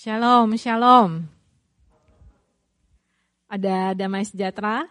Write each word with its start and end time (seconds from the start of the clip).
Shalom, 0.00 0.56
shalom. 0.56 1.28
Ada 3.52 3.92
damai 3.92 4.24
sejahtera, 4.24 4.88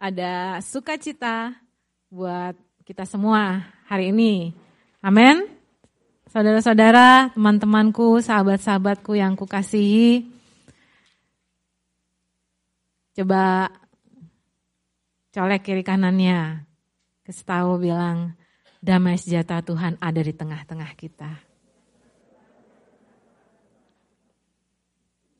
ada 0.00 0.56
sukacita 0.64 1.52
buat 2.08 2.56
kita 2.88 3.04
semua 3.04 3.68
hari 3.84 4.16
ini. 4.16 4.56
Amin. 5.04 5.44
Saudara-saudara, 6.32 7.28
teman-temanku, 7.36 8.24
sahabat-sahabatku 8.24 9.20
yang 9.20 9.36
kukasihi, 9.36 10.24
coba 13.20 13.68
colek 15.28 15.60
kiri 15.60 15.84
kanannya, 15.84 16.64
kasih 17.20 17.44
tahu 17.44 17.84
bilang, 17.84 18.32
damai 18.80 19.20
sejahtera 19.20 19.60
Tuhan 19.60 20.00
ada 20.00 20.24
di 20.24 20.32
tengah-tengah 20.32 20.96
kita. 20.96 21.45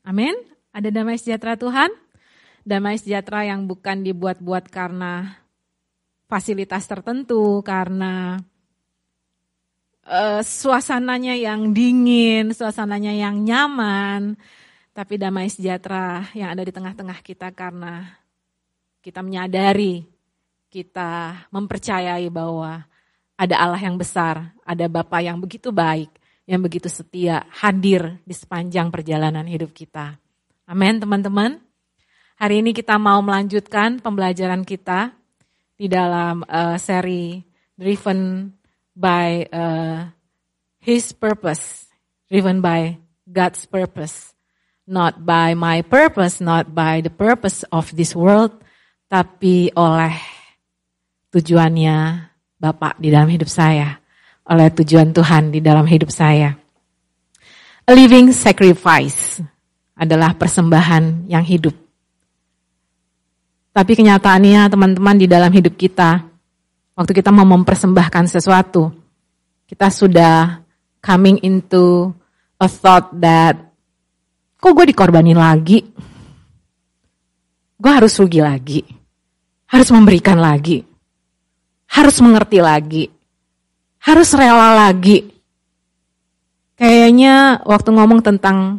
Amin. 0.06 0.38
Ada 0.70 0.94
damai 0.94 1.18
sejahtera 1.18 1.58
Tuhan. 1.58 1.90
Damai 2.62 2.94
sejahtera 2.94 3.42
yang 3.42 3.66
bukan 3.66 4.06
dibuat-buat 4.06 4.70
karena 4.70 5.34
fasilitas 6.30 6.86
tertentu, 6.86 7.62
karena 7.62 8.38
uh, 10.06 10.42
suasananya 10.42 11.34
yang 11.34 11.70
dingin, 11.70 12.50
suasananya 12.50 13.14
yang 13.14 13.42
nyaman, 13.42 14.34
tapi 14.90 15.18
damai 15.18 15.50
sejahtera 15.50 16.26
yang 16.34 16.54
ada 16.54 16.62
di 16.66 16.74
tengah-tengah 16.74 17.18
kita 17.22 17.54
karena 17.54 18.10
kita 19.02 19.22
menyadari, 19.22 20.02
kita 20.70 21.46
mempercayai 21.54 22.26
bahwa 22.26 22.82
ada 23.38 23.56
Allah 23.62 23.78
yang 23.78 23.94
besar, 23.94 24.50
ada 24.66 24.90
Bapa 24.90 25.22
yang 25.22 25.38
begitu 25.38 25.70
baik, 25.70 26.10
yang 26.46 26.62
begitu 26.62 26.86
setia, 26.86 27.42
hadir 27.50 28.22
di 28.22 28.32
sepanjang 28.32 28.94
perjalanan 28.94 29.44
hidup 29.44 29.74
kita. 29.74 30.14
Amin 30.66 31.02
teman-teman. 31.02 31.58
Hari 32.38 32.62
ini 32.62 32.70
kita 32.70 32.94
mau 33.02 33.18
melanjutkan 33.18 33.98
pembelajaran 33.98 34.62
kita 34.62 35.10
di 35.74 35.90
dalam 35.90 36.46
uh, 36.46 36.78
seri 36.78 37.42
Driven 37.76 38.54
by 38.96 39.44
uh, 39.52 40.08
His 40.80 41.12
Purpose, 41.12 41.90
Driven 42.30 42.62
by 42.62 42.96
God's 43.26 43.66
Purpose, 43.66 44.32
not 44.86 45.26
by 45.26 45.52
my 45.58 45.82
purpose, 45.82 46.38
not 46.38 46.72
by 46.72 47.02
the 47.02 47.12
purpose 47.12 47.66
of 47.74 47.90
this 47.92 48.14
world, 48.14 48.54
tapi 49.10 49.74
oleh 49.74 50.14
tujuannya 51.34 52.30
Bapak 52.56 52.96
di 53.02 53.12
dalam 53.12 53.28
hidup 53.28 53.50
saya, 53.50 54.00
oleh 54.46 54.70
tujuan 54.70 55.10
Tuhan 55.10 55.50
di 55.50 55.58
dalam 55.58 55.84
hidup 55.86 56.10
saya. 56.10 56.54
A 57.86 57.92
living 57.94 58.30
sacrifice 58.34 59.42
adalah 59.94 60.34
persembahan 60.34 61.30
yang 61.30 61.42
hidup. 61.42 61.74
Tapi 63.76 63.92
kenyataannya 63.92 64.72
teman-teman 64.72 65.16
di 65.20 65.26
dalam 65.28 65.52
hidup 65.52 65.76
kita, 65.76 66.24
waktu 66.96 67.12
kita 67.12 67.28
mau 67.28 67.44
mempersembahkan 67.44 68.24
sesuatu, 68.26 68.88
kita 69.68 69.92
sudah 69.92 70.64
coming 71.04 71.38
into 71.44 72.10
a 72.58 72.66
thought 72.66 73.12
that, 73.20 73.54
kok 74.56 74.72
gue 74.72 74.90
dikorbanin 74.90 75.36
lagi? 75.36 75.84
Gue 77.76 77.92
harus 77.92 78.16
rugi 78.16 78.40
lagi. 78.40 78.80
Harus 79.68 79.92
memberikan 79.92 80.40
lagi. 80.40 80.80
Harus 81.92 82.16
mengerti 82.24 82.58
lagi. 82.64 83.04
Harus 84.06 84.30
rela 84.38 84.86
lagi. 84.86 85.26
Kayaknya 86.78 87.66
waktu 87.66 87.90
ngomong 87.90 88.22
tentang 88.22 88.78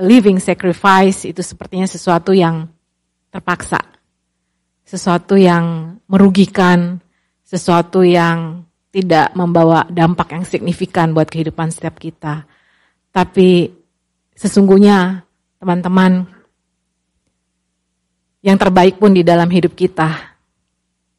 living 0.00 0.40
sacrifice 0.40 1.28
itu 1.28 1.44
sepertinya 1.44 1.84
sesuatu 1.84 2.32
yang 2.32 2.66
terpaksa 3.28 3.94
sesuatu 4.84 5.34
yang 5.34 5.96
merugikan, 6.06 7.00
sesuatu 7.42 8.04
yang 8.04 8.62
tidak 8.92 9.32
membawa 9.34 9.88
dampak 9.90 10.38
yang 10.38 10.44
signifikan 10.46 11.10
buat 11.16 11.26
kehidupan 11.26 11.72
setiap 11.72 11.98
kita. 11.98 12.46
Tapi 13.10 13.72
sesungguhnya 14.36 15.24
teman-teman, 15.58 16.28
yang 18.44 18.60
terbaik 18.60 19.00
pun 19.00 19.16
di 19.16 19.24
dalam 19.24 19.48
hidup 19.48 19.72
kita, 19.72 20.36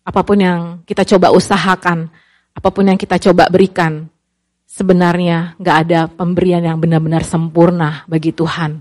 apa 0.05 0.21
pun 0.21 0.37
yang 0.37 0.59
kita 0.85 1.01
coba 1.03 1.33
usahakan, 1.33 2.07
apa 2.55 2.69
pun 2.71 2.87
yang 2.87 2.95
kita 2.95 3.19
coba 3.19 3.51
berikan, 3.51 4.07
sebenarnya 4.63 5.59
gak 5.59 5.77
ada 5.87 6.07
pemberian 6.07 6.63
yang 6.63 6.79
benar-benar 6.79 7.27
sempurna 7.27 8.07
bagi 8.07 8.31
Tuhan. 8.31 8.79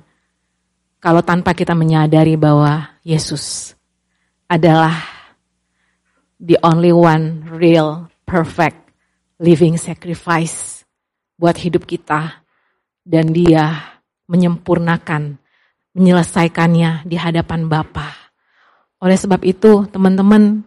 Kalau 1.03 1.21
tanpa 1.21 1.53
kita 1.53 1.77
menyadari 1.77 2.39
bahwa 2.39 2.97
Yesus 3.05 3.77
adalah 4.49 5.05
the 6.41 6.57
only 6.65 6.95
one 6.95 7.45
real, 7.53 8.09
perfect, 8.25 8.89
living 9.43 9.77
sacrifice 9.77 10.87
buat 11.37 11.59
hidup 11.61 11.85
kita. 11.85 12.41
Dan 13.05 13.37
dia 13.37 13.93
menyempurnakan, 14.33 15.37
menyelesaikannya 15.93 17.05
di 17.05 17.21
hadapan 17.21 17.69
Bapa. 17.69 18.33
Oleh 19.05 19.21
sebab 19.21 19.45
itu, 19.45 19.85
teman-teman, 19.93 20.65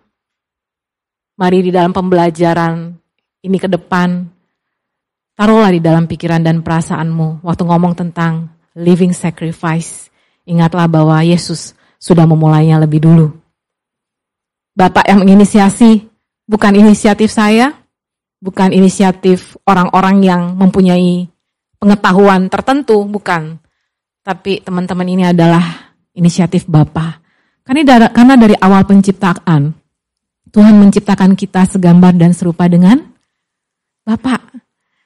mari 1.37 1.61
di 1.61 1.71
dalam 1.71 1.93
pembelajaran 1.93 2.91
ini 3.45 3.57
ke 3.61 3.69
depan, 3.69 4.25
taruhlah 5.37 5.69
di 5.69 5.79
dalam 5.79 6.09
pikiran 6.09 6.41
dan 6.41 6.65
perasaanmu 6.65 7.45
waktu 7.45 7.63
ngomong 7.63 7.93
tentang 7.93 8.49
living 8.73 9.13
sacrifice. 9.13 10.09
Ingatlah 10.49 10.89
bahwa 10.89 11.21
Yesus 11.21 11.77
sudah 12.01 12.25
memulainya 12.25 12.81
lebih 12.81 13.05
dulu. 13.05 13.29
Bapak 14.77 15.09
yang 15.09 15.25
menginisiasi, 15.25 16.05
bukan 16.45 16.73
inisiatif 16.77 17.33
saya, 17.33 17.73
bukan 18.37 18.69
inisiatif 18.73 19.57
orang-orang 19.65 20.21
yang 20.21 20.41
mempunyai 20.53 21.25
pengetahuan 21.81 22.49
tertentu, 22.49 23.05
bukan. 23.05 23.57
Tapi 24.21 24.61
teman-teman 24.61 25.07
ini 25.09 25.23
adalah 25.29 25.63
inisiatif 26.13 26.69
Bapak. 26.69 27.25
Karena 27.65 28.37
dari 28.37 28.55
awal 28.55 28.87
penciptaan, 28.87 29.73
Tuhan 30.51 30.75
menciptakan 30.79 31.35
kita 31.35 31.67
segambar 31.67 32.15
dan 32.15 32.31
serupa 32.31 32.67
dengan 32.71 33.03
Bapak. 34.07 34.39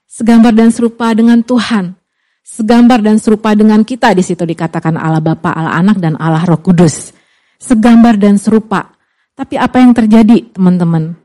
Segambar 0.06 0.54
dan 0.54 0.70
serupa 0.70 1.10
dengan 1.18 1.42
Tuhan. 1.42 1.98
Segambar 2.46 3.02
dan 3.02 3.18
serupa 3.18 3.56
dengan 3.58 3.82
kita 3.82 4.14
di 4.14 4.22
situ 4.22 4.46
dikatakan 4.46 4.94
Allah 5.00 5.24
Bapa, 5.24 5.50
Allah 5.54 5.82
Anak 5.82 5.98
dan 5.98 6.14
Allah 6.22 6.46
Roh 6.46 6.62
Kudus. 6.62 7.16
Segambar 7.58 8.18
dan 8.22 8.38
serupa. 8.38 8.94
Tapi 9.34 9.58
apa 9.58 9.82
yang 9.82 9.96
terjadi 9.98 10.54
teman-teman? 10.54 11.18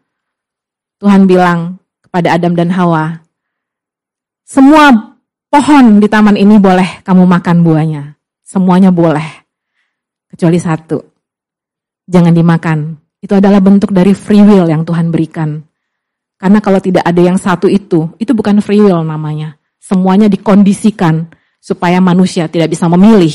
Tuhan 0.96 1.28
bilang 1.28 1.76
kepada 2.00 2.32
Adam 2.32 2.56
dan 2.56 2.72
Hawa, 2.72 3.20
semua 4.46 5.12
pohon 5.52 6.00
di 6.00 6.08
taman 6.08 6.38
ini 6.38 6.56
boleh 6.56 7.04
kamu 7.04 7.28
makan 7.28 7.60
buahnya. 7.60 8.16
Semuanya 8.46 8.94
boleh. 8.94 9.26
Kecuali 10.30 10.56
satu. 10.56 11.02
Jangan 12.06 12.32
dimakan. 12.32 13.05
Itu 13.26 13.34
adalah 13.34 13.58
bentuk 13.58 13.90
dari 13.90 14.14
free 14.14 14.38
will 14.38 14.70
yang 14.70 14.86
Tuhan 14.86 15.10
berikan. 15.10 15.58
Karena 16.38 16.62
kalau 16.62 16.78
tidak 16.78 17.02
ada 17.02 17.18
yang 17.18 17.34
satu 17.34 17.66
itu, 17.66 18.14
itu 18.22 18.30
bukan 18.30 18.62
free 18.62 18.78
will 18.78 19.02
namanya. 19.02 19.58
Semuanya 19.82 20.30
dikondisikan 20.30 21.26
supaya 21.58 21.98
manusia 21.98 22.46
tidak 22.46 22.70
bisa 22.70 22.86
memilih. 22.86 23.34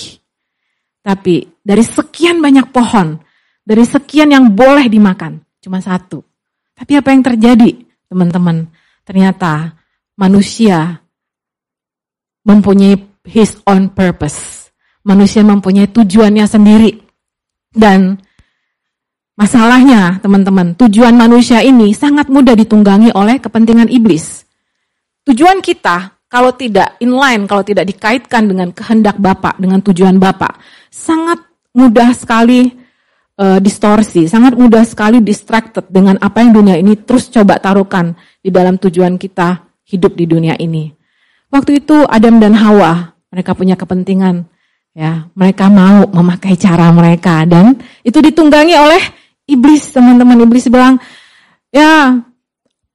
Tapi 1.03 1.43
dari 1.59 1.83
sekian 1.83 2.39
banyak 2.39 2.71
pohon, 2.71 3.19
dari 3.67 3.83
sekian 3.83 4.31
yang 4.31 4.55
boleh 4.55 4.87
dimakan, 4.87 5.43
cuma 5.59 5.83
satu. 5.83 6.23
Tapi 6.71 6.95
apa 6.95 7.11
yang 7.11 7.27
terjadi, 7.27 7.75
teman-teman? 8.07 8.71
Ternyata 9.03 9.75
manusia 10.15 11.03
mempunyai 12.47 12.95
his 13.27 13.59
own 13.67 13.91
purpose. 13.91 14.71
Manusia 15.03 15.43
mempunyai 15.43 15.91
tujuannya 15.91 16.47
sendiri. 16.47 16.95
Dan 17.75 18.15
masalahnya, 19.41 20.21
teman-teman, 20.21 20.77
tujuan 20.77 21.17
manusia 21.17 21.65
ini 21.65 21.97
sangat 21.97 22.29
mudah 22.29 22.53
ditunggangi 22.53 23.09
oleh 23.17 23.41
kepentingan 23.41 23.89
iblis. 23.89 24.45
Tujuan 25.25 25.65
kita 25.65 26.21
kalau 26.29 26.53
tidak 26.53 27.01
inline, 27.01 27.49
kalau 27.49 27.65
tidak 27.65 27.89
dikaitkan 27.89 28.45
dengan 28.45 28.69
kehendak 28.69 29.17
Bapak, 29.17 29.57
dengan 29.57 29.81
tujuan 29.81 30.21
Bapak, 30.21 30.61
sangat 30.93 31.41
mudah 31.73 32.13
sekali 32.13 32.69
uh, 33.41 33.57
distorsi, 33.57 34.29
sangat 34.29 34.53
mudah 34.53 34.85
sekali 34.85 35.19
distracted 35.25 35.89
dengan 35.89 36.21
apa 36.21 36.45
yang 36.45 36.53
dunia 36.53 36.77
ini 36.77 36.93
terus 37.01 37.27
coba 37.33 37.57
taruhkan 37.57 38.13
di 38.39 38.53
dalam 38.53 38.77
tujuan 38.77 39.17
kita 39.17 39.65
hidup 39.89 40.13
di 40.13 40.29
dunia 40.29 40.53
ini. 40.61 40.93
Waktu 41.51 41.83
itu 41.83 42.05
Adam 42.07 42.39
dan 42.39 42.55
Hawa, 42.55 43.11
mereka 43.27 43.51
punya 43.51 43.75
kepentingan, 43.75 44.47
ya, 44.95 45.27
mereka 45.35 45.67
mau 45.67 46.07
memakai 46.07 46.55
cara 46.55 46.87
mereka 46.95 47.43
dan 47.43 47.75
itu 48.07 48.23
ditunggangi 48.23 48.75
oleh 48.77 49.20
iblis, 49.47 49.89
teman-teman 49.93 50.45
iblis 50.45 50.67
bilang, 50.67 50.97
ya 51.73 52.21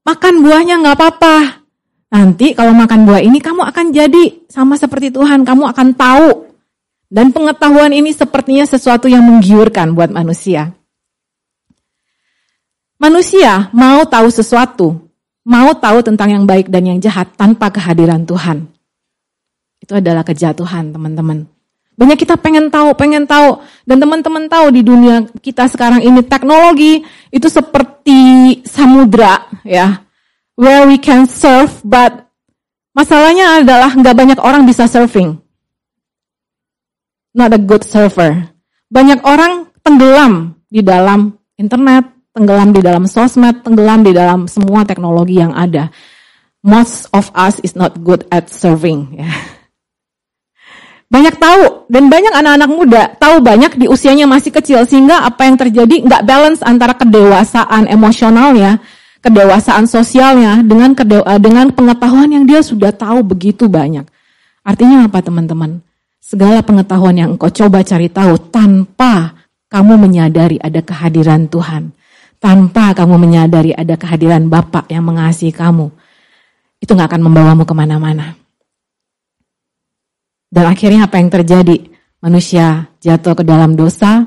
makan 0.07 0.35
buahnya 0.43 0.83
nggak 0.83 0.97
apa-apa, 0.97 1.67
Nanti 2.07 2.55
kalau 2.55 2.71
makan 2.71 3.03
buah 3.03 3.19
ini 3.19 3.43
kamu 3.43 3.67
akan 3.67 3.91
jadi 3.91 4.47
sama 4.47 4.79
seperti 4.79 5.11
Tuhan, 5.11 5.43
kamu 5.43 5.69
akan 5.75 5.89
tahu. 5.93 6.49
Dan 7.07 7.31
pengetahuan 7.31 7.95
ini 7.95 8.11
sepertinya 8.11 8.67
sesuatu 8.67 9.07
yang 9.07 9.23
menggiurkan 9.23 9.95
buat 9.95 10.11
manusia. 10.11 10.75
Manusia 12.99 13.71
mau 13.71 14.03
tahu 14.09 14.27
sesuatu, 14.33 15.07
mau 15.47 15.71
tahu 15.77 16.03
tentang 16.03 16.35
yang 16.35 16.45
baik 16.49 16.67
dan 16.67 16.83
yang 16.83 16.99
jahat 16.99 17.31
tanpa 17.39 17.71
kehadiran 17.71 18.27
Tuhan. 18.27 18.67
Itu 19.79 20.03
adalah 20.03 20.27
kejatuhan, 20.27 20.91
teman-teman. 20.91 21.47
Banyak 21.97 22.21
kita 22.21 22.37
pengen 22.37 22.69
tahu, 22.69 22.93
pengen 22.93 23.25
tahu. 23.25 23.65
Dan 23.89 23.97
teman-teman 23.97 24.53
tahu 24.53 24.69
di 24.69 24.85
dunia 24.85 25.25
kita 25.41 25.65
sekarang 25.65 26.05
ini 26.05 26.21
teknologi 26.21 27.01
itu 27.33 27.49
seperti 27.49 28.61
samudra 28.69 29.49
ya. 29.65 30.05
Where 30.57 30.85
we 30.89 31.01
can 31.01 31.25
surf, 31.25 31.81
but 31.85 32.29
masalahnya 32.93 33.65
adalah 33.65 33.93
nggak 33.97 34.17
banyak 34.17 34.39
orang 34.41 34.69
bisa 34.69 34.85
surfing. 34.89 35.41
Not 37.37 37.57
a 37.57 37.61
good 37.61 37.85
surfer. 37.85 38.53
Banyak 38.89 39.25
orang 39.25 39.69
tenggelam 39.81 40.57
di 40.69 40.81
dalam 40.81 41.37
internet, 41.57 42.09
tenggelam 42.33 42.73
di 42.73 42.81
dalam 42.81 43.05
sosmed, 43.09 43.65
tenggelam 43.65 44.05
di 44.05 44.13
dalam 44.17 44.49
semua 44.49 44.85
teknologi 44.85 45.41
yang 45.41 45.53
ada. 45.53 45.89
Most 46.61 47.09
of 47.13 47.29
us 47.37 47.61
is 47.61 47.77
not 47.77 48.01
good 48.01 48.25
at 48.33 48.49
surfing. 48.49 49.17
Ya 49.17 49.56
banyak 51.07 51.39
tahu 51.39 51.87
dan 51.87 52.11
banyak 52.11 52.35
anak-anak 52.35 52.71
muda 52.71 53.03
tahu 53.15 53.39
banyak 53.39 53.79
di 53.79 53.87
usianya 53.87 54.27
masih 54.27 54.51
kecil 54.51 54.83
sehingga 54.83 55.23
apa 55.23 55.47
yang 55.47 55.55
terjadi 55.55 56.03
nggak 56.03 56.23
balance 56.27 56.61
antara 56.67 56.99
kedewasaan 56.99 57.87
emosionalnya, 57.87 58.83
kedewasaan 59.23 59.87
sosialnya 59.87 60.67
dengan 60.67 60.99
kedewa, 60.99 61.39
dengan 61.39 61.71
pengetahuan 61.71 62.27
yang 62.35 62.43
dia 62.43 62.59
sudah 62.59 62.91
tahu 62.91 63.23
begitu 63.23 63.71
banyak. 63.71 64.03
Artinya 64.67 65.07
apa 65.07 65.23
teman-teman? 65.23 65.79
Segala 66.19 66.59
pengetahuan 66.67 67.15
yang 67.15 67.39
engkau 67.39 67.55
coba 67.55 67.87
cari 67.87 68.11
tahu 68.11 68.35
tanpa 68.51 69.47
kamu 69.71 69.95
menyadari 70.11 70.59
ada 70.59 70.83
kehadiran 70.83 71.47
Tuhan, 71.47 71.95
tanpa 72.43 72.99
kamu 72.99 73.15
menyadari 73.15 73.71
ada 73.71 73.95
kehadiran 73.95 74.51
Bapak 74.51 74.91
yang 74.91 75.07
mengasihi 75.07 75.55
kamu, 75.55 75.87
itu 76.83 76.91
nggak 76.91 77.15
akan 77.15 77.23
membawamu 77.31 77.63
ke 77.63 77.75
mana-mana. 77.79 78.35
Dan 80.51 80.65
akhirnya 80.71 81.11
apa 81.11 81.19
yang 81.19 81.31
terjadi? 81.31 81.77
Manusia 82.23 82.91
jatuh 82.99 83.37
ke 83.39 83.45
dalam 83.47 83.77
dosa 83.77 84.27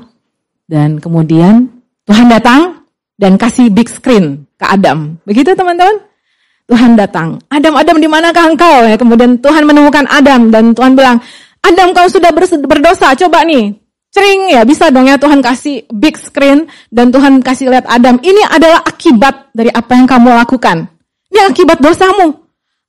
dan 0.70 1.02
kemudian 1.02 1.68
Tuhan 2.06 2.30
datang 2.30 2.86
dan 3.18 3.36
kasih 3.36 3.68
big 3.68 3.90
screen 3.90 4.46
ke 4.56 4.64
Adam. 4.64 5.20
Begitu 5.28 5.52
teman-teman? 5.52 6.00
Tuhan 6.70 6.94
datang. 6.94 7.42
Adam, 7.50 7.74
Adam 7.74 7.98
di 7.98 8.06
manakah 8.06 8.46
engkau? 8.46 8.86
Ya, 8.86 8.94
kemudian 8.94 9.42
Tuhan 9.42 9.66
menemukan 9.66 10.06
Adam 10.06 10.54
dan 10.54 10.70
Tuhan 10.70 10.94
bilang, 10.94 11.18
Adam 11.60 11.90
kau 11.90 12.06
sudah 12.06 12.30
berdosa, 12.32 13.12
coba 13.18 13.42
nih. 13.42 13.74
Cering 14.10 14.54
ya, 14.54 14.62
bisa 14.66 14.90
dong 14.90 15.06
ya 15.06 15.18
Tuhan 15.18 15.38
kasih 15.38 15.86
big 15.90 16.18
screen 16.18 16.66
dan 16.90 17.10
Tuhan 17.14 17.42
kasih 17.42 17.70
lihat 17.70 17.86
Adam. 17.90 18.18
Ini 18.22 18.42
adalah 18.54 18.82
akibat 18.86 19.54
dari 19.54 19.70
apa 19.70 19.98
yang 19.98 20.06
kamu 20.06 20.34
lakukan. 20.34 20.86
Ini 21.30 21.46
akibat 21.46 21.78
dosamu. 21.78 22.38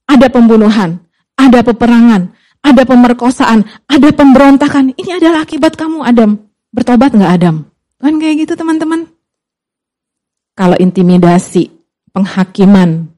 Ada 0.10 0.34
pembunuhan, 0.34 0.98
ada 1.38 1.62
peperangan, 1.62 2.34
ada 2.62 2.84
pemerkosaan, 2.86 3.66
ada 3.90 4.10
pemberontakan. 4.14 4.94
Ini 4.96 5.18
adalah 5.18 5.44
akibat 5.44 5.76
kamu, 5.76 6.06
Adam. 6.06 6.38
Bertobat 6.72 7.12
nggak 7.12 7.34
Adam? 7.42 7.68
Kan 8.00 8.18
kayak 8.22 8.48
gitu 8.48 8.54
teman-teman. 8.56 9.10
Kalau 10.56 10.78
intimidasi, 10.78 11.74
penghakiman, 12.14 13.10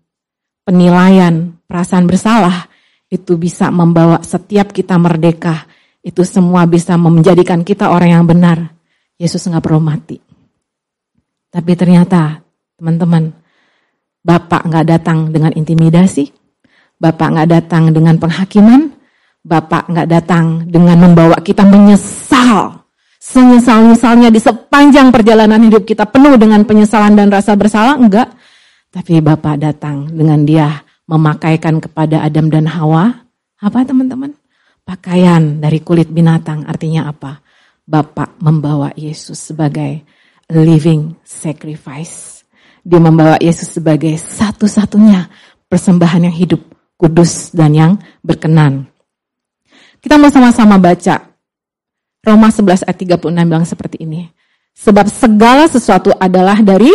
penilaian, 0.64 1.54
perasaan 1.68 2.08
bersalah, 2.08 2.72
itu 3.12 3.38
bisa 3.38 3.70
membawa 3.70 4.24
setiap 4.24 4.72
kita 4.72 4.96
merdeka. 4.98 5.68
Itu 6.04 6.24
semua 6.28 6.68
bisa 6.68 6.96
menjadikan 7.00 7.64
kita 7.64 7.92
orang 7.92 8.10
yang 8.20 8.26
benar. 8.26 8.74
Yesus 9.20 9.46
nggak 9.46 9.64
perlu 9.64 9.80
mati. 9.80 10.18
Tapi 11.54 11.72
ternyata, 11.78 12.42
teman-teman, 12.80 13.30
Bapak 14.24 14.66
nggak 14.72 14.88
datang 14.88 15.30
dengan 15.36 15.52
intimidasi, 15.52 16.32
Bapak 16.96 17.28
nggak 17.36 17.50
datang 17.52 17.92
dengan 17.92 18.16
penghakiman, 18.16 18.93
Bapak 19.44 19.92
nggak 19.92 20.08
datang 20.08 20.64
dengan 20.64 21.04
membawa 21.04 21.36
kita 21.44 21.68
menyesal. 21.68 22.80
Senyesal-nyesalnya 23.20 24.32
di 24.32 24.40
sepanjang 24.40 25.12
perjalanan 25.12 25.60
hidup 25.60 25.84
kita 25.84 26.08
penuh 26.08 26.40
dengan 26.40 26.64
penyesalan 26.64 27.12
dan 27.12 27.28
rasa 27.28 27.52
bersalah, 27.60 28.00
enggak. 28.00 28.32
Tapi 28.88 29.20
Bapak 29.20 29.60
datang 29.60 30.08
dengan 30.08 30.48
dia 30.48 30.88
memakaikan 31.12 31.84
kepada 31.84 32.24
Adam 32.24 32.48
dan 32.48 32.72
Hawa. 32.72 33.28
Apa 33.60 33.84
teman-teman? 33.84 34.32
Pakaian 34.88 35.60
dari 35.60 35.84
kulit 35.84 36.08
binatang 36.08 36.64
artinya 36.64 37.12
apa? 37.12 37.44
Bapak 37.84 38.40
membawa 38.40 38.96
Yesus 38.96 39.52
sebagai 39.52 40.08
living 40.48 41.20
sacrifice. 41.28 42.48
Dia 42.80 43.00
membawa 43.00 43.36
Yesus 43.44 43.76
sebagai 43.76 44.16
satu-satunya 44.16 45.28
persembahan 45.68 46.32
yang 46.32 46.36
hidup, 46.36 46.64
kudus, 46.96 47.52
dan 47.52 47.76
yang 47.76 47.92
berkenan 48.24 48.93
kita 50.04 50.20
mau 50.20 50.28
sama-sama 50.28 50.76
baca. 50.76 51.32
Roma 52.24 52.52
11 52.52 52.84
ayat 52.84 52.98
36 53.00 53.48
bilang 53.48 53.64
seperti 53.64 54.04
ini. 54.04 54.28
Sebab 54.76 55.08
segala 55.08 55.72
sesuatu 55.72 56.12
adalah 56.20 56.60
dari 56.60 56.92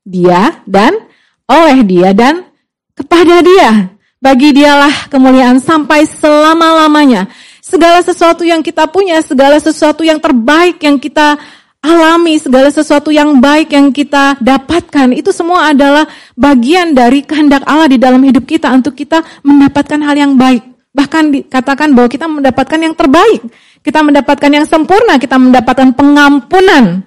dia 0.00 0.64
dan 0.64 0.96
oleh 1.44 1.84
dia 1.84 2.16
dan 2.16 2.48
kepada 2.96 3.44
dia. 3.44 3.92
Bagi 4.18 4.50
dialah 4.50 5.06
kemuliaan 5.12 5.62
sampai 5.62 6.08
selama-lamanya. 6.08 7.30
Segala 7.62 8.00
sesuatu 8.00 8.42
yang 8.42 8.64
kita 8.64 8.88
punya, 8.88 9.20
segala 9.20 9.60
sesuatu 9.60 10.02
yang 10.02 10.18
terbaik 10.18 10.80
yang 10.82 10.96
kita 10.96 11.38
alami, 11.78 12.40
segala 12.40 12.72
sesuatu 12.72 13.14
yang 13.14 13.38
baik 13.38 13.72
yang 13.72 13.94
kita 13.94 14.36
dapatkan, 14.42 15.14
itu 15.14 15.30
semua 15.30 15.70
adalah 15.70 16.08
bagian 16.34 16.92
dari 16.92 17.22
kehendak 17.22 17.62
Allah 17.68 17.86
di 17.86 18.00
dalam 18.00 18.18
hidup 18.24 18.42
kita 18.44 18.72
untuk 18.74 18.98
kita 18.98 19.22
mendapatkan 19.46 20.00
hal 20.02 20.16
yang 20.18 20.34
baik. 20.34 20.67
Bahkan 20.92 21.24
dikatakan 21.30 21.92
bahwa 21.92 22.08
kita 22.08 22.26
mendapatkan 22.26 22.80
yang 22.80 22.94
terbaik. 22.96 23.44
Kita 23.84 24.00
mendapatkan 24.02 24.50
yang 24.50 24.66
sempurna. 24.66 25.20
Kita 25.20 25.36
mendapatkan 25.36 25.94
pengampunan 25.94 27.06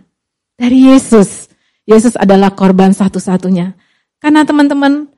dari 0.55 0.93
Yesus. 0.93 1.49
Yesus 1.85 2.15
adalah 2.15 2.53
korban 2.53 2.93
satu-satunya. 2.93 3.73
Karena 4.21 4.45
teman-teman, 4.45 5.09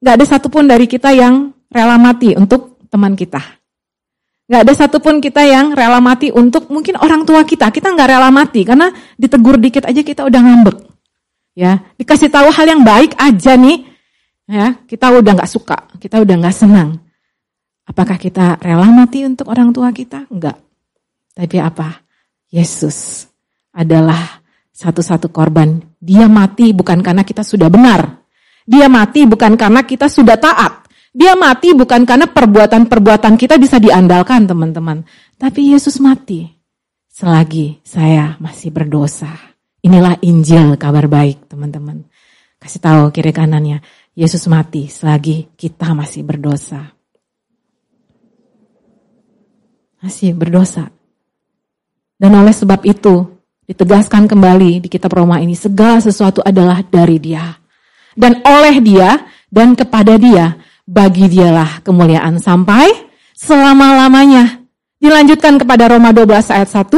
gak 0.00 0.14
ada 0.16 0.26
satupun 0.26 0.64
dari 0.64 0.88
kita 0.88 1.12
yang 1.12 1.52
rela 1.68 2.00
mati 2.00 2.32
untuk 2.32 2.80
teman 2.88 3.12
kita. 3.12 3.42
Gak 4.46 4.60
ada 4.64 4.72
satupun 4.72 5.20
kita 5.20 5.44
yang 5.44 5.76
rela 5.76 6.00
mati 6.00 6.32
untuk 6.32 6.72
mungkin 6.72 6.96
orang 6.96 7.28
tua 7.28 7.44
kita. 7.44 7.68
Kita 7.68 7.92
gak 7.92 8.08
rela 8.16 8.32
mati 8.32 8.64
karena 8.64 8.88
ditegur 9.20 9.60
dikit 9.60 9.84
aja 9.84 10.00
kita 10.00 10.24
udah 10.24 10.40
ngambek. 10.40 10.96
Ya, 11.56 11.80
dikasih 11.96 12.28
tahu 12.28 12.52
hal 12.52 12.68
yang 12.68 12.84
baik 12.84 13.16
aja 13.16 13.56
nih, 13.56 13.88
ya 14.44 14.76
kita 14.84 15.08
udah 15.08 15.32
nggak 15.40 15.48
suka, 15.48 15.88
kita 15.96 16.20
udah 16.20 16.36
nggak 16.36 16.52
senang. 16.52 17.00
Apakah 17.86 18.18
kita 18.18 18.58
rela 18.58 18.90
mati 18.90 19.22
untuk 19.22 19.46
orang 19.46 19.70
tua 19.70 19.94
kita? 19.94 20.26
Enggak. 20.26 20.58
Tapi 21.32 21.56
apa? 21.62 22.02
Yesus 22.50 23.30
adalah 23.70 24.42
satu-satu 24.74 25.30
korban. 25.30 25.78
Dia 26.02 26.26
mati 26.26 26.74
bukan 26.74 27.00
karena 27.00 27.22
kita 27.22 27.46
sudah 27.46 27.70
benar. 27.70 28.26
Dia 28.66 28.90
mati 28.90 29.22
bukan 29.24 29.54
karena 29.54 29.86
kita 29.86 30.10
sudah 30.10 30.34
taat. 30.34 30.84
Dia 31.16 31.32
mati 31.32 31.72
bukan 31.72 32.04
karena 32.04 32.28
perbuatan-perbuatan 32.28 33.40
kita 33.40 33.56
bisa 33.56 33.80
diandalkan 33.80 34.44
teman-teman. 34.44 35.06
Tapi 35.38 35.72
Yesus 35.72 35.96
mati 36.02 36.44
selagi 37.08 37.80
saya 37.86 38.36
masih 38.42 38.74
berdosa. 38.74 39.32
Inilah 39.80 40.18
Injil 40.26 40.74
kabar 40.76 41.06
baik 41.06 41.46
teman-teman. 41.48 42.04
Kasih 42.58 42.82
tahu 42.82 43.14
kiri 43.14 43.30
kanannya. 43.30 43.80
Yesus 44.16 44.44
mati 44.50 44.90
selagi 44.90 45.54
kita 45.54 45.94
masih 45.94 46.26
berdosa. 46.26 46.95
Masih 50.00 50.36
berdosa. 50.36 50.92
Dan 52.16 52.32
oleh 52.32 52.52
sebab 52.52 52.84
itu, 52.88 53.28
ditegaskan 53.68 54.24
kembali 54.24 54.80
di 54.80 54.88
kitab 54.88 55.12
Roma 55.12 55.40
ini, 55.42 55.52
segala 55.52 56.00
sesuatu 56.00 56.40
adalah 56.40 56.80
dari 56.86 57.20
dia. 57.20 57.56
Dan 58.16 58.40
oleh 58.40 58.80
dia, 58.80 59.20
dan 59.52 59.76
kepada 59.76 60.16
dia, 60.16 60.56
bagi 60.86 61.28
dialah 61.28 61.84
kemuliaan 61.84 62.40
sampai 62.40 62.88
selama-lamanya. 63.36 64.64
Dilanjutkan 64.96 65.60
kepada 65.60 65.92
Roma 65.92 66.14
12 66.16 66.56
ayat 66.56 66.70
1, 66.72 66.88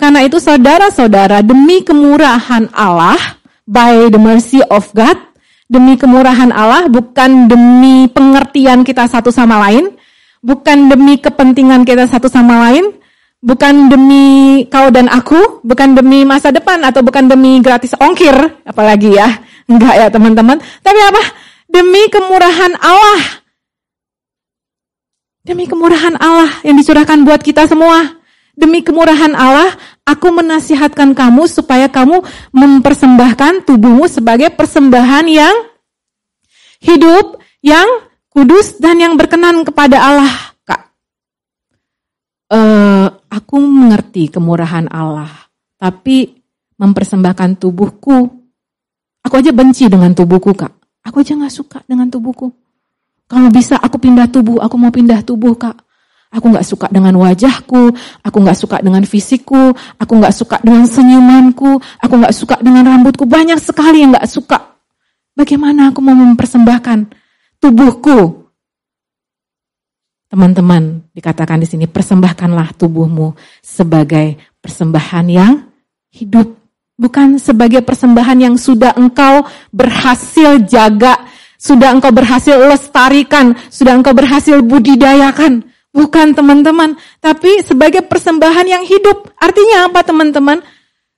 karena 0.00 0.24
itu 0.24 0.40
saudara-saudara 0.40 1.44
demi 1.44 1.84
kemurahan 1.84 2.72
Allah, 2.72 3.20
by 3.68 4.08
the 4.08 4.20
mercy 4.20 4.64
of 4.72 4.88
God, 4.96 5.20
demi 5.68 6.00
kemurahan 6.00 6.48
Allah, 6.56 6.88
bukan 6.88 7.52
demi 7.52 8.08
pengertian 8.08 8.80
kita 8.80 9.04
satu 9.04 9.28
sama 9.28 9.60
lain, 9.68 9.92
bukan 10.44 10.92
demi 10.92 11.16
kepentingan 11.16 11.88
kita 11.88 12.04
satu 12.04 12.28
sama 12.28 12.68
lain, 12.68 12.92
bukan 13.40 13.88
demi 13.88 14.68
kau 14.68 14.92
dan 14.92 15.08
aku, 15.08 15.64
bukan 15.64 15.96
demi 15.96 16.28
masa 16.28 16.52
depan 16.52 16.84
atau 16.84 17.00
bukan 17.00 17.24
demi 17.24 17.64
gratis 17.64 17.96
ongkir, 17.96 18.36
apalagi 18.68 19.16
ya. 19.16 19.40
Enggak 19.72 19.96
ya 19.96 20.06
teman-teman. 20.12 20.60
Tapi 20.84 21.00
apa? 21.00 21.22
Demi 21.72 22.12
kemurahan 22.12 22.76
Allah. 22.76 23.40
Demi 25.44 25.64
kemurahan 25.64 26.20
Allah 26.20 26.60
yang 26.60 26.76
dicurahkan 26.76 27.24
buat 27.24 27.40
kita 27.40 27.64
semua. 27.64 28.20
Demi 28.54 28.86
kemurahan 28.86 29.34
Allah, 29.34 29.74
aku 30.06 30.30
menasihatkan 30.30 31.16
kamu 31.16 31.48
supaya 31.50 31.90
kamu 31.90 32.22
mempersembahkan 32.54 33.66
tubuhmu 33.66 34.06
sebagai 34.06 34.54
persembahan 34.54 35.26
yang 35.26 35.56
hidup, 36.78 37.40
yang 37.66 37.88
kudus, 38.34 38.82
dan 38.82 38.98
yang 38.98 39.14
berkenan 39.14 39.62
kepada 39.62 40.02
Allah. 40.02 40.34
Kak, 40.66 40.82
uh, 42.50 43.06
aku 43.30 43.56
mengerti 43.62 44.26
kemurahan 44.26 44.90
Allah, 44.90 45.30
tapi 45.78 46.34
mempersembahkan 46.74 47.62
tubuhku, 47.62 48.26
aku 49.22 49.34
aja 49.38 49.54
benci 49.54 49.86
dengan 49.86 50.10
tubuhku, 50.10 50.50
Kak. 50.50 50.74
Aku 51.06 51.22
aja 51.22 51.38
gak 51.38 51.54
suka 51.54 51.78
dengan 51.86 52.10
tubuhku. 52.10 52.50
Kalau 53.30 53.48
bisa 53.48 53.78
aku 53.78 53.96
pindah 54.02 54.28
tubuh, 54.28 54.58
aku 54.60 54.74
mau 54.76 54.90
pindah 54.90 55.22
tubuh, 55.22 55.54
Kak. 55.54 55.76
Aku 56.34 56.50
gak 56.50 56.66
suka 56.66 56.90
dengan 56.90 57.14
wajahku, 57.22 57.94
aku 58.26 58.36
gak 58.42 58.58
suka 58.58 58.82
dengan 58.82 59.06
fisikku, 59.06 59.70
aku 60.02 60.12
gak 60.18 60.34
suka 60.34 60.58
dengan 60.66 60.82
senyumanku, 60.82 61.78
aku 62.02 62.14
gak 62.18 62.34
suka 62.34 62.58
dengan 62.58 62.90
rambutku. 62.90 63.22
Banyak 63.22 63.62
sekali 63.62 64.02
yang 64.02 64.18
gak 64.18 64.26
suka. 64.26 64.58
Bagaimana 65.38 65.94
aku 65.94 66.02
mau 66.02 66.18
mempersembahkan 66.18 67.23
tubuhku? 67.64 68.44
Teman-teman, 70.28 71.00
dikatakan 71.16 71.64
di 71.64 71.68
sini, 71.70 71.88
persembahkanlah 71.88 72.76
tubuhmu 72.76 73.32
sebagai 73.64 74.36
persembahan 74.60 75.26
yang 75.32 75.52
hidup. 76.12 76.52
Bukan 76.94 77.40
sebagai 77.40 77.80
persembahan 77.80 78.38
yang 78.38 78.54
sudah 78.60 78.92
engkau 79.00 79.48
berhasil 79.72 80.60
jaga, 80.68 81.24
sudah 81.56 81.96
engkau 81.96 82.12
berhasil 82.12 82.54
lestarikan, 82.54 83.56
sudah 83.72 83.96
engkau 83.96 84.12
berhasil 84.12 84.60
budidayakan. 84.60 85.64
Bukan 85.94 86.34
teman-teman, 86.34 86.98
tapi 87.22 87.62
sebagai 87.62 88.02
persembahan 88.02 88.66
yang 88.66 88.82
hidup. 88.82 89.30
Artinya 89.38 89.86
apa 89.86 90.02
teman-teman? 90.02 90.58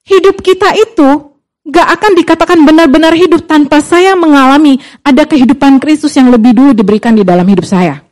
Hidup 0.04 0.44
kita 0.44 0.76
itu 0.76 1.35
gak 1.66 1.88
akan 1.98 2.12
dikatakan 2.14 2.58
benar-benar 2.62 3.10
hidup 3.12 3.42
tanpa 3.44 3.82
saya 3.82 4.14
mengalami 4.14 4.78
ada 5.02 5.26
kehidupan 5.26 5.82
Kristus 5.82 6.14
yang 6.14 6.30
lebih 6.30 6.54
dulu 6.54 6.70
diberikan 6.70 7.18
di 7.18 7.26
dalam 7.26 7.46
hidup 7.46 7.66
saya. 7.66 8.06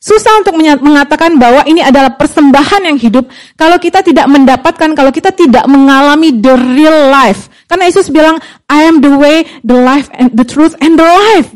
Susah 0.00 0.40
untuk 0.40 0.56
mengatakan 0.56 1.36
bahwa 1.36 1.60
ini 1.68 1.84
adalah 1.84 2.16
persembahan 2.16 2.88
yang 2.88 2.96
hidup 2.96 3.28
kalau 3.52 3.76
kita 3.76 4.00
tidak 4.00 4.24
mendapatkan, 4.32 4.96
kalau 4.96 5.12
kita 5.12 5.28
tidak 5.28 5.68
mengalami 5.68 6.32
the 6.32 6.56
real 6.56 7.12
life. 7.12 7.52
Karena 7.68 7.84
Yesus 7.84 8.08
bilang, 8.08 8.40
I 8.66 8.88
am 8.88 9.04
the 9.04 9.12
way, 9.12 9.44
the 9.60 9.76
life, 9.76 10.08
and 10.16 10.32
the 10.32 10.42
truth, 10.48 10.72
and 10.80 10.96
the 10.96 11.04
life. 11.04 11.52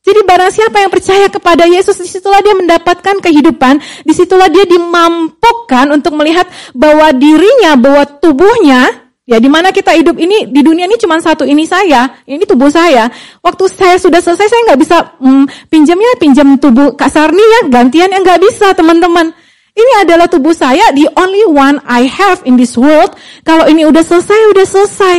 Jadi 0.00 0.24
barang 0.24 0.50
siapa 0.56 0.80
yang 0.80 0.88
percaya 0.88 1.28
kepada 1.28 1.68
Yesus, 1.68 2.00
di 2.00 2.08
situlah 2.08 2.40
dia 2.40 2.56
mendapatkan 2.56 3.20
kehidupan, 3.20 3.76
di 4.08 4.12
situlah 4.16 4.48
dia 4.48 4.64
dimampukan 4.64 5.92
untuk 5.92 6.16
melihat 6.16 6.48
bahwa 6.72 7.12
dirinya, 7.12 7.76
bahwa 7.76 8.08
tubuhnya, 8.08 9.09
Ya, 9.30 9.38
di 9.38 9.46
mana 9.46 9.70
kita 9.70 9.94
hidup 9.94 10.18
ini 10.18 10.50
di 10.50 10.58
dunia 10.58 10.90
ini 10.90 10.98
cuma 10.98 11.14
satu 11.22 11.46
ini 11.46 11.62
saya, 11.62 12.18
ini 12.26 12.42
tubuh 12.42 12.66
saya. 12.66 13.06
Waktu 13.38 13.64
saya 13.70 13.94
sudah 13.94 14.18
selesai, 14.18 14.50
saya 14.50 14.62
nggak 14.66 14.80
bisa 14.82 14.96
hmm, 15.22 15.70
pinjamnya 15.70 16.18
pinjam 16.18 16.58
tubuh 16.58 16.98
Kak 16.98 17.14
Sarni 17.14 17.38
ya, 17.38 17.70
gantian 17.70 18.10
yang 18.10 18.26
nggak 18.26 18.42
bisa 18.42 18.74
teman-teman. 18.74 19.30
Ini 19.70 20.02
adalah 20.02 20.26
tubuh 20.26 20.50
saya, 20.50 20.82
the 20.98 21.06
only 21.14 21.46
one 21.46 21.78
I 21.86 22.10
have 22.10 22.42
in 22.42 22.58
this 22.58 22.74
world. 22.74 23.14
Kalau 23.46 23.70
ini 23.70 23.86
udah 23.86 24.02
selesai, 24.02 24.50
udah 24.50 24.66
selesai. 24.66 25.16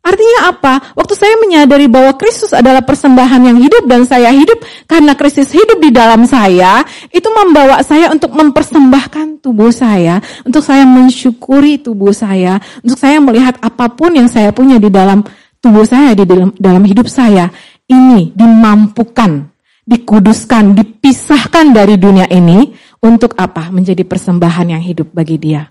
Artinya 0.00 0.48
apa? 0.48 0.96
Waktu 0.96 1.12
saya 1.12 1.36
menyadari 1.36 1.84
bahwa 1.84 2.16
Kristus 2.16 2.56
adalah 2.56 2.80
persembahan 2.80 3.52
yang 3.52 3.58
hidup 3.60 3.84
dan 3.84 4.08
saya 4.08 4.32
hidup 4.32 4.64
karena 4.88 5.12
Kristus 5.12 5.52
hidup 5.52 5.76
di 5.76 5.92
dalam 5.92 6.24
saya, 6.24 6.80
itu 7.12 7.28
membawa 7.28 7.84
saya 7.84 8.08
untuk 8.08 8.32
mempersembahkan 8.32 9.44
tubuh 9.44 9.68
saya, 9.68 10.24
untuk 10.48 10.64
saya 10.64 10.88
mensyukuri 10.88 11.84
tubuh 11.84 12.16
saya, 12.16 12.56
untuk 12.80 12.96
saya 12.96 13.20
melihat 13.20 13.60
apa 13.60 13.92
pun 13.92 14.16
yang 14.16 14.24
saya 14.24 14.56
punya 14.56 14.80
di 14.80 14.88
dalam 14.88 15.20
tubuh 15.60 15.84
saya, 15.84 16.16
di 16.16 16.24
dalam, 16.24 16.48
dalam 16.56 16.80
hidup 16.88 17.04
saya, 17.04 17.52
ini 17.84 18.32
dimampukan, 18.32 19.52
dikuduskan, 19.84 20.80
dipisahkan 20.80 21.76
dari 21.76 22.00
dunia 22.00 22.24
ini 22.32 22.72
untuk 23.04 23.36
apa? 23.36 23.68
Menjadi 23.68 24.00
persembahan 24.08 24.80
yang 24.80 24.80
hidup 24.80 25.12
bagi 25.12 25.36
dia. 25.36 25.68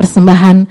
Persembahan 0.00 0.64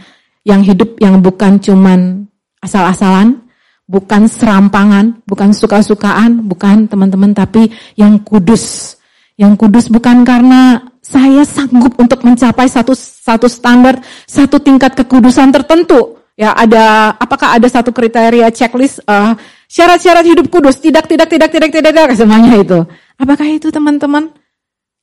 yang 0.43 0.61
hidup 0.63 0.99
yang 0.99 1.23
bukan 1.23 1.59
cuman 1.59 2.27
asal-asalan, 2.59 3.43
bukan 3.87 4.27
serampangan, 4.27 5.23
bukan 5.27 5.51
suka-sukaan, 5.51 6.43
bukan 6.47 6.87
teman-teman, 6.87 7.35
tapi 7.35 7.71
yang 7.99 8.19
kudus. 8.23 8.95
Yang 9.33 9.65
kudus 9.65 9.85
bukan 9.89 10.21
karena 10.21 10.77
saya 11.03 11.41
sanggup 11.43 11.97
untuk 11.99 12.21
mencapai 12.21 12.69
satu 12.69 12.93
satu 12.95 13.49
standar, 13.49 13.99
satu 14.29 14.61
tingkat 14.61 14.93
kekudusan 14.93 15.51
tertentu. 15.51 16.21
Ya, 16.33 16.53
ada 16.53 17.13
apakah 17.17 17.53
ada 17.57 17.69
satu 17.69 17.93
kriteria 17.93 18.49
checklist 18.49 19.05
uh, 19.05 19.37
syarat-syarat 19.69 20.25
hidup 20.25 20.49
kudus? 20.49 20.81
Tidak, 20.81 21.05
tidak, 21.05 21.29
tidak, 21.29 21.49
tidak, 21.49 21.69
tidak, 21.69 21.91
tidak, 21.93 22.17
semuanya 22.17 22.57
itu. 22.57 22.79
Apakah 23.17 23.45
itu 23.49 23.69
teman-teman? 23.69 24.33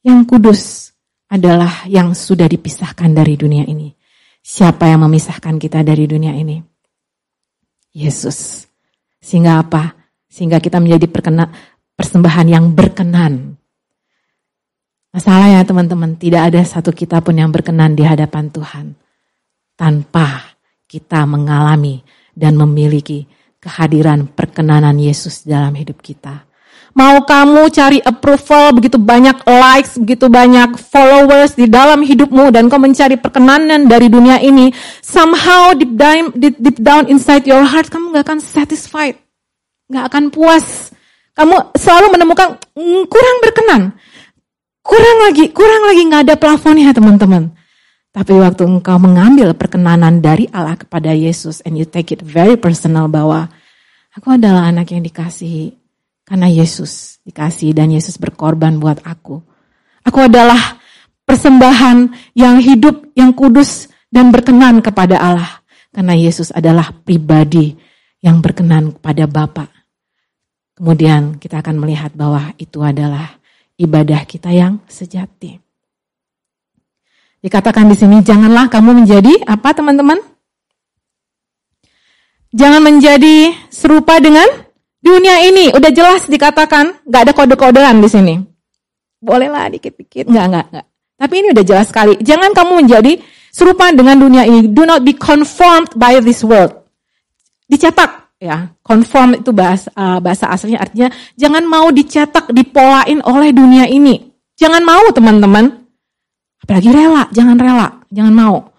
Yang 0.03 0.21
kudus 0.27 0.61
adalah 1.31 1.87
yang 1.87 2.17
sudah 2.17 2.51
dipisahkan 2.51 3.15
dari 3.15 3.39
dunia 3.39 3.63
ini. 3.69 4.00
Siapa 4.41 4.89
yang 4.89 5.05
memisahkan 5.05 5.61
kita 5.61 5.85
dari 5.85 6.09
dunia 6.09 6.33
ini? 6.33 6.59
Yesus. 7.93 8.67
Sehingga 9.21 9.61
apa? 9.61 9.95
Sehingga 10.27 10.59
kita 10.59 10.81
menjadi 10.81 11.07
perkena, 11.11 11.51
persembahan 11.95 12.49
yang 12.49 12.65
berkenan. 12.73 13.61
Masalahnya 15.11 15.67
teman-teman, 15.67 16.15
tidak 16.17 16.55
ada 16.55 16.63
satu 16.63 16.95
kita 16.95 17.21
pun 17.21 17.35
yang 17.35 17.51
berkenan 17.51 17.99
di 17.99 18.07
hadapan 18.07 18.49
Tuhan. 18.49 18.87
Tanpa 19.75 20.57
kita 20.87 21.27
mengalami 21.27 22.01
dan 22.33 22.55
memiliki 22.57 23.27
kehadiran 23.61 24.31
perkenanan 24.31 24.97
Yesus 24.97 25.45
dalam 25.45 25.77
hidup 25.77 26.01
kita. 26.01 26.50
Mau 26.91 27.23
kamu 27.23 27.71
cari 27.71 28.03
approval, 28.03 28.75
begitu 28.75 28.99
banyak 28.99 29.47
likes, 29.47 29.95
begitu 29.95 30.27
banyak 30.27 30.75
followers 30.75 31.55
di 31.55 31.71
dalam 31.71 32.03
hidupmu 32.03 32.51
dan 32.51 32.67
kau 32.67 32.83
mencari 32.83 33.15
perkenanan 33.15 33.87
dari 33.87 34.11
dunia 34.11 34.43
ini, 34.43 34.75
somehow 34.99 35.71
deep 35.79 35.95
down, 35.95 36.35
deep, 36.35 36.79
down 36.83 37.07
inside 37.07 37.47
your 37.47 37.63
heart 37.63 37.87
kamu 37.87 38.11
gak 38.11 38.27
akan 38.27 38.43
satisfied, 38.43 39.15
gak 39.87 40.11
akan 40.11 40.35
puas. 40.35 40.91
Kamu 41.39 41.79
selalu 41.79 42.07
menemukan 42.19 42.59
mm, 42.75 43.03
kurang 43.07 43.37
berkenan, 43.39 43.83
kurang 44.83 45.19
lagi, 45.31 45.47
kurang 45.55 45.83
lagi 45.87 46.03
gak 46.11 46.23
ada 46.27 46.35
plafonnya 46.35 46.91
teman-teman. 46.91 47.55
Tapi 48.11 48.35
waktu 48.35 48.67
engkau 48.67 48.99
mengambil 48.99 49.55
perkenanan 49.55 50.19
dari 50.19 50.51
Allah 50.51 50.75
kepada 50.75 51.15
Yesus 51.15 51.63
and 51.63 51.79
you 51.79 51.87
take 51.87 52.11
it 52.11 52.19
very 52.19 52.59
personal 52.59 53.07
bahwa 53.07 53.47
aku 54.11 54.35
adalah 54.35 54.67
anak 54.67 54.91
yang 54.91 55.07
dikasihi, 55.07 55.80
karena 56.31 56.47
Yesus 56.47 57.19
dikasih 57.27 57.75
dan 57.75 57.91
Yesus 57.91 58.15
berkorban 58.15 58.79
buat 58.79 59.03
aku. 59.03 59.43
Aku 60.07 60.19
adalah 60.31 60.79
persembahan 61.27 62.07
yang 62.39 62.63
hidup, 62.63 63.11
yang 63.19 63.35
kudus 63.35 63.91
dan 64.15 64.31
berkenan 64.31 64.79
kepada 64.79 65.19
Allah. 65.19 65.59
Karena 65.91 66.15
Yesus 66.15 66.55
adalah 66.55 66.95
pribadi 66.95 67.75
yang 68.23 68.39
berkenan 68.39 68.95
kepada 68.95 69.27
Bapa. 69.27 69.67
Kemudian 70.79 71.43
kita 71.43 71.67
akan 71.67 71.83
melihat 71.83 72.15
bahwa 72.15 72.55
itu 72.63 72.79
adalah 72.79 73.35
ibadah 73.75 74.23
kita 74.23 74.55
yang 74.55 74.79
sejati. 74.87 75.59
Dikatakan 77.43 77.91
di 77.91 77.99
sini, 77.99 78.23
janganlah 78.23 78.71
kamu 78.71 79.03
menjadi 79.03 79.35
apa 79.51 79.75
teman-teman? 79.75 80.23
Jangan 82.55 82.87
menjadi 82.87 83.51
serupa 83.67 84.23
dengan 84.23 84.70
Dunia 85.01 85.41
ini 85.49 85.73
udah 85.73 85.91
jelas 85.91 86.29
dikatakan, 86.29 87.09
nggak 87.09 87.23
ada 87.25 87.33
kode-kodean 87.33 88.05
di 88.05 88.09
sini. 88.09 88.35
Bolehlah 89.21 89.73
dikit-dikit, 89.73 90.29
nggak, 90.29 90.47
nggak, 90.49 90.67
nggak. 90.73 90.87
Tapi 91.21 91.35
ini 91.41 91.49
udah 91.53 91.65
jelas 91.65 91.87
sekali. 91.89 92.17
Jangan 92.21 92.57
kamu 92.57 92.73
menjadi 92.85 93.13
serupa 93.53 93.93
dengan 93.93 94.17
dunia 94.17 94.49
ini. 94.49 94.69
Do 94.69 94.89
not 94.89 95.05
be 95.05 95.13
conformed 95.13 95.93
by 95.97 96.17
this 96.25 96.41
world. 96.41 96.73
Dicetak, 97.69 98.33
ya. 98.41 98.73
Conform 98.81 99.45
itu 99.45 99.53
bahasa, 99.53 99.93
uh, 99.93 100.17
bahasa 100.25 100.49
aslinya 100.49 100.81
artinya 100.81 101.13
jangan 101.37 101.69
mau 101.69 101.93
dicetak, 101.93 102.49
dipolain 102.53 103.21
oleh 103.25 103.53
dunia 103.53 103.85
ini. 103.89 104.33
Jangan 104.57 104.81
mau 104.85 105.05
teman-teman. 105.13 105.81
Apalagi 106.61 106.89
rela, 106.93 107.25
jangan 107.33 107.57
rela, 107.57 107.89
jangan 108.13 108.33
mau. 108.37 108.70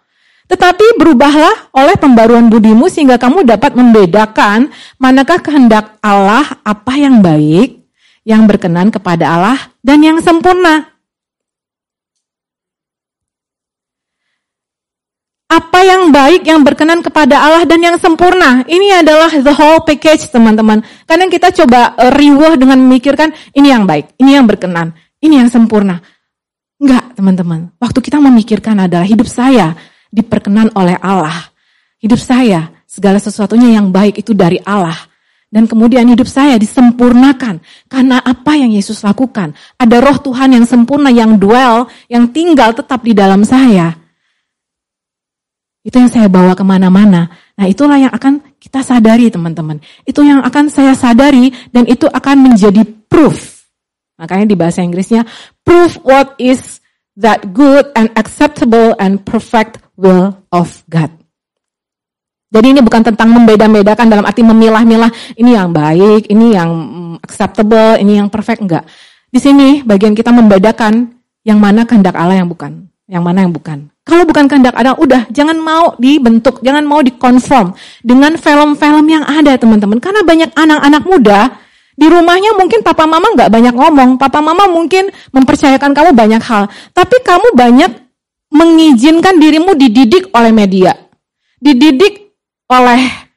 Tetapi 0.51 0.99
berubahlah 0.99 1.71
oleh 1.71 1.95
pembaruan 1.95 2.51
budimu 2.51 2.91
sehingga 2.91 3.15
kamu 3.15 3.47
dapat 3.47 3.71
membedakan 3.71 4.67
manakah 4.99 5.39
kehendak 5.39 5.95
Allah, 6.03 6.43
apa 6.67 6.99
yang 6.99 7.23
baik, 7.23 7.79
yang 8.27 8.43
berkenan 8.43 8.91
kepada 8.91 9.31
Allah, 9.31 9.59
dan 9.79 10.03
yang 10.03 10.19
sempurna. 10.19 10.91
apa 15.51 15.83
yang 15.83 16.15
baik, 16.15 16.47
yang 16.47 16.63
berkenan 16.63 17.03
kepada 17.03 17.35
Allah 17.43 17.67
dan 17.67 17.83
yang 17.83 17.99
sempurna. 17.99 18.63
Ini 18.63 19.03
adalah 19.03 19.27
the 19.35 19.51
whole 19.51 19.83
package, 19.83 20.31
teman-teman. 20.31 20.79
Kadang 21.03 21.27
kita 21.27 21.51
coba 21.51 21.91
uh, 21.99 22.07
riwah 22.15 22.55
dengan 22.55 22.79
memikirkan 22.79 23.35
ini 23.51 23.67
yang 23.67 23.83
baik, 23.83 24.15
ini 24.15 24.39
yang 24.39 24.47
berkenan, 24.47 24.95
ini 25.19 25.43
yang 25.43 25.51
sempurna. 25.51 25.99
Enggak, 26.79 27.19
teman-teman. 27.19 27.75
Waktu 27.83 27.99
kita 27.99 28.23
memikirkan 28.23 28.79
adalah 28.79 29.03
hidup 29.03 29.27
saya 29.27 29.75
diperkenan 30.11 30.75
oleh 30.75 30.99
Allah. 30.99 31.49
Hidup 31.97 32.19
saya, 32.19 32.69
segala 32.83 33.17
sesuatunya 33.17 33.79
yang 33.79 33.89
baik 33.89 34.19
itu 34.19 34.35
dari 34.35 34.59
Allah. 34.67 34.95
Dan 35.51 35.67
kemudian 35.67 36.07
hidup 36.07 36.31
saya 36.31 36.55
disempurnakan 36.55 37.59
karena 37.91 38.23
apa 38.23 38.55
yang 38.55 38.71
Yesus 38.71 39.03
lakukan. 39.03 39.51
Ada 39.75 39.99
roh 39.99 40.15
Tuhan 40.19 40.55
yang 40.55 40.63
sempurna, 40.63 41.11
yang 41.11 41.35
dwell, 41.35 41.91
yang 42.07 42.31
tinggal 42.31 42.71
tetap 42.71 43.03
di 43.03 43.11
dalam 43.11 43.43
saya. 43.43 43.91
Itu 45.83 45.99
yang 45.99 46.07
saya 46.07 46.31
bawa 46.31 46.55
ke 46.55 46.63
mana-mana. 46.63 47.27
Nah 47.59 47.67
itulah 47.67 47.99
yang 47.99 48.13
akan 48.15 48.55
kita 48.63 48.79
sadari 48.79 49.27
teman-teman. 49.27 49.83
Itu 50.07 50.23
yang 50.23 50.39
akan 50.39 50.71
saya 50.71 50.95
sadari 50.95 51.51
dan 51.75 51.83
itu 51.83 52.07
akan 52.07 52.47
menjadi 52.47 52.87
proof. 53.11 53.67
Makanya 54.15 54.45
di 54.47 54.55
bahasa 54.55 54.85
Inggrisnya, 54.85 55.27
proof 55.67 55.99
what 56.07 56.37
is 56.39 56.79
that 57.19 57.51
good 57.51 57.91
and 57.99 58.07
acceptable 58.15 58.95
and 59.03 59.25
perfect 59.27 59.83
will 60.01 60.33
of 60.49 60.81
God. 60.89 61.13
Jadi 62.51 62.75
ini 62.75 62.81
bukan 62.83 62.99
tentang 62.99 63.31
membeda-bedakan 63.31 64.11
dalam 64.11 64.27
arti 64.27 64.43
memilah-milah 64.43 65.07
ini 65.39 65.55
yang 65.55 65.71
baik, 65.71 66.27
ini 66.27 66.51
yang 66.51 66.67
mm, 66.67 67.15
acceptable, 67.23 67.95
ini 67.95 68.19
yang 68.19 68.27
perfect 68.27 68.59
enggak. 68.59 68.83
Di 69.31 69.39
sini 69.39 69.79
bagian 69.87 70.11
kita 70.11 70.35
membedakan 70.35 71.15
yang 71.47 71.63
mana 71.63 71.87
kehendak 71.87 72.11
Allah 72.11 72.43
yang 72.43 72.51
bukan, 72.51 72.91
yang 73.07 73.23
mana 73.23 73.47
yang 73.47 73.55
bukan. 73.55 73.87
Kalau 74.03 74.27
bukan 74.27 74.51
kehendak 74.51 74.75
ada, 74.75 74.99
udah 74.99 75.31
jangan 75.31 75.55
mau 75.55 75.95
dibentuk, 75.95 76.59
jangan 76.59 76.83
mau 76.83 76.99
dikonform 76.99 77.71
dengan 78.03 78.35
film-film 78.35 79.05
yang 79.07 79.23
ada 79.23 79.55
teman-teman. 79.55 80.03
Karena 80.03 80.19
banyak 80.25 80.51
anak-anak 80.51 81.03
muda 81.07 81.39
di 81.95 82.11
rumahnya 82.11 82.51
mungkin 82.59 82.83
papa 82.83 83.07
mama 83.07 83.31
nggak 83.31 83.47
banyak 83.47 83.75
ngomong, 83.79 84.19
papa 84.19 84.43
mama 84.43 84.67
mungkin 84.67 85.07
mempercayakan 85.31 85.95
kamu 85.95 86.11
banyak 86.11 86.43
hal, 86.43 86.67
tapi 86.91 87.15
kamu 87.23 87.55
banyak 87.55 87.91
mengizinkan 88.51 89.39
dirimu 89.39 89.73
dididik 89.79 90.27
oleh 90.35 90.51
media, 90.51 90.91
dididik 91.57 92.35
oleh 92.67 93.31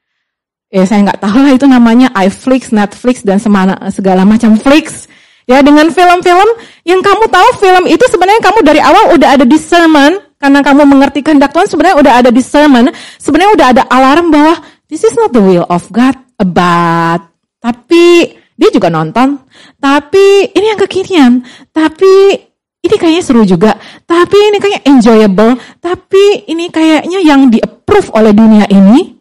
ya 0.75 0.83
saya 0.83 1.07
nggak 1.07 1.23
tahu 1.23 1.39
lah 1.39 1.53
itu 1.55 1.67
namanya 1.71 2.11
iFlix, 2.27 2.75
Netflix 2.75 3.23
dan 3.23 3.39
semana, 3.39 3.79
segala 3.95 4.27
macam 4.27 4.59
flix. 4.59 5.07
Ya 5.45 5.61
dengan 5.61 5.93
film-film 5.93 6.49
yang 6.89 7.05
kamu 7.05 7.29
tahu 7.29 7.49
film 7.61 7.85
itu 7.85 8.01
sebenarnya 8.09 8.41
kamu 8.41 8.65
dari 8.65 8.81
awal 8.81 9.13
udah 9.13 9.37
ada 9.37 9.45
discernment 9.45 10.17
karena 10.41 10.65
kamu 10.65 10.89
mengerti 10.89 11.21
kehendak 11.21 11.53
Tuhan, 11.53 11.69
sebenarnya 11.69 11.97
udah 12.01 12.13
ada 12.25 12.31
discernment, 12.33 12.97
sebenarnya 13.21 13.53
udah 13.53 13.67
ada 13.77 13.83
alarm 13.93 14.33
bahwa 14.33 14.57
this 14.89 15.05
is 15.05 15.13
not 15.21 15.37
the 15.37 15.41
will 15.45 15.69
of 15.69 15.85
God, 15.93 16.17
but 16.41 17.21
tapi 17.61 18.35
dia 18.57 18.71
juga 18.73 18.89
nonton, 18.89 19.41
tapi 19.77 20.49
ini 20.53 20.67
yang 20.73 20.81
kekinian, 20.81 21.33
tapi 21.77 22.41
ini 22.85 22.95
kayaknya 23.01 23.23
seru 23.25 23.43
juga, 23.49 23.81
tapi 24.05 24.37
ini 24.37 24.61
kayaknya 24.61 24.83
enjoyable, 24.85 25.57
tapi 25.81 26.45
ini 26.53 26.69
kayaknya 26.69 27.19
yang 27.25 27.49
di-approve 27.49 28.13
oleh 28.13 28.37
dunia 28.37 28.69
ini. 28.69 29.17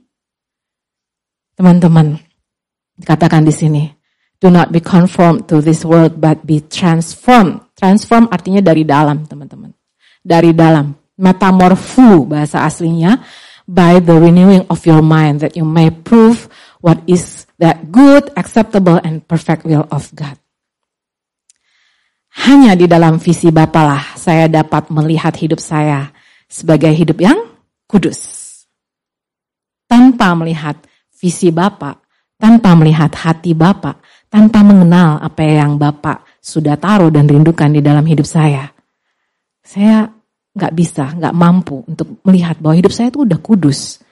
Teman-teman, 1.56 2.20
dikatakan 3.00 3.48
di 3.48 3.54
sini, 3.56 3.84
do 4.44 4.52
not 4.52 4.68
be 4.68 4.84
conformed 4.84 5.48
to 5.48 5.64
this 5.64 5.88
world, 5.88 6.20
but 6.20 6.44
be 6.44 6.60
transformed. 6.60 7.64
Transform 7.80 8.28
artinya 8.28 8.60
dari 8.60 8.84
dalam, 8.84 9.24
teman-teman. 9.24 9.72
Dari 10.20 10.52
dalam 10.52 10.92
metamorfu 11.16 12.28
bahasa 12.28 12.68
aslinya 12.68 13.24
by 13.64 14.04
the 14.04 14.16
renewing 14.18 14.68
of 14.68 14.84
your 14.84 15.00
mind 15.00 15.40
that 15.40 15.56
you 15.56 15.64
may 15.64 15.88
prove 15.88 16.52
what 16.84 17.00
is 17.08 17.48
that 17.64 17.96
good, 17.96 18.28
acceptable 18.36 19.00
and 19.08 19.24
perfect 19.24 19.64
will 19.64 19.88
of 19.88 20.12
God. 20.12 20.36
Hanya 22.34 22.74
di 22.74 22.90
dalam 22.90 23.22
visi 23.22 23.54
Bapa 23.54 23.86
lah 23.86 24.04
saya 24.18 24.50
dapat 24.50 24.90
melihat 24.90 25.38
hidup 25.38 25.62
saya 25.62 26.10
sebagai 26.50 26.90
hidup 26.90 27.22
yang 27.22 27.38
kudus. 27.86 28.50
Tanpa 29.86 30.34
melihat 30.34 30.82
visi 31.14 31.54
Bapak, 31.54 32.02
tanpa 32.42 32.74
melihat 32.74 33.14
hati 33.14 33.54
Bapak, 33.54 34.02
tanpa 34.34 34.66
mengenal 34.66 35.22
apa 35.22 35.42
yang 35.46 35.78
Bapak 35.78 36.26
sudah 36.42 36.76
taruh 36.76 37.14
dan 37.14 37.30
rindukan 37.30 37.72
di 37.72 37.80
dalam 37.80 38.04
hidup 38.04 38.28
saya. 38.28 38.68
Saya 39.64 40.10
nggak 40.52 40.74
bisa, 40.76 41.16
nggak 41.16 41.34
mampu 41.38 41.82
untuk 41.88 42.20
melihat 42.28 42.60
bahwa 42.60 42.76
hidup 42.76 42.92
saya 42.92 43.08
itu 43.08 43.24
udah 43.24 43.40
kudus. 43.40 44.04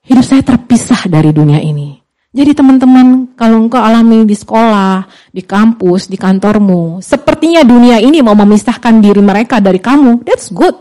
Hidup 0.00 0.24
saya 0.24 0.40
terpisah 0.40 1.06
dari 1.12 1.30
dunia 1.30 1.60
ini. 1.60 1.99
Jadi 2.30 2.54
teman-teman, 2.54 3.34
kalau 3.34 3.66
engkau 3.66 3.82
alami 3.82 4.22
di 4.22 4.38
sekolah, 4.38 5.02
di 5.34 5.42
kampus, 5.42 6.06
di 6.06 6.14
kantormu, 6.14 7.02
sepertinya 7.02 7.66
dunia 7.66 7.98
ini 7.98 8.22
mau 8.22 8.38
memisahkan 8.38 9.02
diri 9.02 9.18
mereka 9.18 9.58
dari 9.58 9.82
kamu, 9.82 10.22
that's 10.22 10.46
good. 10.54 10.78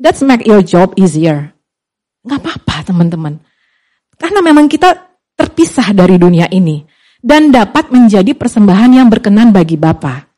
That's 0.00 0.24
make 0.24 0.48
your 0.48 0.64
job 0.64 0.96
easier. 0.96 1.52
Nggak 2.24 2.40
apa-apa 2.40 2.76
teman-teman. 2.88 3.44
Karena 4.16 4.40
memang 4.40 4.64
kita 4.64 4.96
terpisah 5.36 5.92
dari 5.92 6.16
dunia 6.16 6.48
ini 6.48 6.80
dan 7.20 7.52
dapat 7.52 7.92
menjadi 7.92 8.32
persembahan 8.32 9.04
yang 9.04 9.12
berkenan 9.12 9.52
bagi 9.52 9.76
Bapa. 9.76 10.32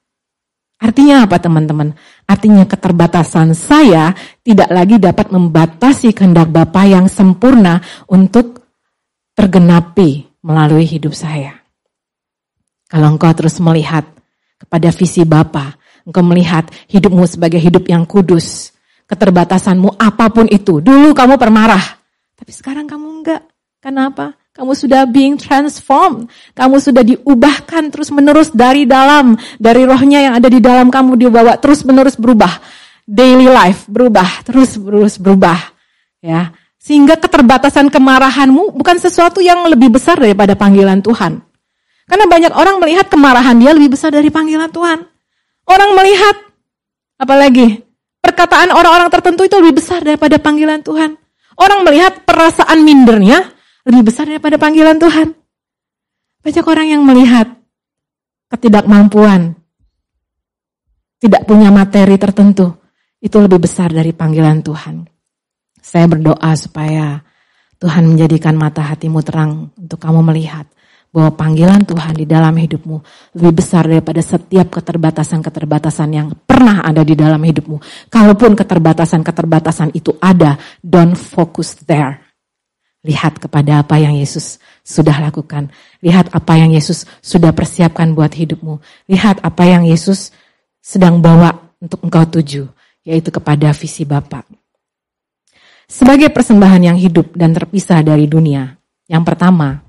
Artinya 0.82 1.22
apa 1.22 1.38
teman-teman? 1.38 1.94
Artinya 2.26 2.66
keterbatasan 2.66 3.54
saya 3.54 4.10
tidak 4.42 4.74
lagi 4.74 4.98
dapat 4.98 5.30
membatasi 5.30 6.10
kehendak 6.10 6.50
Bapa 6.50 6.82
yang 6.82 7.06
sempurna 7.06 7.78
untuk 8.10 8.65
tergenapi 9.36 10.24
melalui 10.40 10.88
hidup 10.88 11.12
saya. 11.12 11.52
Kalau 12.88 13.12
engkau 13.12 13.30
terus 13.36 13.60
melihat 13.60 14.08
kepada 14.56 14.88
visi 14.90 15.22
Bapa, 15.28 15.76
engkau 16.08 16.24
melihat 16.24 16.72
hidupmu 16.88 17.28
sebagai 17.28 17.60
hidup 17.60 17.84
yang 17.86 18.08
kudus, 18.08 18.72
keterbatasanmu 19.04 20.00
apa 20.00 20.32
pun 20.32 20.48
itu. 20.48 20.80
Dulu 20.80 21.12
kamu 21.12 21.36
permarah, 21.36 21.82
tapi 22.32 22.50
sekarang 22.50 22.88
kamu 22.88 23.06
enggak. 23.20 23.42
Kenapa? 23.82 24.34
Kamu 24.56 24.72
sudah 24.72 25.04
being 25.04 25.36
transformed. 25.36 26.32
Kamu 26.56 26.80
sudah 26.80 27.04
diubahkan 27.04 27.92
terus 27.92 28.08
menerus 28.08 28.48
dari 28.48 28.88
dalam. 28.88 29.36
Dari 29.60 29.84
rohnya 29.84 30.32
yang 30.32 30.34
ada 30.40 30.48
di 30.48 30.64
dalam 30.64 30.88
kamu 30.88 31.20
dibawa 31.20 31.60
terus 31.60 31.84
menerus 31.84 32.16
berubah. 32.16 32.56
Daily 33.04 33.46
life 33.52 33.84
berubah, 33.84 34.42
terus 34.48 34.80
terus 34.80 35.20
berubah. 35.20 35.60
Ya, 36.24 36.56
Sehingga 36.76 37.18
keterbatasan 37.18 37.90
kemarahanmu 37.90 38.76
bukan 38.76 38.96
sesuatu 39.00 39.42
yang 39.42 39.66
lebih 39.66 39.90
besar 39.90 40.20
daripada 40.20 40.54
panggilan 40.54 41.02
Tuhan. 41.02 41.42
Karena 42.06 42.24
banyak 42.30 42.52
orang 42.54 42.78
melihat 42.78 43.10
kemarahan 43.10 43.58
dia 43.58 43.74
lebih 43.74 43.98
besar 43.98 44.14
dari 44.14 44.30
panggilan 44.30 44.70
Tuhan. 44.70 45.02
Orang 45.66 45.98
melihat, 45.98 46.36
apalagi, 47.18 47.82
perkataan 48.22 48.70
orang-orang 48.70 49.10
tertentu 49.10 49.42
itu 49.42 49.58
lebih 49.58 49.82
besar 49.82 50.06
daripada 50.06 50.38
panggilan 50.38 50.86
Tuhan. 50.86 51.18
Orang 51.58 51.82
melihat 51.82 52.22
perasaan 52.22 52.86
mindernya 52.86 53.42
lebih 53.88 54.06
besar 54.06 54.30
daripada 54.30 54.54
panggilan 54.54 55.00
Tuhan. 55.02 55.34
Banyak 56.46 56.66
orang 56.70 56.86
yang 56.86 57.02
melihat 57.02 57.50
ketidakmampuan, 58.54 59.58
tidak 61.18 61.42
punya 61.42 61.74
materi 61.74 62.14
tertentu, 62.14 62.78
itu 63.18 63.34
lebih 63.42 63.66
besar 63.66 63.90
dari 63.90 64.14
panggilan 64.14 64.62
Tuhan. 64.62 65.15
Saya 65.86 66.10
berdoa 66.10 66.50
supaya 66.58 67.22
Tuhan 67.78 68.10
menjadikan 68.10 68.58
mata 68.58 68.82
hatimu 68.82 69.22
terang 69.22 69.70
untuk 69.78 70.02
kamu 70.02 70.18
melihat 70.26 70.66
bahwa 71.14 71.30
panggilan 71.38 71.86
Tuhan 71.86 72.18
di 72.18 72.26
dalam 72.26 72.50
hidupmu 72.50 72.96
lebih 73.38 73.62
besar 73.62 73.86
daripada 73.86 74.18
setiap 74.18 74.66
keterbatasan-keterbatasan 74.74 76.08
yang 76.10 76.34
pernah 76.42 76.82
ada 76.82 77.06
di 77.06 77.14
dalam 77.14 77.38
hidupmu. 77.38 78.10
Kalaupun 78.10 78.58
keterbatasan-keterbatasan 78.58 79.94
itu 79.94 80.10
ada, 80.18 80.58
don't 80.82 81.14
focus 81.14 81.78
there. 81.86 82.18
Lihat 83.06 83.38
kepada 83.38 83.86
apa 83.86 84.02
yang 84.02 84.18
Yesus 84.18 84.58
sudah 84.82 85.22
lakukan. 85.22 85.70
Lihat 86.02 86.34
apa 86.34 86.58
yang 86.58 86.74
Yesus 86.74 87.06
sudah 87.22 87.54
persiapkan 87.54 88.10
buat 88.10 88.34
hidupmu. 88.34 88.82
Lihat 89.06 89.38
apa 89.46 89.62
yang 89.70 89.86
Yesus 89.86 90.34
sedang 90.82 91.22
bawa 91.22 91.54
untuk 91.78 92.02
engkau 92.02 92.26
tuju, 92.26 92.66
yaitu 93.06 93.30
kepada 93.30 93.70
visi 93.70 94.02
Bapa. 94.02 94.42
Sebagai 95.86 96.34
persembahan 96.34 96.82
yang 96.92 96.98
hidup 96.98 97.34
dan 97.38 97.54
terpisah 97.54 98.02
dari 98.02 98.26
dunia, 98.26 98.74
yang 99.06 99.22
pertama, 99.22 99.86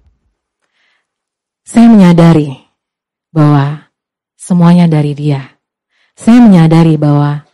saya 1.65 1.89
menyadari 1.89 2.53
bahwa 3.33 3.89
semuanya 4.37 4.85
dari 4.85 5.17
Dia. 5.17 5.41
Saya 6.17 6.41
menyadari 6.41 6.97
bahwa 6.97 7.45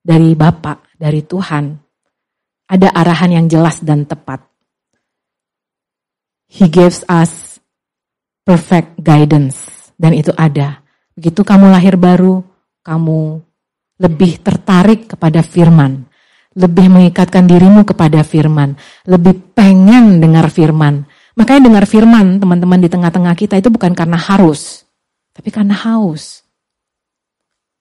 dari 0.00 0.32
Bapak, 0.32 0.96
dari 0.96 1.20
Tuhan, 1.24 1.76
ada 2.68 2.88
arahan 2.92 3.40
yang 3.40 3.46
jelas 3.48 3.84
dan 3.84 4.08
tepat 4.08 4.52
He 6.52 6.68
gives 6.68 7.00
us 7.08 7.56
perfect 8.44 9.00
guidance. 9.00 9.88
Dan 9.96 10.12
itu 10.12 10.36
ada. 10.36 10.84
Begitu 11.16 11.40
kamu 11.40 11.72
lahir 11.72 11.96
baru, 11.96 12.44
kamu 12.84 13.40
lebih 13.96 14.36
tertarik 14.44 15.16
kepada 15.16 15.40
firman. 15.40 16.04
Lebih 16.52 16.92
mengikatkan 16.92 17.48
dirimu 17.48 17.84
kepada 17.88 18.20
firman, 18.24 18.76
lebih 19.08 19.52
pengen 19.56 20.20
dengar 20.20 20.52
firman. 20.52 21.04
Makanya 21.32 21.72
dengar 21.72 21.84
firman 21.88 22.36
teman-teman 22.36 22.78
di 22.80 22.88
tengah-tengah 22.92 23.32
kita 23.32 23.56
itu 23.56 23.72
bukan 23.72 23.96
karena 23.96 24.20
harus, 24.20 24.84
tapi 25.32 25.48
karena 25.48 25.72
haus. 25.72 26.44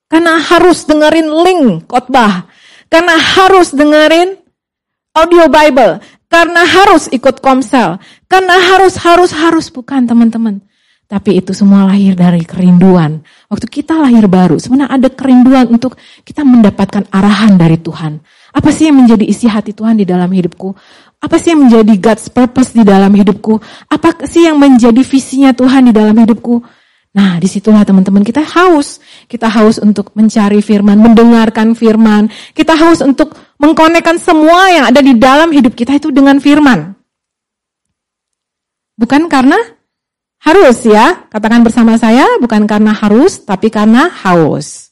Karena 0.07 0.39
harus 0.39 0.83
dengerin 0.87 1.27
link 1.27 1.63
khotbah, 1.87 2.47
karena 2.91 3.15
harus 3.15 3.71
dengerin 3.71 4.39
audio 5.15 5.47
Bible, 5.51 5.99
karena 6.31 6.63
harus 6.63 7.11
ikut 7.11 7.43
komsel, 7.43 7.99
karena 8.31 8.55
harus, 8.55 8.95
harus, 8.99 9.31
harus, 9.35 9.67
bukan 9.67 10.07
teman-teman. 10.07 10.63
Tapi 11.11 11.43
itu 11.43 11.51
semua 11.51 11.83
lahir 11.91 12.15
dari 12.15 12.47
kerinduan. 12.47 13.19
Waktu 13.51 13.67
kita 13.67 13.99
lahir 13.99 14.31
baru, 14.31 14.55
sebenarnya 14.55 14.95
ada 14.95 15.09
kerinduan 15.11 15.67
untuk 15.67 15.99
kita 16.23 16.47
mendapatkan 16.47 17.03
arahan 17.11 17.59
dari 17.59 17.75
Tuhan. 17.75 18.23
Apa 18.51 18.69
sih 18.75 18.91
yang 18.91 18.99
menjadi 19.03 19.23
isi 19.23 19.47
hati 19.47 19.71
Tuhan 19.71 19.95
di 19.95 20.05
dalam 20.05 20.27
hidupku? 20.27 20.75
Apa 21.21 21.39
sih 21.39 21.55
yang 21.55 21.67
menjadi 21.67 21.93
God's 22.01 22.27
purpose 22.27 22.75
di 22.75 22.83
dalam 22.83 23.13
hidupku? 23.15 23.61
Apa 23.87 24.27
sih 24.27 24.49
yang 24.49 24.59
menjadi 24.59 24.99
visinya 25.05 25.55
Tuhan 25.55 25.87
di 25.87 25.93
dalam 25.95 26.17
hidupku? 26.17 26.59
Nah, 27.11 27.43
di 27.43 27.47
situlah 27.47 27.83
teman-teman 27.83 28.23
kita 28.23 28.43
haus. 28.43 29.03
Kita 29.27 29.51
haus 29.51 29.79
untuk 29.79 30.15
mencari 30.15 30.63
firman, 30.63 30.95
mendengarkan 30.99 31.75
firman. 31.75 32.31
Kita 32.55 32.75
haus 32.75 33.03
untuk 33.03 33.35
mengkonekkan 33.59 34.15
semua 34.15 34.71
yang 34.71 34.85
ada 34.87 35.03
di 35.03 35.15
dalam 35.19 35.51
hidup 35.51 35.75
kita 35.75 35.99
itu 35.99 36.11
dengan 36.11 36.39
firman. 36.39 36.95
Bukan 38.95 39.27
karena 39.27 39.59
harus 40.41 40.87
ya, 40.87 41.27
katakan 41.29 41.61
bersama 41.61 41.99
saya, 41.99 42.25
bukan 42.41 42.65
karena 42.65 42.95
harus, 42.95 43.43
tapi 43.43 43.69
karena 43.69 44.09
haus. 44.25 44.90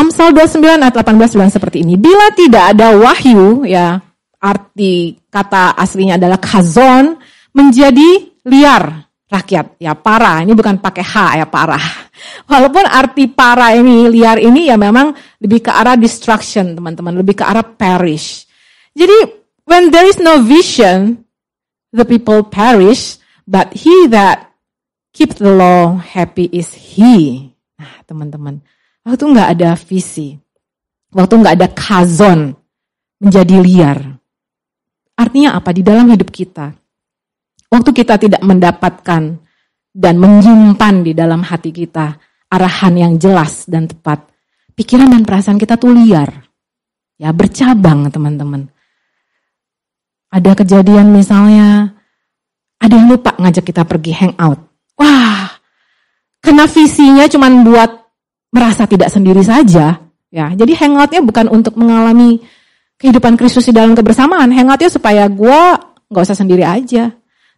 Amsal 0.00 0.32
29 0.32 0.64
ayat 0.80 0.96
18 0.96 1.36
bilang 1.36 1.52
seperti 1.52 1.84
ini. 1.84 2.00
Bila 2.00 2.32
tidak 2.32 2.72
ada 2.72 2.96
wahyu, 2.96 3.68
ya 3.68 4.00
arti 4.40 5.20
kata 5.28 5.76
aslinya 5.76 6.16
adalah 6.16 6.40
kazon, 6.40 7.20
menjadi 7.52 8.32
liar 8.48 9.04
rakyat. 9.28 9.76
Ya 9.76 9.92
para, 9.92 10.40
ini 10.40 10.56
bukan 10.56 10.80
pakai 10.80 11.04
H 11.04 11.16
ya 11.36 11.44
para. 11.44 11.76
Walaupun 12.50 12.88
arti 12.88 13.28
para 13.28 13.76
ini, 13.76 14.08
liar 14.08 14.40
ini 14.40 14.72
ya 14.72 14.80
memang 14.80 15.12
lebih 15.36 15.68
ke 15.68 15.70
arah 15.70 16.00
destruction 16.00 16.72
teman-teman, 16.72 17.20
lebih 17.20 17.36
ke 17.36 17.44
arah 17.44 17.64
perish. 17.64 18.48
Jadi 18.96 19.36
when 19.68 19.92
there 19.92 20.08
is 20.08 20.16
no 20.16 20.40
vision, 20.40 21.28
the 21.92 22.08
people 22.08 22.40
perish, 22.48 23.20
but 23.44 23.68
he 23.76 24.08
that 24.08 24.48
keep 25.12 25.36
the 25.36 25.52
law 25.52 26.00
happy 26.00 26.48
is 26.48 26.72
he. 26.72 27.52
Nah, 27.76 28.00
teman-teman, 28.08 28.64
waktu 29.04 29.24
nggak 29.24 29.48
ada 29.58 29.70
visi, 29.76 30.36
waktu 31.12 31.34
nggak 31.40 31.54
ada 31.60 31.68
kazon, 31.72 32.54
menjadi 33.20 33.56
liar. 33.60 33.98
Artinya 35.16 35.60
apa? 35.60 35.70
Di 35.76 35.84
dalam 35.84 36.08
hidup 36.08 36.32
kita, 36.32 36.72
waktu 37.68 37.90
kita 37.92 38.16
tidak 38.16 38.40
mendapatkan 38.40 39.36
dan 39.92 40.14
menyimpan 40.16 40.94
di 41.04 41.12
dalam 41.12 41.44
hati 41.44 41.74
kita 41.74 42.16
arahan 42.48 42.94
yang 42.96 43.12
jelas 43.20 43.68
dan 43.68 43.86
tepat, 43.86 44.24
pikiran 44.74 45.12
dan 45.12 45.22
perasaan 45.22 45.60
kita 45.60 45.76
tuh 45.76 45.92
liar. 45.92 46.48
Ya, 47.20 47.36
bercabang 47.36 48.08
teman-teman. 48.08 48.72
Ada 50.32 50.56
kejadian 50.56 51.12
misalnya, 51.12 51.92
ada 52.80 52.94
yang 52.96 53.12
lupa 53.12 53.36
ngajak 53.36 53.60
kita 53.60 53.84
pergi 53.84 54.16
hangout. 54.16 54.56
Wah, 54.96 55.52
karena 56.40 56.64
visinya 56.64 57.28
cuma 57.28 57.52
buat 57.60 57.99
merasa 58.50 58.86
tidak 58.86 59.10
sendiri 59.10 59.42
saja. 59.42 59.98
Ya, 60.30 60.46
jadi 60.54 60.78
hangoutnya 60.78 61.22
bukan 61.26 61.50
untuk 61.50 61.74
mengalami 61.74 62.38
kehidupan 63.02 63.34
Kristus 63.34 63.66
di 63.66 63.74
dalam 63.74 63.98
kebersamaan. 63.98 64.50
Hangoutnya 64.54 64.90
supaya 64.90 65.26
gue 65.26 65.60
nggak 66.10 66.24
usah 66.26 66.38
sendiri 66.38 66.62
aja. 66.62 67.10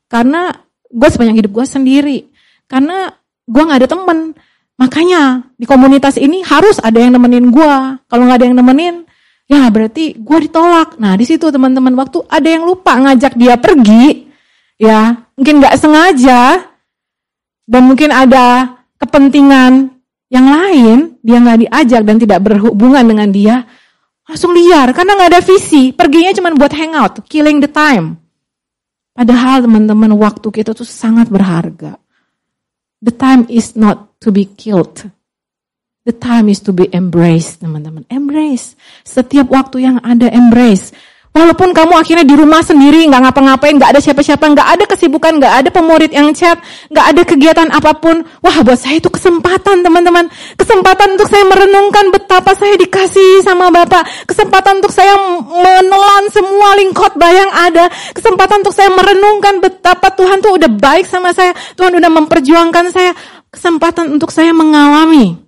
Karena 0.08 0.52
gue 0.88 1.08
sepanjang 1.08 1.36
hidup 1.44 1.52
gue 1.52 1.66
sendiri. 1.68 2.18
Karena 2.64 3.12
gue 3.44 3.62
nggak 3.62 3.80
ada 3.84 3.88
temen. 3.90 4.18
Makanya 4.80 5.52
di 5.60 5.68
komunitas 5.68 6.16
ini 6.16 6.40
harus 6.44 6.80
ada 6.80 6.96
yang 6.96 7.12
nemenin 7.12 7.52
gue. 7.52 7.76
Kalau 8.08 8.22
nggak 8.24 8.38
ada 8.40 8.46
yang 8.48 8.56
nemenin, 8.56 9.04
Ya 9.52 9.68
berarti 9.68 10.16
gue 10.16 10.38
ditolak. 10.48 10.96
Nah 10.96 11.12
di 11.12 11.28
situ 11.28 11.52
teman-teman 11.52 11.92
waktu 11.98 12.24
ada 12.30 12.48
yang 12.48 12.64
lupa 12.64 12.96
ngajak 12.96 13.36
dia 13.36 13.60
pergi, 13.60 14.32
ya 14.80 15.28
mungkin 15.36 15.60
nggak 15.60 15.76
sengaja 15.76 16.72
dan 17.68 17.82
mungkin 17.84 18.16
ada 18.16 18.80
kepentingan 18.96 19.92
yang 20.32 20.48
lain 20.48 21.20
dia 21.20 21.36
nggak 21.36 21.68
diajak 21.68 22.02
dan 22.08 22.16
tidak 22.16 22.40
berhubungan 22.40 23.04
dengan 23.04 23.28
dia 23.28 23.56
langsung 24.24 24.56
liar 24.56 24.96
karena 24.96 25.12
nggak 25.12 25.30
ada 25.36 25.42
visi 25.44 25.92
perginya 25.92 26.32
cuma 26.32 26.56
buat 26.56 26.72
hangout 26.72 27.20
killing 27.28 27.60
the 27.60 27.68
time 27.68 28.16
padahal 29.12 29.68
teman-teman 29.68 30.16
waktu 30.16 30.48
kita 30.48 30.72
tuh 30.72 30.88
sangat 30.88 31.28
berharga 31.28 32.00
the 33.04 33.12
time 33.12 33.44
is 33.52 33.76
not 33.76 34.16
to 34.16 34.32
be 34.32 34.48
killed 34.48 35.12
The 36.02 36.10
time 36.10 36.50
is 36.50 36.58
to 36.66 36.74
be 36.74 36.90
embraced, 36.90 37.62
teman-teman. 37.62 38.02
Embrace. 38.10 38.74
Setiap 39.06 39.46
waktu 39.54 39.86
yang 39.86 40.02
ada, 40.02 40.26
embrace. 40.34 40.90
Walaupun 41.32 41.72
kamu 41.72 41.96
akhirnya 41.96 42.28
di 42.28 42.36
rumah 42.36 42.60
sendiri, 42.60 43.08
nggak 43.08 43.24
ngapa-ngapain, 43.24 43.80
nggak 43.80 43.96
ada 43.96 44.00
siapa-siapa, 44.04 44.52
nggak 44.52 44.68
ada 44.68 44.84
kesibukan, 44.84 45.40
nggak 45.40 45.54
ada 45.64 45.68
pemurid 45.72 46.12
yang 46.12 46.28
chat, 46.36 46.60
nggak 46.92 47.06
ada 47.08 47.22
kegiatan 47.24 47.68
apa 47.72 47.96
pun. 47.96 48.20
Wah, 48.44 48.56
buat 48.60 48.76
saya 48.76 49.00
itu 49.00 49.08
kesempatan, 49.08 49.80
teman-teman. 49.80 50.28
Kesempatan 50.60 51.16
untuk 51.16 51.32
saya 51.32 51.48
merenungkan 51.48 52.12
betapa 52.12 52.52
saya 52.52 52.76
dikasih 52.76 53.40
sama 53.40 53.72
Bapak. 53.72 54.28
Kesempatan 54.28 54.84
untuk 54.84 54.92
saya 54.92 55.16
menelan 55.48 56.28
semua 56.28 56.76
lingkot 56.76 57.16
bayang 57.16 57.48
ada. 57.48 57.88
Kesempatan 58.12 58.60
untuk 58.60 58.76
saya 58.76 58.92
merenungkan 58.92 59.64
betapa 59.64 60.12
Tuhan 60.12 60.44
tuh 60.44 60.60
udah 60.60 60.68
baik 60.68 61.08
sama 61.08 61.32
saya. 61.32 61.56
Tuhan 61.80 61.96
udah 61.96 62.10
memperjuangkan 62.12 62.92
saya. 62.92 63.16
Kesempatan 63.48 64.12
untuk 64.12 64.28
saya 64.28 64.52
mengalami 64.52 65.42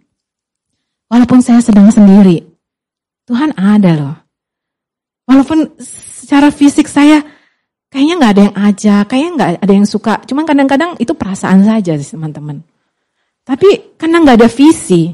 Walaupun 1.14 1.38
saya 1.44 1.60
sedang 1.62 1.92
sendiri, 1.94 2.42
Tuhan 3.28 3.54
ada 3.54 3.92
loh. 3.94 4.23
Walaupun 5.24 5.80
secara 5.80 6.52
fisik 6.54 6.86
saya 6.86 7.24
kayaknya 7.90 8.14
nggak 8.20 8.32
ada 8.32 8.42
yang 8.42 8.56
aja, 8.56 8.94
kayaknya 9.08 9.30
nggak 9.34 9.50
ada 9.64 9.72
yang 9.74 9.88
suka. 9.88 10.14
Cuman 10.24 10.44
kadang-kadang 10.46 10.90
itu 11.00 11.12
perasaan 11.16 11.66
saja 11.66 11.98
teman-teman. 11.98 12.62
Tapi 13.44 13.98
karena 14.00 14.24
nggak 14.24 14.38
ada 14.40 14.48
visi, 14.48 15.12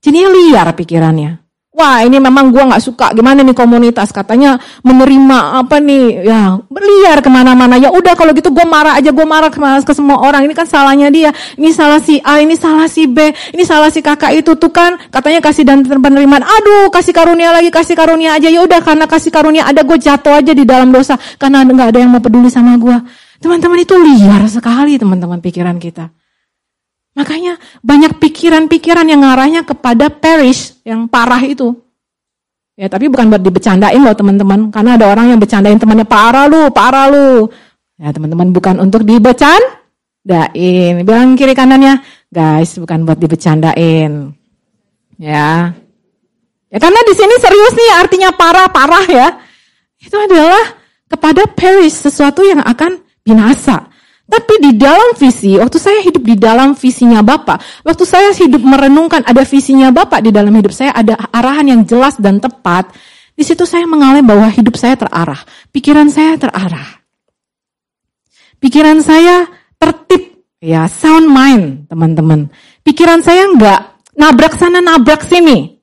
jadinya 0.00 0.30
liar 0.32 0.68
pikirannya. 0.72 1.41
Wah 1.72 2.04
ini 2.04 2.20
memang 2.20 2.52
gue 2.52 2.60
nggak 2.60 2.84
suka. 2.84 3.16
Gimana 3.16 3.40
nih 3.40 3.56
komunitas? 3.56 4.12
Katanya 4.12 4.60
menerima 4.84 5.64
apa 5.64 5.80
nih? 5.80 6.20
Ya 6.20 6.60
berliar 6.68 7.24
ke 7.24 7.32
mana-mana. 7.32 7.80
Ya 7.80 7.88
udah 7.88 8.12
kalau 8.12 8.36
gitu 8.36 8.52
gue 8.52 8.66
marah 8.68 9.00
aja. 9.00 9.08
Gue 9.08 9.24
marah 9.24 9.48
ke 9.80 9.92
semua 9.96 10.20
orang. 10.20 10.44
Ini 10.44 10.52
kan 10.52 10.68
salahnya 10.68 11.08
dia. 11.08 11.32
Ini 11.56 11.72
salah 11.72 11.96
si 12.04 12.20
A 12.20 12.44
ini 12.44 12.60
salah 12.60 12.84
si 12.92 13.08
B 13.08 13.32
ini 13.56 13.64
salah 13.64 13.88
si 13.88 14.04
kakak 14.04 14.36
itu. 14.36 14.52
Tuh 14.52 14.68
kan 14.68 15.00
katanya 15.08 15.40
kasih 15.40 15.64
dan 15.64 15.80
penerimaan. 15.80 16.44
Aduh 16.44 16.92
kasih 16.92 17.16
karunia 17.16 17.56
lagi 17.56 17.72
kasih 17.72 17.96
karunia 17.96 18.36
aja. 18.36 18.52
Ya 18.52 18.60
udah 18.60 18.84
karena 18.84 19.08
kasih 19.08 19.32
karunia 19.32 19.64
ada 19.64 19.80
gue 19.80 19.96
jatuh 19.96 20.44
aja 20.44 20.52
di 20.52 20.68
dalam 20.68 20.92
dosa. 20.92 21.16
Karena 21.40 21.64
nggak 21.64 21.88
ada 21.88 21.98
yang 22.04 22.12
mau 22.12 22.20
peduli 22.20 22.52
sama 22.52 22.76
gue 22.76 23.00
teman-teman 23.42 23.82
itu 23.82 23.98
liar 23.98 24.46
sekali 24.46 24.94
teman-teman 25.02 25.42
pikiran 25.42 25.82
kita 25.82 26.14
Makanya 27.12 27.60
banyak 27.84 28.16
pikiran-pikiran 28.16 29.04
yang 29.04 29.20
ngarahnya 29.20 29.68
kepada 29.68 30.08
perish 30.08 30.80
yang 30.80 31.04
parah 31.04 31.44
itu. 31.44 31.76
Ya, 32.72 32.88
tapi 32.88 33.12
bukan 33.12 33.28
buat 33.28 33.44
dibecandain 33.44 34.00
loh 34.00 34.16
teman-teman. 34.16 34.72
Karena 34.72 34.96
ada 34.96 35.12
orang 35.12 35.28
yang 35.28 35.36
bercandain 35.36 35.76
temannya 35.76 36.08
parah 36.08 36.48
lu, 36.48 36.72
parah 36.72 37.12
lu. 37.12 37.52
Ya 38.00 38.16
teman-teman 38.16 38.56
bukan 38.56 38.80
untuk 38.80 39.04
dibecandain. 39.04 41.04
Bilang 41.04 41.36
kiri 41.36 41.52
kanannya, 41.52 42.00
guys 42.32 42.80
bukan 42.80 43.04
buat 43.04 43.20
dibecandain. 43.20 44.32
Ya. 45.20 45.76
Ya 46.72 46.78
karena 46.80 47.00
di 47.04 47.12
sini 47.12 47.36
serius 47.36 47.76
nih 47.76 47.90
artinya 48.00 48.32
parah-parah 48.32 49.04
ya. 49.12 49.28
Itu 50.00 50.16
adalah 50.16 50.80
kepada 51.12 51.44
perish 51.44 52.08
sesuatu 52.08 52.40
yang 52.40 52.64
akan 52.64 53.04
binasa. 53.20 53.91
Tapi 54.32 54.54
di 54.64 54.72
dalam 54.80 55.12
visi, 55.12 55.60
waktu 55.60 55.76
saya 55.76 56.00
hidup 56.00 56.24
di 56.24 56.40
dalam 56.40 56.72
visinya 56.72 57.20
Bapak, 57.20 57.84
waktu 57.84 58.04
saya 58.08 58.32
hidup 58.32 58.64
merenungkan 58.64 59.20
ada 59.28 59.44
visinya 59.44 59.92
Bapak 59.92 60.24
di 60.24 60.32
dalam 60.32 60.56
hidup 60.56 60.72
saya, 60.72 60.96
ada 60.96 61.20
arahan 61.28 61.68
yang 61.68 61.80
jelas 61.84 62.16
dan 62.16 62.40
tepat, 62.40 62.88
di 63.36 63.44
situ 63.44 63.68
saya 63.68 63.84
mengalami 63.84 64.24
bahwa 64.24 64.48
hidup 64.48 64.72
saya 64.80 64.96
terarah, 64.96 65.36
pikiran 65.68 66.08
saya 66.08 66.40
terarah. 66.40 67.04
Pikiran 68.56 69.04
saya 69.04 69.52
tertib, 69.76 70.48
ya 70.64 70.88
sound 70.88 71.28
mind 71.28 71.92
teman-teman. 71.92 72.48
Pikiran 72.80 73.20
saya 73.20 73.52
enggak 73.52 74.00
nabrak 74.16 74.56
sana 74.56 74.80
nabrak 74.80 75.28
sini. 75.28 75.76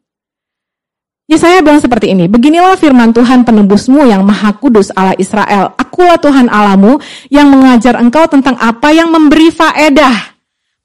Yesaya 1.30 1.62
bilang 1.62 1.78
seperti 1.78 2.18
ini, 2.18 2.26
beginilah 2.26 2.74
firman 2.82 3.14
Tuhan 3.14 3.46
penebusmu 3.46 4.10
yang 4.10 4.26
maha 4.26 4.58
kudus 4.58 4.90
Allah 4.98 5.14
Israel. 5.22 5.78
Akulah 6.00 6.16
Tuhan 6.16 6.48
Alamu 6.48 6.96
yang 7.28 7.52
mengajar 7.52 8.00
engkau 8.00 8.24
tentang 8.32 8.56
apa 8.56 8.96
yang 8.96 9.12
memberi 9.12 9.52
faedah. 9.52 10.32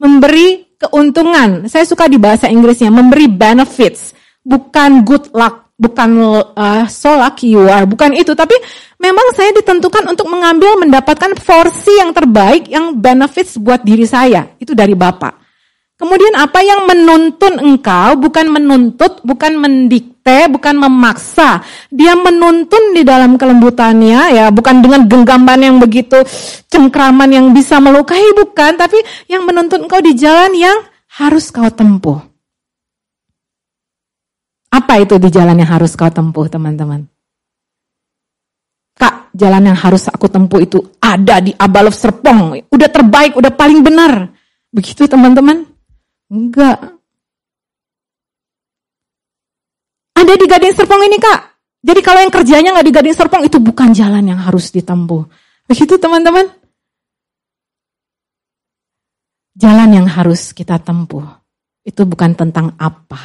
Memberi 0.03 0.75
keuntungan. 0.75 1.71
Saya 1.71 1.87
suka 1.87 2.11
di 2.11 2.19
bahasa 2.19 2.51
Inggrisnya, 2.51 2.91
memberi 2.91 3.31
benefits. 3.31 4.11
Bukan 4.43 5.07
good 5.07 5.31
luck, 5.31 5.71
bukan 5.79 6.19
uh, 6.59 6.83
so 6.91 7.15
lucky 7.15 7.55
you 7.55 7.63
are, 7.63 7.87
bukan 7.87 8.11
itu. 8.11 8.35
Tapi 8.35 8.59
memang 8.99 9.31
saya 9.39 9.55
ditentukan 9.55 10.03
untuk 10.11 10.27
mengambil, 10.27 10.83
mendapatkan 10.83 11.31
porsi 11.39 11.95
yang 11.95 12.11
terbaik, 12.11 12.67
yang 12.67 12.99
benefits 12.99 13.55
buat 13.55 13.87
diri 13.87 14.11
saya. 14.11 14.51
Itu 14.59 14.75
dari 14.75 14.99
Bapak. 14.99 15.44
Kemudian 15.95 16.35
apa 16.35 16.59
yang 16.59 16.91
menuntun 16.91 17.55
engkau, 17.63 18.19
bukan 18.19 18.51
menuntut, 18.51 19.23
bukan 19.23 19.55
mendikte, 19.63 20.51
bukan 20.51 20.75
memaksa. 20.75 21.63
Dia 21.87 22.19
menuntun 22.19 22.99
di 22.99 23.07
dalam 23.07 23.39
kelembutannya, 23.39 24.35
ya 24.35 24.51
bukan 24.51 24.83
dengan 24.83 25.07
genggaman 25.07 25.63
yang 25.63 25.77
begitu 25.79 26.19
cengkraman 26.67 27.31
yang 27.31 27.47
bisa 27.55 27.79
melukai, 27.79 28.27
bukan. 28.35 28.75
Tapi 28.75 28.99
yang 29.31 29.47
menuntun 29.47 29.87
engkau 29.87 30.03
di 30.03 30.19
jalan 30.19 30.51
yang 30.59 30.83
harus 31.15 31.55
kau 31.55 31.71
tempuh. 31.71 32.19
Apa 34.75 34.99
itu 34.99 35.15
di 35.23 35.31
jalan 35.31 35.63
yang 35.63 35.71
harus 35.79 35.95
kau 35.95 36.11
tempuh, 36.11 36.51
teman-teman? 36.51 37.07
Kak, 38.99 39.31
jalan 39.31 39.71
yang 39.71 39.79
harus 39.79 40.11
aku 40.11 40.27
tempuh 40.27 40.59
itu 40.59 40.83
ada 40.99 41.39
di 41.39 41.55
Abalov 41.55 41.95
Serpong. 41.95 42.67
Udah 42.67 42.91
terbaik, 42.91 43.39
udah 43.39 43.55
paling 43.55 43.79
benar. 43.87 44.35
Begitu 44.75 45.07
teman-teman. 45.07 45.74
Enggak. 46.33 46.79
Ada 50.15 50.33
di 50.41 50.47
Gading 50.49 50.73
Serpong 50.73 51.03
ini 51.05 51.21
kak. 51.21 51.41
Jadi 51.85 52.01
kalau 52.01 52.25
yang 52.25 52.33
kerjanya 52.33 52.73
nggak 52.73 52.87
di 52.89 52.95
Gading 52.97 53.17
Serpong 53.17 53.43
itu 53.45 53.61
bukan 53.61 53.93
jalan 53.93 54.25
yang 54.25 54.41
harus 54.41 54.73
ditempuh. 54.73 55.29
Begitu 55.69 56.01
teman-teman. 56.01 56.49
Jalan 59.55 59.91
yang 59.93 60.09
harus 60.11 60.51
kita 60.51 60.83
tempuh 60.83 61.23
itu 61.87 62.03
bukan 62.03 62.35
tentang 62.35 62.75
apa 62.81 63.21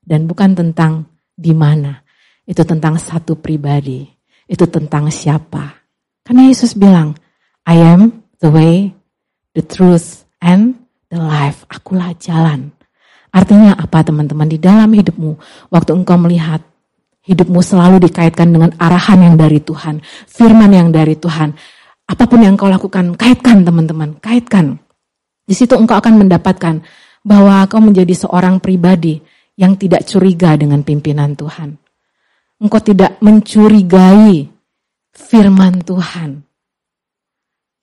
dan 0.00 0.24
bukan 0.24 0.54
tentang 0.54 1.04
di 1.34 1.52
mana. 1.52 2.00
Itu 2.48 2.64
tentang 2.64 2.96
satu 2.96 3.36
pribadi. 3.36 4.08
Itu 4.48 4.64
tentang 4.72 5.12
siapa. 5.12 5.76
Karena 6.24 6.48
Yesus 6.48 6.72
bilang, 6.72 7.12
I 7.68 7.76
am 7.76 8.24
the 8.40 8.48
way, 8.48 8.96
the 9.52 9.60
truth, 9.60 10.24
and 10.40 10.87
the 11.08 11.20
life, 11.20 11.64
akulah 11.68 12.12
jalan. 12.16 12.72
Artinya 13.32 13.76
apa 13.76 14.00
teman-teman? 14.04 14.48
Di 14.48 14.56
dalam 14.56 14.88
hidupmu, 14.88 15.36
waktu 15.68 15.90
engkau 15.92 16.16
melihat 16.16 16.64
hidupmu 17.28 17.60
selalu 17.60 18.00
dikaitkan 18.08 18.48
dengan 18.48 18.72
arahan 18.80 19.20
yang 19.20 19.34
dari 19.36 19.60
Tuhan, 19.60 20.00
firman 20.24 20.72
yang 20.72 20.88
dari 20.88 21.12
Tuhan. 21.16 21.52
Apa 22.08 22.24
pun 22.24 22.40
yang 22.40 22.56
kau 22.56 22.72
lakukan, 22.72 23.12
kaitkan 23.20 23.68
teman-teman, 23.68 24.16
kaitkan. 24.16 24.80
Di 25.44 25.52
situ 25.52 25.76
engkau 25.76 26.00
akan 26.00 26.24
mendapatkan 26.24 26.80
bahwa 27.20 27.68
kau 27.68 27.84
menjadi 27.84 28.16
seorang 28.16 28.64
pribadi 28.64 29.20
yang 29.60 29.76
tidak 29.76 30.08
curiga 30.08 30.56
dengan 30.56 30.80
pimpinan 30.80 31.36
Tuhan. 31.36 31.76
Engkau 32.64 32.80
tidak 32.80 33.20
mencurigai 33.20 34.48
firman 35.12 35.84
Tuhan. 35.84 36.48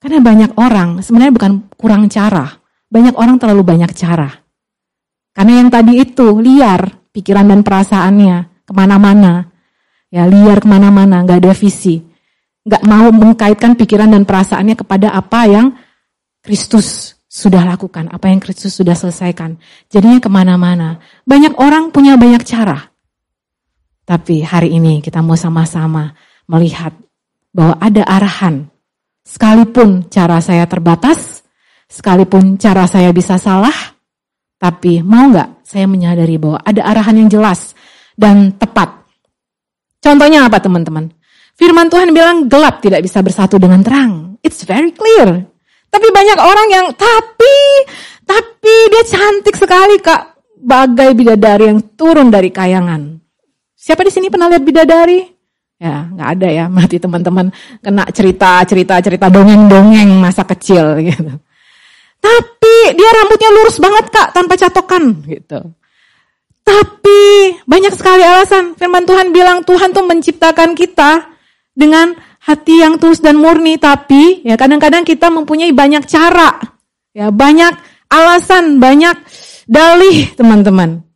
Karena 0.02 0.18
banyak 0.20 0.50
orang 0.58 1.00
sebenarnya 1.06 1.32
bukan 1.32 1.52
kurang 1.78 2.10
cara, 2.10 2.65
banyak 2.96 3.14
orang 3.20 3.36
terlalu 3.36 3.76
banyak 3.76 3.92
cara. 3.92 4.32
Karena 5.36 5.60
yang 5.60 5.68
tadi 5.68 6.00
itu 6.00 6.32
liar 6.40 7.12
pikiran 7.12 7.44
dan 7.44 7.60
perasaannya 7.60 8.64
ke 8.64 8.72
mana-mana. 8.72 9.52
Ya 10.08 10.24
liar 10.24 10.64
ke 10.64 10.68
mana-mana, 10.70 11.20
nggak 11.20 11.44
ada 11.44 11.52
visi. 11.52 12.00
Nggak 12.64 12.82
mau 12.88 13.12
mengkaitkan 13.12 13.76
pikiran 13.76 14.08
dan 14.08 14.24
perasaannya 14.24 14.80
kepada 14.80 15.12
apa 15.12 15.44
yang 15.44 15.76
Kristus 16.40 17.20
sudah 17.28 17.68
lakukan, 17.68 18.08
apa 18.08 18.32
yang 18.32 18.40
Kristus 18.40 18.72
sudah 18.72 18.96
selesaikan. 18.96 19.60
Jadinya 19.92 20.16
ke 20.24 20.32
mana-mana. 20.32 21.04
Banyak 21.28 21.60
orang 21.60 21.92
punya 21.92 22.16
banyak 22.16 22.40
cara. 22.48 22.80
Tapi 24.08 24.40
hari 24.40 24.72
ini 24.72 25.04
kita 25.04 25.20
mau 25.20 25.36
sama-sama 25.36 26.16
melihat 26.48 26.96
bahwa 27.52 27.76
ada 27.76 28.08
arahan. 28.08 28.72
Sekalipun 29.26 30.06
cara 30.06 30.38
saya 30.38 30.64
terbatas, 30.70 31.35
Sekalipun 31.86 32.58
cara 32.58 32.84
saya 32.90 33.14
bisa 33.14 33.38
salah, 33.38 33.74
tapi 34.58 35.00
mau 35.06 35.30
nggak 35.30 35.62
saya 35.62 35.86
menyadari 35.86 36.34
bahwa 36.36 36.58
ada 36.62 36.82
arahan 36.82 37.22
yang 37.24 37.30
jelas 37.30 37.78
dan 38.18 38.54
tepat. 38.58 39.06
Contohnya 40.02 40.46
apa 40.46 40.58
teman-teman? 40.58 41.10
Firman 41.56 41.88
Tuhan 41.88 42.12
bilang 42.12 42.50
gelap 42.50 42.84
tidak 42.84 43.00
bisa 43.06 43.24
bersatu 43.24 43.56
dengan 43.56 43.80
terang. 43.80 44.36
It's 44.44 44.66
very 44.66 44.92
clear. 44.92 45.46
Tapi 45.88 46.06
banyak 46.12 46.38
orang 46.38 46.68
yang 46.68 46.86
tapi 46.92 47.56
tapi 48.26 48.74
dia 48.90 49.02
cantik 49.06 49.54
sekali 49.54 49.96
kak, 50.02 50.36
bagai 50.58 51.14
bidadari 51.14 51.70
yang 51.70 51.80
turun 51.94 52.28
dari 52.28 52.50
kayangan. 52.50 53.16
Siapa 53.72 54.02
di 54.02 54.10
sini 54.10 54.26
pernah 54.26 54.50
lihat 54.50 54.66
bidadari? 54.66 55.22
Ya, 55.78 56.10
nggak 56.10 56.28
ada 56.36 56.48
ya. 56.50 56.64
Mati 56.76 56.98
teman-teman 56.98 57.54
kena 57.78 58.04
cerita, 58.10 58.66
cerita, 58.66 58.98
cerita 58.98 59.26
dongeng-dongeng 59.30 60.10
masa 60.18 60.42
kecil 60.42 60.98
gitu. 61.06 61.38
Tapi 62.26 62.76
dia 62.98 63.10
rambutnya 63.22 63.50
lurus 63.54 63.78
banget 63.78 64.10
kak, 64.10 64.28
tanpa 64.34 64.58
catokan 64.58 65.22
gitu. 65.22 65.60
Tapi 66.66 67.20
banyak 67.62 67.94
sekali 67.94 68.26
alasan. 68.26 68.74
Firman 68.74 69.06
Tuhan 69.06 69.30
bilang 69.30 69.62
Tuhan 69.62 69.94
tuh 69.94 70.02
menciptakan 70.02 70.74
kita 70.74 71.30
dengan 71.70 72.18
hati 72.42 72.82
yang 72.82 72.98
tulus 72.98 73.22
dan 73.22 73.38
murni. 73.38 73.78
Tapi 73.78 74.42
ya 74.42 74.58
kadang-kadang 74.58 75.06
kita 75.06 75.30
mempunyai 75.30 75.70
banyak 75.70 76.02
cara, 76.10 76.58
ya 77.14 77.30
banyak 77.30 77.70
alasan, 78.10 78.82
banyak 78.82 79.14
dalih 79.70 80.34
teman-teman. 80.34 81.06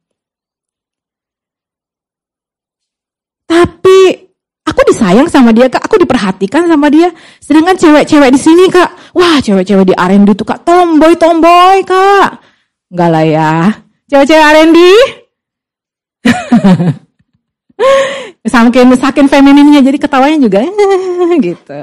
Tapi 3.51 3.99
aku 4.63 4.81
disayang 4.87 5.27
sama 5.27 5.51
dia 5.51 5.67
kak, 5.67 5.83
aku 5.83 5.99
diperhatikan 5.99 6.71
sama 6.71 6.87
dia. 6.87 7.11
Sedangkan 7.43 7.75
cewek-cewek 7.75 8.31
di 8.31 8.39
sini 8.39 8.71
kak, 8.71 8.91
wah 9.17 9.37
cewek-cewek 9.43 9.91
di 9.91 9.95
R&D 9.97 10.29
tuh 10.37 10.47
kak, 10.47 10.63
tomboy 10.67 11.15
tomboy 11.17 11.83
kak. 11.87 12.41
Enggak 12.91 13.11
lah 13.11 13.25
ya, 13.25 13.53
cewek-cewek 14.11 14.45
R&D. 14.45 14.79
saking 18.53 18.93
saking 19.01 19.29
femininnya 19.29 19.81
jadi 19.81 19.97
ketawanya 19.97 20.39
juga 20.41 20.61
gitu. 21.47 21.81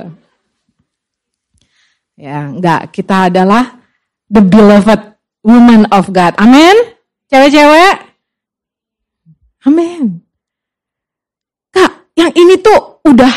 Ya, 2.18 2.50
enggak, 2.50 2.94
kita 2.94 3.30
adalah 3.30 3.78
the 4.30 4.42
beloved 4.42 5.18
woman 5.46 5.86
of 5.94 6.10
God. 6.10 6.34
Amin. 6.38 6.76
Cewek-cewek. 7.30 7.96
Amin 9.66 10.28
yang 12.18 12.34
ini 12.34 12.58
tuh 12.58 13.06
udah 13.06 13.34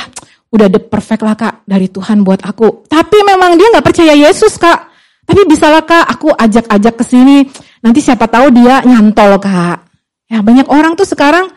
udah 0.51 0.67
the 0.67 0.83
perfect 0.83 1.23
lah 1.23 1.39
kak 1.39 1.63
dari 1.65 1.87
Tuhan 1.87 2.27
buat 2.27 2.43
aku. 2.43 2.91
Tapi 2.91 3.19
memang 3.23 3.55
dia 3.55 3.71
nggak 3.71 3.87
percaya 3.87 4.15
Yesus 4.15 4.59
kak. 4.59 4.91
Tapi 5.27 5.47
bisalah 5.47 5.87
kak 5.87 6.05
aku 6.11 6.35
ajak-ajak 6.35 6.95
ke 6.99 7.05
sini. 7.07 7.47
Nanti 7.81 8.03
siapa 8.03 8.27
tahu 8.27 8.51
dia 8.51 8.83
nyantol 8.83 9.39
kak. 9.39 9.79
Ya 10.27 10.43
banyak 10.43 10.67
orang 10.67 10.99
tuh 10.99 11.07
sekarang 11.07 11.51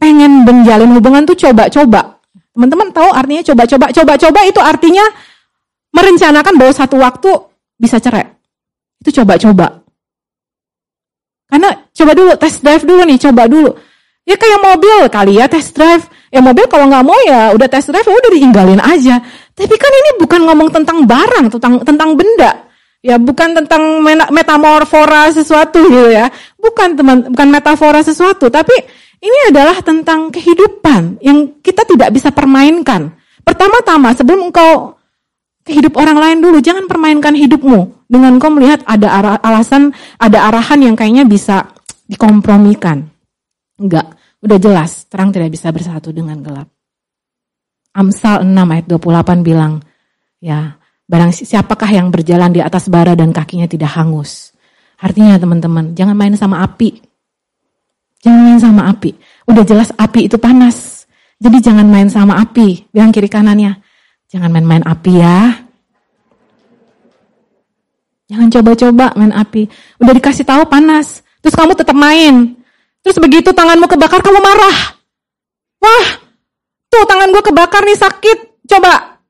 pengen 0.00 0.44
menjalin 0.44 0.92
hubungan 0.96 1.28
tuh 1.28 1.36
coba-coba. 1.36 2.20
Teman-teman 2.56 2.88
tahu 2.92 3.10
artinya 3.12 3.42
coba-coba. 3.44 3.86
Coba-coba 3.92 4.40
itu 4.48 4.60
artinya 4.60 5.04
merencanakan 5.92 6.54
bahwa 6.56 6.72
satu 6.72 6.96
waktu 6.96 7.30
bisa 7.76 8.00
cerai. 8.00 8.30
Itu 9.04 9.20
coba-coba. 9.20 9.84
Karena 11.44 11.70
coba 11.92 12.12
dulu, 12.16 12.32
test 12.40 12.64
drive 12.64 12.84
dulu 12.88 13.02
nih, 13.04 13.18
coba 13.20 13.42
dulu. 13.46 13.70
Ya 14.24 14.34
kayak 14.40 14.60
mobil 14.64 14.96
kali 15.12 15.38
ya, 15.38 15.46
test 15.46 15.76
drive. 15.76 16.08
Ya 16.34 16.42
mobil 16.42 16.66
kalau 16.66 16.90
nggak 16.90 17.06
mau 17.06 17.14
ya 17.22 17.54
udah 17.54 17.68
test 17.70 17.94
drive 17.94 18.10
udah 18.10 18.30
diinggalin 18.34 18.82
aja. 18.82 19.22
Tapi 19.54 19.74
kan 19.78 19.92
ini 19.94 20.10
bukan 20.18 20.40
ngomong 20.50 20.66
tentang 20.74 21.06
barang, 21.06 21.46
tentang 21.46 21.86
tentang 21.86 22.18
benda. 22.18 22.66
Ya 23.06 23.22
bukan 23.22 23.54
tentang 23.54 24.02
metamorfora 24.34 25.30
sesuatu 25.30 25.78
gitu 25.86 26.10
ya. 26.10 26.26
Bukan 26.58 26.98
teman, 26.98 27.30
bukan 27.30 27.48
metafora 27.54 28.02
sesuatu, 28.02 28.50
tapi 28.50 28.74
ini 29.22 29.38
adalah 29.46 29.78
tentang 29.78 30.34
kehidupan 30.34 31.22
yang 31.22 31.54
kita 31.62 31.86
tidak 31.86 32.10
bisa 32.10 32.34
permainkan. 32.34 33.14
Pertama-tama 33.46 34.10
sebelum 34.18 34.50
engkau 34.50 34.98
kehidup 35.62 35.94
orang 35.94 36.18
lain 36.18 36.38
dulu, 36.42 36.58
jangan 36.58 36.90
permainkan 36.90 37.38
hidupmu 37.38 38.10
dengan 38.10 38.42
kau 38.42 38.50
melihat 38.50 38.82
ada 38.90 39.38
alasan, 39.38 39.94
ada 40.18 40.50
arahan 40.50 40.82
yang 40.82 40.94
kayaknya 40.98 41.22
bisa 41.22 41.70
dikompromikan. 42.10 43.06
Enggak. 43.78 44.23
Udah 44.44 44.58
jelas, 44.60 45.08
terang 45.08 45.32
tidak 45.32 45.56
bisa 45.56 45.72
bersatu 45.72 46.12
dengan 46.12 46.44
gelap. 46.44 46.68
Amsal 47.96 48.44
6 48.44 48.52
ayat 48.52 48.84
28 48.84 49.40
bilang, 49.40 49.80
ya, 50.36 50.76
barang 51.08 51.32
siapakah 51.32 51.88
yang 51.88 52.12
berjalan 52.12 52.52
di 52.52 52.60
atas 52.60 52.92
bara 52.92 53.16
dan 53.16 53.32
kakinya 53.32 53.64
tidak 53.64 53.96
hangus. 53.96 54.52
Artinya 55.00 55.40
teman-teman, 55.40 55.96
jangan 55.96 56.12
main 56.12 56.36
sama 56.36 56.60
api. 56.60 57.00
Jangan 58.20 58.40
main 58.44 58.60
sama 58.60 58.82
api. 58.92 59.16
Udah 59.48 59.64
jelas 59.64 59.88
api 59.96 60.28
itu 60.28 60.36
panas. 60.36 61.08
Jadi 61.40 61.60
jangan 61.60 61.88
main 61.88 62.08
sama 62.12 62.40
api. 62.40 62.88
Bilang 62.92 63.12
kiri 63.12 63.28
kanannya, 63.28 63.80
jangan 64.32 64.48
main-main 64.48 64.84
api 64.84 65.12
ya. 65.12 65.40
Jangan 68.28 68.48
coba-coba 68.48 69.12
main 69.16 69.32
api. 69.32 69.68
Udah 70.00 70.12
dikasih 70.16 70.48
tahu 70.48 70.64
panas, 70.68 71.20
terus 71.44 71.52
kamu 71.52 71.76
tetap 71.76 71.92
main. 71.92 72.63
Terus 73.04 73.20
begitu 73.20 73.52
tanganmu 73.52 73.84
kebakar, 73.84 74.24
kamu 74.24 74.40
marah. 74.40 74.96
Wah, 75.84 76.06
tuh 76.88 77.04
tangan 77.04 77.28
gue 77.28 77.42
kebakar 77.44 77.84
nih 77.84 78.00
sakit. 78.00 78.64
Coba, 78.64 79.20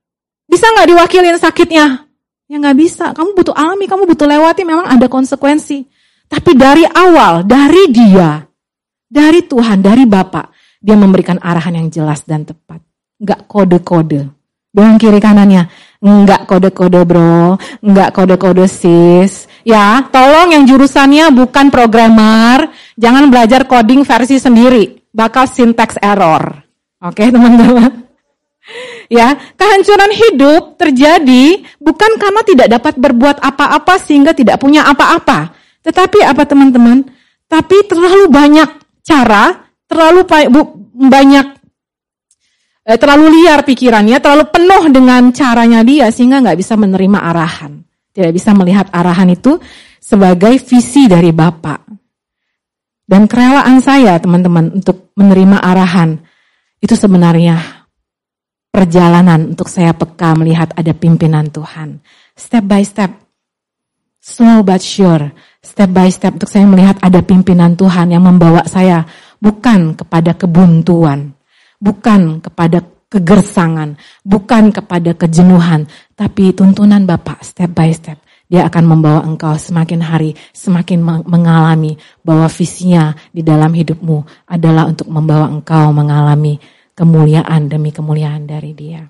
bisa 0.47 0.71
nggak 0.71 0.95
diwakilin 0.95 1.35
sakitnya? 1.43 2.07
Ya 2.47 2.57
nggak 2.63 2.79
bisa. 2.79 3.11
Kamu 3.11 3.35
butuh 3.35 3.51
alami, 3.51 3.91
kamu 3.91 4.07
butuh 4.07 4.31
lewati. 4.31 4.63
Memang 4.63 4.87
ada 4.87 5.11
konsekuensi. 5.11 5.83
Tapi 6.31 6.55
dari 6.55 6.87
awal, 6.87 7.43
dari 7.43 7.91
dia, 7.91 8.39
dari 9.11 9.43
Tuhan, 9.43 9.83
dari 9.83 10.07
Bapak, 10.07 10.79
dia 10.79 10.95
memberikan 10.95 11.43
arahan 11.43 11.75
yang 11.83 11.89
jelas 11.91 12.23
dan 12.23 12.47
tepat. 12.47 12.79
Nggak 13.19 13.51
kode-kode. 13.51 14.31
Dengan 14.75 14.99
kiri 14.99 15.23
kanannya, 15.23 15.71
nggak 16.03 16.51
kode-kode 16.51 17.07
bro, 17.07 17.55
nggak 17.79 18.11
kode-kode 18.11 18.67
sis. 18.67 19.47
Ya, 19.63 20.03
tolong 20.11 20.51
yang 20.51 20.67
jurusannya 20.67 21.31
bukan 21.31 21.71
programmer, 21.71 22.69
jangan 22.98 23.30
belajar 23.30 23.66
coding 23.68 24.02
versi 24.02 24.38
sendiri, 24.38 25.11
bakal 25.11 25.46
syntax 25.46 25.98
error. 26.02 26.64
Oke 27.04 27.28
teman-teman. 27.35 28.04
Ya, 29.12 29.37
kehancuran 29.61 30.09
hidup 30.09 30.80
terjadi 30.80 31.61
bukan 31.76 32.16
karena 32.16 32.40
tidak 32.48 32.68
dapat 32.80 32.96
berbuat 32.96 33.37
apa-apa 33.44 34.00
sehingga 34.00 34.33
tidak 34.33 34.57
punya 34.57 34.88
apa-apa. 34.88 35.52
Tetapi 35.85 36.24
apa 36.24 36.48
teman-teman? 36.48 37.04
Tapi 37.44 37.85
terlalu 37.85 38.33
banyak 38.33 38.70
cara, 39.04 39.68
terlalu 39.85 40.24
banyak 40.96 41.46
eh, 42.88 42.96
terlalu 42.96 43.26
liar 43.37 43.68
pikirannya, 43.68 44.16
terlalu 44.16 44.48
penuh 44.48 44.83
dengan 44.88 45.28
caranya 45.37 45.85
dia 45.85 46.09
sehingga 46.09 46.40
nggak 46.40 46.57
bisa 46.57 46.74
menerima 46.80 47.18
arahan. 47.20 47.85
Tidak 48.16 48.33
bisa 48.33 48.57
melihat 48.57 48.88
arahan 48.88 49.28
itu 49.28 49.61
sebagai 50.00 50.57
visi 50.64 51.04
dari 51.04 51.37
Bapak. 51.37 51.84
Dan 53.05 53.29
kerelaan 53.29 53.85
saya 53.85 54.17
teman-teman 54.17 54.81
untuk 54.81 55.12
menerima 55.12 55.61
arahan 55.61 56.17
itu 56.81 56.97
sebenarnya 56.97 57.85
perjalanan 58.73 59.53
untuk 59.53 59.69
saya 59.69 59.93
peka 59.93 60.33
melihat 60.35 60.73
ada 60.73 60.97
pimpinan 60.97 61.53
Tuhan. 61.53 62.01
Step 62.33 62.64
by 62.64 62.83
step, 62.83 63.12
slow 64.19 64.64
but 64.64 64.81
sure, 64.81 65.37
step 65.61 65.93
by 65.93 66.09
step 66.09 66.40
untuk 66.40 66.49
saya 66.49 66.64
melihat 66.64 66.97
ada 67.05 67.21
pimpinan 67.21 67.77
Tuhan 67.77 68.11
yang 68.11 68.25
membawa 68.25 68.64
saya 68.64 69.05
bukan 69.37 69.93
kepada 69.95 70.33
kebuntuan, 70.33 71.37
bukan 71.77 72.40
kepada 72.40 72.81
kegersangan, 73.12 74.01
bukan 74.25 74.73
kepada 74.73 75.12
kejenuhan, 75.12 75.87
tapi 76.17 76.57
tuntunan 76.57 77.05
Bapak 77.05 77.45
step 77.45 77.71
by 77.71 77.93
step. 77.93 78.19
Dia 78.44 78.68
akan 78.68 78.85
membawa 78.85 79.20
engkau 79.24 79.57
semakin 79.57 80.04
hari 80.04 80.37
semakin 80.52 81.00
mengalami 81.24 81.96
bahwa 82.20 82.44
visinya 82.52 83.16
di 83.33 83.40
dalam 83.40 83.72
hidupmu 83.72 84.48
adalah 84.48 84.85
untuk 84.85 85.09
membawa 85.09 85.48
engkau 85.48 85.90
mengalami 85.96 86.61
kemuliaan 86.92 87.66
demi 87.66 87.90
kemuliaan 87.90 88.44
dari 88.44 88.76
dia. 88.76 89.02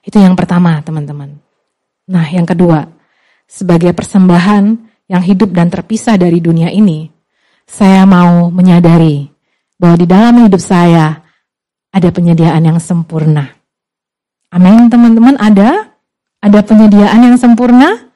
Itu 0.00 0.16
yang 0.16 0.32
pertama 0.32 0.80
teman-teman. 0.80 1.36
Nah 2.08 2.26
yang 2.32 2.48
kedua, 2.48 2.88
sebagai 3.44 3.92
persembahan 3.92 4.64
yang 5.10 5.22
hidup 5.22 5.52
dan 5.52 5.68
terpisah 5.68 6.16
dari 6.16 6.40
dunia 6.40 6.72
ini, 6.72 7.06
saya 7.68 8.08
mau 8.08 8.48
menyadari 8.48 9.28
bahwa 9.76 9.96
di 10.00 10.06
dalam 10.08 10.34
hidup 10.42 10.58
saya 10.58 11.20
ada 11.90 12.08
penyediaan 12.10 12.62
yang 12.62 12.78
sempurna. 12.78 13.50
Amin, 14.50 14.90
teman-teman. 14.90 15.38
Ada? 15.38 15.89
Ada 16.40 16.64
penyediaan 16.64 17.20
yang 17.20 17.36
sempurna? 17.36 18.08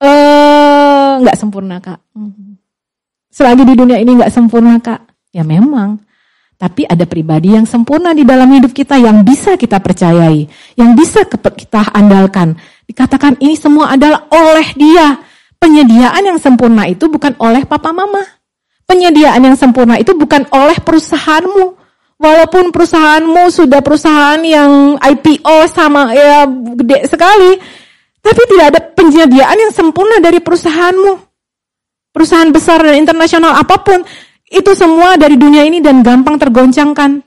Eh, 0.00 1.10
nggak 1.20 1.36
sempurna, 1.36 1.76
Kak. 1.80 2.00
Selagi 3.28 3.62
di 3.68 3.74
dunia 3.76 4.00
ini 4.00 4.16
nggak 4.16 4.32
sempurna, 4.32 4.80
Kak. 4.80 5.04
Ya 5.28 5.44
memang. 5.44 6.00
Tapi 6.54 6.88
ada 6.88 7.04
pribadi 7.04 7.52
yang 7.52 7.68
sempurna 7.68 8.16
di 8.16 8.24
dalam 8.24 8.48
hidup 8.48 8.72
kita 8.72 8.96
yang 8.96 9.26
bisa 9.26 9.58
kita 9.60 9.76
percayai, 9.82 10.48
yang 10.78 10.96
bisa 10.96 11.26
kita 11.28 11.92
andalkan. 11.92 12.56
Dikatakan 12.88 13.36
ini 13.42 13.58
semua 13.58 13.92
adalah 13.92 14.24
oleh 14.32 14.68
Dia. 14.72 15.20
Penyediaan 15.60 16.22
yang 16.24 16.38
sempurna 16.40 16.88
itu 16.88 17.08
bukan 17.08 17.36
oleh 17.40 17.64
papa 17.68 17.92
mama. 17.92 18.20
Penyediaan 18.84 19.40
yang 19.40 19.56
sempurna 19.56 19.96
itu 20.00 20.12
bukan 20.16 20.48
oleh 20.52 20.76
perusahaanmu. 20.80 21.83
Walaupun 22.14 22.70
perusahaanmu 22.70 23.50
sudah 23.50 23.82
perusahaan 23.82 24.38
yang 24.40 24.96
IPO 25.02 25.56
sama 25.66 26.14
ya 26.14 26.46
gede 26.48 27.10
sekali, 27.10 27.58
tapi 28.22 28.42
tidak 28.48 28.66
ada 28.70 28.80
penyediaan 28.94 29.58
yang 29.58 29.72
sempurna 29.74 30.22
dari 30.22 30.38
perusahaanmu. 30.38 31.12
Perusahaan 32.14 32.54
besar 32.54 32.86
dan 32.86 32.94
internasional 32.94 33.58
apa 33.58 33.82
pun, 33.82 34.06
itu 34.46 34.70
semua 34.78 35.18
dari 35.18 35.34
dunia 35.34 35.66
ini 35.66 35.82
dan 35.82 36.06
gampang 36.06 36.38
tergoncangkan. 36.38 37.18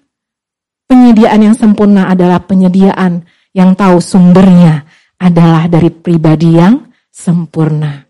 Penyediaan 0.88 1.52
yang 1.52 1.56
sempurna 1.60 2.08
adalah 2.08 2.40
penyediaan 2.40 3.28
yang 3.52 3.76
tahu 3.76 4.00
sumbernya 4.00 4.88
adalah 5.20 5.68
dari 5.68 5.92
pribadi 5.92 6.56
yang 6.56 6.88
sempurna. 7.12 8.08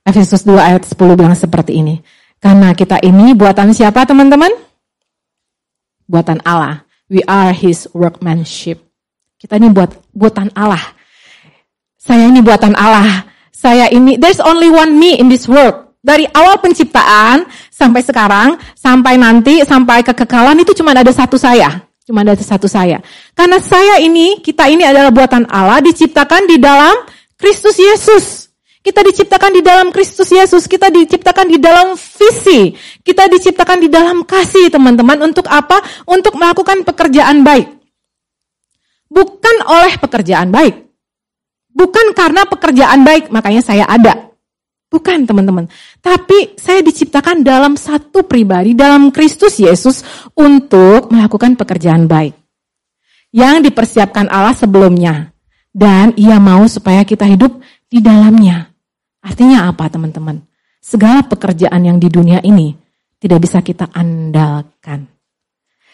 Efesus 0.00 0.48
2 0.48 0.56
ayat 0.56 0.88
10 0.88 0.96
bilang 1.12 1.36
seperti 1.36 1.84
ini. 1.84 2.00
Karena 2.40 2.72
kita 2.72 3.00
ini 3.04 3.36
buatan 3.36 3.76
siapa 3.76 4.08
teman-teman? 4.08 4.63
Buatan 6.14 6.38
Allah. 6.46 6.86
We 7.10 7.26
are 7.26 7.50
his 7.50 7.90
workmanship. 7.90 8.78
Kita 9.34 9.58
ini 9.58 9.74
buat 9.74 9.90
buatan 10.14 10.54
Allah. 10.54 10.94
Saya 11.98 12.30
ini 12.30 12.38
buatan 12.38 12.78
Allah. 12.78 13.26
Saya 13.50 13.90
ini, 13.90 14.14
there's 14.14 14.38
only 14.38 14.70
one 14.70 14.94
me 14.94 15.18
in 15.18 15.26
this 15.26 15.50
world. 15.50 15.98
Dari 15.98 16.22
awal 16.30 16.62
penciptaan 16.62 17.50
sampai 17.66 18.06
sekarang, 18.06 18.62
sampai 18.78 19.18
nanti, 19.18 19.58
sampai 19.66 20.06
kekekalan 20.06 20.54
itu 20.62 20.70
cuma 20.78 20.94
ada 20.94 21.10
satu 21.10 21.34
saya. 21.34 21.82
Cuma 22.06 22.22
ada 22.22 22.36
satu 22.38 22.70
saya. 22.70 23.02
Karena 23.34 23.58
saya 23.58 23.98
ini, 23.98 24.38
kita 24.38 24.70
ini 24.70 24.86
adalah 24.86 25.10
buatan 25.10 25.50
Allah, 25.50 25.82
diciptakan 25.82 26.46
di 26.46 26.62
dalam 26.62 26.94
Kristus 27.34 27.74
Yesus. 27.74 28.43
Kita 28.84 29.00
diciptakan 29.00 29.48
di 29.56 29.62
dalam 29.64 29.88
Kristus 29.88 30.28
Yesus, 30.28 30.68
kita 30.68 30.92
diciptakan 30.92 31.48
di 31.48 31.56
dalam 31.56 31.96
visi, 31.96 32.76
kita 33.00 33.32
diciptakan 33.32 33.80
di 33.80 33.88
dalam 33.88 34.28
kasih 34.28 34.68
teman-teman. 34.68 35.24
Untuk 35.24 35.48
apa? 35.48 35.80
Untuk 36.04 36.36
melakukan 36.36 36.84
pekerjaan 36.84 37.40
baik. 37.40 37.64
Bukan 39.08 39.56
oleh 39.64 39.96
pekerjaan 39.96 40.52
baik. 40.52 40.84
Bukan 41.72 42.12
karena 42.12 42.44
pekerjaan 42.44 43.08
baik, 43.08 43.32
makanya 43.32 43.64
saya 43.64 43.88
ada. 43.88 44.36
Bukan 44.92 45.24
teman-teman. 45.24 45.64
Tapi 46.04 46.52
saya 46.60 46.84
diciptakan 46.84 47.40
dalam 47.40 47.80
satu 47.80 48.20
pribadi, 48.28 48.76
dalam 48.76 49.08
Kristus 49.08 49.64
Yesus 49.64 50.04
untuk 50.36 51.08
melakukan 51.08 51.56
pekerjaan 51.56 52.04
baik. 52.04 52.36
Yang 53.32 53.72
dipersiapkan 53.72 54.28
Allah 54.28 54.52
sebelumnya. 54.52 55.32
Dan 55.72 56.12
ia 56.20 56.36
mau 56.36 56.68
supaya 56.68 57.00
kita 57.00 57.24
hidup 57.24 57.64
di 57.88 58.04
dalamnya. 58.04 58.73
Artinya 59.24 59.72
apa 59.72 59.88
teman-teman? 59.88 60.44
Segala 60.84 61.24
pekerjaan 61.24 61.80
yang 61.80 61.96
di 61.96 62.12
dunia 62.12 62.44
ini 62.44 62.76
tidak 63.16 63.40
bisa 63.40 63.64
kita 63.64 63.88
andalkan. 63.96 65.08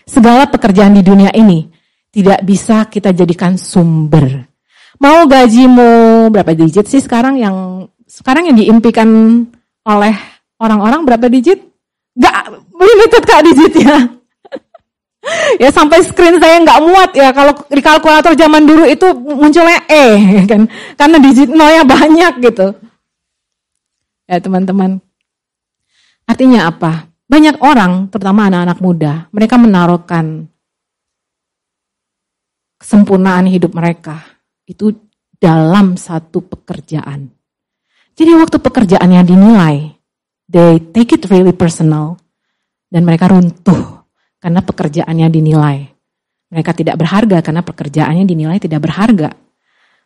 Segala 0.03 0.51
pekerjaan 0.51 0.99
di 0.99 1.07
dunia 1.07 1.31
ini 1.31 1.71
tidak 2.11 2.43
bisa 2.43 2.91
kita 2.91 3.15
jadikan 3.15 3.55
sumber. 3.55 4.51
Mau 4.99 5.31
gajimu 5.31 6.27
berapa 6.35 6.51
digit 6.59 6.91
sih 6.91 6.99
sekarang 6.99 7.39
yang 7.39 7.87
sekarang 8.11 8.51
yang 8.51 8.59
diimpikan 8.59 9.07
oleh 9.87 10.15
orang-orang 10.59 11.07
berapa 11.07 11.31
digit? 11.31 11.63
Gak 12.19 12.51
limited 12.75 13.23
kak 13.23 13.47
digitnya. 13.47 13.97
ya 15.63 15.71
sampai 15.71 16.03
screen 16.03 16.43
saya 16.43 16.59
nggak 16.67 16.83
muat 16.83 17.11
ya 17.15 17.31
kalau 17.31 17.55
di 17.71 17.79
kalkulator 17.79 18.35
zaman 18.35 18.67
dulu 18.67 18.89
itu 18.91 19.07
munculnya 19.15 19.87
E 19.87 20.07
kan 20.51 20.67
karena 20.99 21.17
digit 21.23 21.49
nolnya 21.55 21.87
banyak 21.87 22.35
gitu. 22.43 22.90
Ya 24.31 24.39
teman-teman. 24.39 25.03
Artinya 26.23 26.71
apa? 26.71 27.11
Banyak 27.27 27.59
orang, 27.67 28.07
terutama 28.15 28.47
anak-anak 28.47 28.79
muda, 28.79 29.13
mereka 29.35 29.59
menaruhkan 29.59 30.47
kesempurnaan 32.79 33.51
hidup 33.51 33.75
mereka 33.75 34.23
itu 34.71 34.95
dalam 35.35 35.99
satu 35.99 36.47
pekerjaan. 36.47 37.27
Jadi 38.15 38.31
waktu 38.39 38.63
pekerjaannya 38.63 39.21
dinilai, 39.27 39.77
they 40.47 40.79
take 40.95 41.19
it 41.19 41.27
really 41.27 41.55
personal, 41.55 42.15
dan 42.87 43.03
mereka 43.03 43.27
runtuh 43.27 44.07
karena 44.39 44.63
pekerjaannya 44.63 45.27
dinilai. 45.27 45.91
Mereka 46.51 46.71
tidak 46.79 47.03
berharga 47.03 47.43
karena 47.43 47.63
pekerjaannya 47.67 48.25
dinilai 48.27 48.59
tidak 48.63 48.83
berharga. 48.83 49.35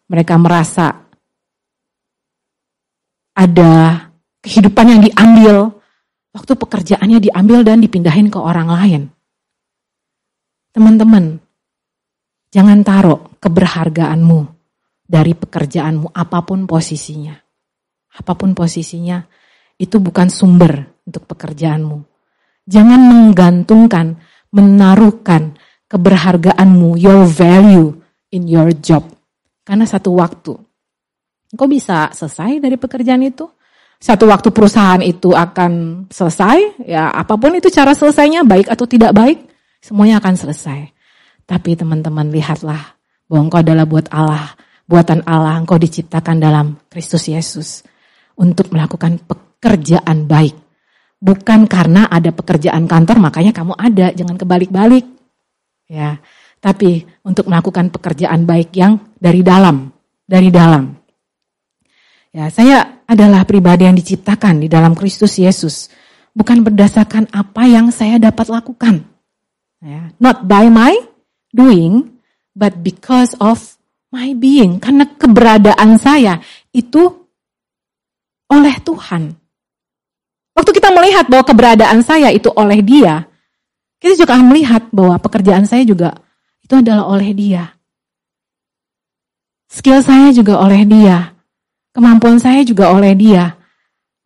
Mereka 0.09 0.35
merasa 0.37 1.09
ada 3.33 3.73
kehidupan 4.45 4.87
yang 4.93 5.01
diambil, 5.01 5.73
waktu 6.37 6.53
pekerjaannya 6.53 7.19
diambil 7.25 7.65
dan 7.65 7.81
dipindahin 7.81 8.29
ke 8.29 8.37
orang 8.37 8.69
lain. 8.69 9.03
Teman-teman, 10.77 11.41
jangan 12.53 12.85
taruh 12.85 13.41
keberhargaanmu 13.41 14.45
dari 15.09 15.33
pekerjaanmu 15.33 16.13
apa 16.13 16.45
pun 16.45 16.69
posisinya. 16.69 17.33
Apa 18.15 18.37
pun 18.37 18.53
posisinya, 18.53 19.25
itu 19.81 19.97
bukan 19.97 20.29
sumber 20.29 21.03
untuk 21.09 21.25
pekerjaanmu. 21.25 21.99
Jangan 22.69 23.01
menggantungkan, 23.01 24.21
menaruhkan 24.53 25.57
keberhargaanmu, 25.89 27.01
your 27.01 27.25
value 27.27 27.97
in 28.35 28.45
your 28.47 28.71
job. 28.77 29.09
Karena 29.65 29.89
satu 29.89 30.15
waktu, 30.21 30.53
kau 31.55 31.69
bisa 31.71 32.13
selesai 32.13 32.61
dari 32.61 32.77
pekerjaan 32.77 33.25
itu. 33.25 33.49
Satu 34.05 34.29
waktu 34.29 34.53
perusahaan 34.53 35.01
itu 35.01 35.33
akan 35.33 36.05
selesai, 36.13 36.85
ya 36.85 37.09
apa 37.09 37.41
pun 37.41 37.57
itu 37.57 37.73
cara 37.73 37.97
selesainya, 37.97 38.45
baik 38.45 38.69
atau 38.69 38.85
tidak 38.85 39.17
baik, 39.17 39.49
semuanya 39.81 40.21
akan 40.21 40.37
selesai. 40.37 40.93
Tapi 41.49 41.73
teman-teman 41.73 42.29
lihatlah 42.29 43.01
bahwa 43.25 43.49
engkau 43.49 43.65
adalah 43.65 43.89
buat 43.89 44.13
Allah, 44.13 44.53
buatan 44.85 45.25
Allah, 45.25 45.57
engkau 45.57 45.81
diciptakan 45.81 46.37
dalam 46.37 46.77
Kristus 46.93 47.33
Yesus 47.33 47.81
untuk 48.37 48.77
melakukan 48.77 49.25
pekerjaan 49.25 50.29
baik. 50.29 50.53
Bukan 51.17 51.65
karena 51.65 52.05
ada 52.05 52.29
pekerjaan 52.29 52.85
kantor 52.85 53.25
makanya 53.25 53.57
kamu 53.57 53.73
ada, 53.73 54.13
jangan 54.13 54.37
kebalik-balik. 54.37 55.09
Ya, 55.89 56.21
tapi 56.61 57.09
untuk 57.25 57.49
melakukan 57.49 57.89
pekerjaan 57.89 58.45
baik 58.45 58.69
yang 58.77 59.01
dari 59.17 59.41
dalam, 59.41 59.89
dari 60.29 60.53
dalam. 60.53 60.93
Ya, 62.37 62.53
saya 62.53 62.94
adalah 63.05 63.45
pribadi 63.45 63.85
yang 63.85 63.97
diciptakan 63.97 64.65
di 64.65 64.69
dalam 64.69 64.97
Kristus 64.97 65.37
Yesus, 65.37 65.93
bukan 66.33 66.65
berdasarkan 66.65 67.29
apa 67.31 67.69
yang 67.69 67.93
saya 67.93 68.17
dapat 68.17 68.49
lakukan. 68.49 69.05
Ya, 69.85 70.09
not 70.17 70.49
by 70.49 70.73
my 70.73 70.97
doing, 71.53 72.17
but 72.57 72.81
because 72.81 73.37
of 73.37 73.77
my 74.09 74.33
being. 74.33 74.81
Karena 74.81 75.05
keberadaan 75.05 76.01
saya 76.01 76.41
itu 76.73 77.29
oleh 78.49 78.77
Tuhan. 78.81 79.37
Waktu 80.55 80.71
kita 80.71 80.95
melihat 80.95 81.27
bahwa 81.27 81.45
keberadaan 81.45 82.01
saya 82.07 82.31
itu 82.31 82.47
oleh 82.55 82.79
dia, 82.81 83.27
kita 83.99 84.15
juga 84.15 84.39
akan 84.39 84.55
melihat 84.55 84.87
bahwa 84.95 85.19
pekerjaan 85.19 85.67
saya 85.67 85.83
juga 85.83 86.15
itu 86.63 86.73
adalah 86.79 87.11
oleh 87.11 87.35
dia. 87.35 87.75
Skill 89.69 90.01
saya 90.07 90.31
juga 90.31 90.63
oleh 90.63 90.87
dia. 90.87 91.34
Kemampuan 91.95 92.43
saya 92.43 92.67
juga 92.67 92.91
oleh 92.91 93.15
dia. 93.15 93.55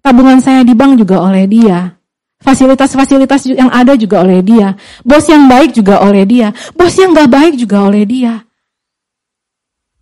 Tabungan 0.01 0.41
saya 0.41 0.65
di 0.65 0.73
bank 0.73 1.05
juga 1.05 1.21
oleh 1.21 1.45
dia. 1.45 2.01
Fasilitas-fasilitas 2.41 3.51
yang 3.53 3.69
ada 3.69 3.93
juga 3.93 4.25
oleh 4.25 4.41
dia. 4.41 4.73
Bos 5.05 5.29
yang 5.29 5.51
baik 5.53 5.77
juga 5.77 6.01
oleh 6.01 6.25
dia. 6.25 6.49
Bos 6.73 6.97
yang 6.97 7.13
gak 7.13 7.29
baik 7.29 7.61
juga 7.61 7.85
oleh 7.85 8.09
dia. 8.09 8.41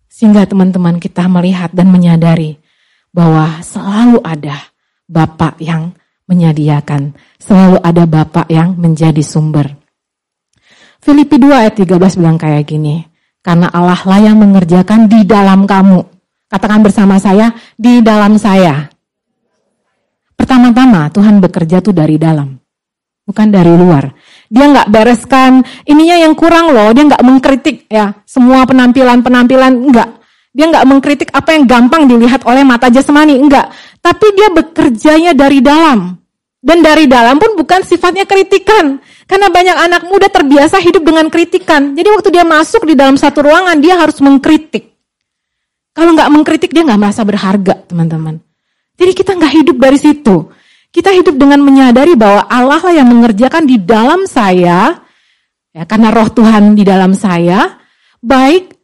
Sehingga 0.06 0.46
teman-teman 0.46 1.02
kita 1.02 1.26
melihat 1.26 1.74
dan 1.74 1.90
menyadari 1.90 2.62
bahwa 3.10 3.60
selalu 3.66 4.22
ada 4.22 4.70
Bapak 5.10 5.58
yang 5.58 5.90
menyediakan. 6.30 7.18
Selalu 7.40 7.82
ada 7.82 8.04
Bapak 8.06 8.46
yang 8.46 8.78
menjadi 8.78 9.26
sumber. 9.26 9.74
Filipi 11.02 11.38
2 11.40 11.50
ayat 11.50 11.74
13 11.74 12.18
bilang 12.20 12.38
kayak 12.38 12.62
gini. 12.68 13.02
Karena 13.42 13.70
Allah 13.74 13.98
lah 14.06 14.20
yang 14.22 14.38
mengerjakan 14.38 15.10
di 15.10 15.26
dalam 15.26 15.66
kamu. 15.66 16.15
Katakan 16.47 16.78
bersama 16.78 17.18
saya, 17.18 17.51
di 17.74 17.99
dalam 18.07 18.38
saya. 18.38 18.86
Pertama-tama 20.38 21.11
Tuhan 21.11 21.42
bekerja 21.42 21.82
tuh 21.82 21.90
dari 21.90 22.22
dalam. 22.22 22.55
Bukan 23.26 23.51
dari 23.51 23.74
luar. 23.74 24.14
Dia 24.47 24.70
nggak 24.70 24.88
bereskan, 24.94 25.66
ininya 25.82 26.22
yang 26.22 26.38
kurang 26.38 26.70
loh. 26.70 26.94
Dia 26.94 27.03
nggak 27.11 27.24
mengkritik 27.26 27.76
ya 27.90 28.14
semua 28.22 28.62
penampilan-penampilan, 28.62 29.74
enggak. 29.74 30.22
Dia 30.55 30.70
nggak 30.70 30.86
mengkritik 30.86 31.28
apa 31.34 31.59
yang 31.59 31.66
gampang 31.66 32.07
dilihat 32.07 32.47
oleh 32.47 32.62
mata 32.62 32.86
jasmani, 32.94 33.34
enggak. 33.42 33.66
Tapi 33.99 34.26
dia 34.38 34.49
bekerjanya 34.55 35.34
dari 35.34 35.59
dalam. 35.59 36.14
Dan 36.62 36.78
dari 36.82 37.11
dalam 37.11 37.42
pun 37.42 37.59
bukan 37.59 37.82
sifatnya 37.82 38.22
kritikan. 38.22 39.03
Karena 39.26 39.51
banyak 39.51 39.76
anak 39.76 40.03
muda 40.07 40.30
terbiasa 40.30 40.78
hidup 40.78 41.03
dengan 41.03 41.26
kritikan. 41.26 41.99
Jadi 41.99 42.09
waktu 42.11 42.28
dia 42.30 42.47
masuk 42.47 42.86
di 42.86 42.94
dalam 42.94 43.18
satu 43.18 43.42
ruangan, 43.42 43.82
dia 43.82 43.99
harus 43.99 44.22
mengkritik. 44.22 44.95
Kalau 45.97 46.12
nggak 46.12 46.28
mengkritik, 46.28 46.76
dia 46.76 46.84
nggak 46.84 47.01
merasa 47.01 47.24
berharga, 47.24 47.80
teman-teman. 47.88 48.36
Jadi 49.01 49.12
kita 49.16 49.32
nggak 49.32 49.53
hidup 49.64 49.76
dari 49.80 49.97
situ. 49.97 50.53
Kita 50.92 51.09
hidup 51.09 51.40
dengan 51.40 51.64
menyadari 51.64 52.12
bahwa 52.12 52.44
Allah 52.53 52.80
lah 52.84 52.92
yang 52.92 53.09
mengerjakan 53.09 53.64
di 53.64 53.80
dalam 53.80 54.28
saya, 54.28 54.92
ya 55.72 55.82
karena 55.88 56.12
roh 56.12 56.28
Tuhan 56.28 56.76
di 56.76 56.84
dalam 56.84 57.16
saya, 57.16 57.80
baik 58.20 58.76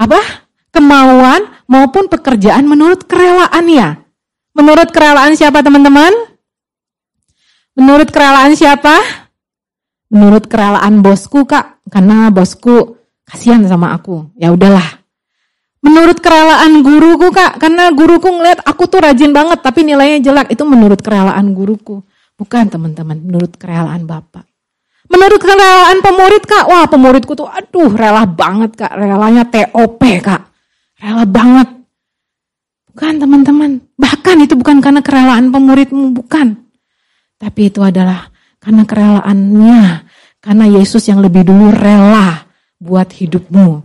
apa 0.00 0.48
kemauan 0.72 1.44
maupun 1.68 2.08
pekerjaan 2.08 2.64
menurut 2.64 3.04
kerelaannya. 3.04 4.00
Menurut 4.56 4.88
kerelaan 4.96 5.36
siapa 5.36 5.60
teman-teman? 5.60 6.12
Menurut 7.76 8.08
kerelaan 8.08 8.56
siapa? 8.56 8.96
Menurut 10.08 10.48
kerelaan 10.48 11.04
bosku 11.04 11.44
kak, 11.44 11.84
karena 11.92 12.32
bosku 12.32 12.96
kasihan 13.28 13.60
sama 13.68 13.92
aku. 13.92 14.32
Ya 14.40 14.54
udahlah. 14.54 15.03
Menurut 15.84 16.16
kerelaan 16.24 16.80
guruku 16.80 17.28
kak, 17.28 17.60
karena 17.60 17.92
guruku 17.92 18.32
ngeliat 18.32 18.64
aku 18.64 18.88
tuh 18.88 19.04
rajin 19.04 19.36
banget 19.36 19.60
tapi 19.60 19.84
nilainya 19.84 20.24
jelek. 20.24 20.56
Itu 20.56 20.64
menurut 20.64 21.04
kerelaan 21.04 21.52
guruku. 21.52 22.00
Bukan 22.40 22.72
teman-teman, 22.72 23.20
menurut 23.20 23.52
kerelaan 23.60 24.08
bapak. 24.08 24.48
Menurut 25.12 25.36
kerelaan 25.36 26.00
pemurid 26.00 26.48
kak, 26.48 26.64
wah 26.64 26.88
pemuridku 26.88 27.36
tuh 27.36 27.44
aduh 27.44 27.92
rela 27.92 28.24
banget 28.24 28.80
kak, 28.80 28.96
relanya 28.96 29.44
TOP 29.44 30.00
kak. 30.24 30.48
Rela 30.96 31.28
banget. 31.28 31.68
Bukan 32.88 33.20
teman-teman. 33.20 33.84
Bahkan 34.00 34.36
itu 34.40 34.56
bukan 34.56 34.80
karena 34.80 35.04
kerelaan 35.04 35.52
pemuridmu, 35.52 36.16
bukan. 36.16 36.64
Tapi 37.36 37.68
itu 37.68 37.84
adalah 37.84 38.32
karena 38.56 38.88
kerelaannya. 38.88 39.80
Karena 40.40 40.64
Yesus 40.64 41.04
yang 41.12 41.20
lebih 41.20 41.44
dulu 41.44 41.68
rela 41.68 42.48
buat 42.80 43.12
hidupmu. 43.12 43.83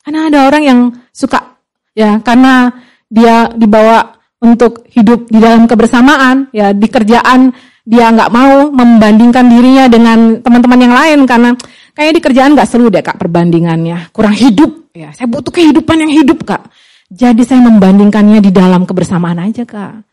Karena 0.00 0.32
ada 0.32 0.38
orang 0.48 0.62
yang 0.64 0.80
suka, 1.12 1.60
ya 1.92 2.18
karena 2.24 2.72
dia 3.10 3.52
dibawa 3.52 4.16
untuk 4.40 4.88
hidup 4.88 5.28
di 5.28 5.36
dalam 5.36 5.68
kebersamaan, 5.68 6.48
ya 6.56 6.72
di 6.72 6.88
kerjaan 6.88 7.52
dia 7.84 8.08
nggak 8.08 8.30
mau 8.32 8.70
membandingkan 8.72 9.50
dirinya 9.50 9.84
dengan 9.90 10.40
teman-teman 10.40 10.80
yang 10.80 10.94
lain 10.94 11.18
karena 11.28 11.50
kayaknya 11.92 12.14
di 12.16 12.22
kerjaan 12.22 12.50
nggak 12.56 12.68
seru 12.70 12.88
deh 12.88 13.04
kak 13.04 13.20
perbandingannya, 13.20 14.08
kurang 14.14 14.32
hidup. 14.32 14.94
Ya, 14.96 15.12
saya 15.12 15.26
butuh 15.28 15.52
kehidupan 15.52 16.00
yang 16.06 16.12
hidup 16.24 16.46
kak. 16.48 16.70
Jadi 17.10 17.42
saya 17.42 17.60
membandingkannya 17.66 18.38
di 18.38 18.54
dalam 18.54 18.86
kebersamaan 18.86 19.42
aja 19.42 19.66
kak. 19.66 20.06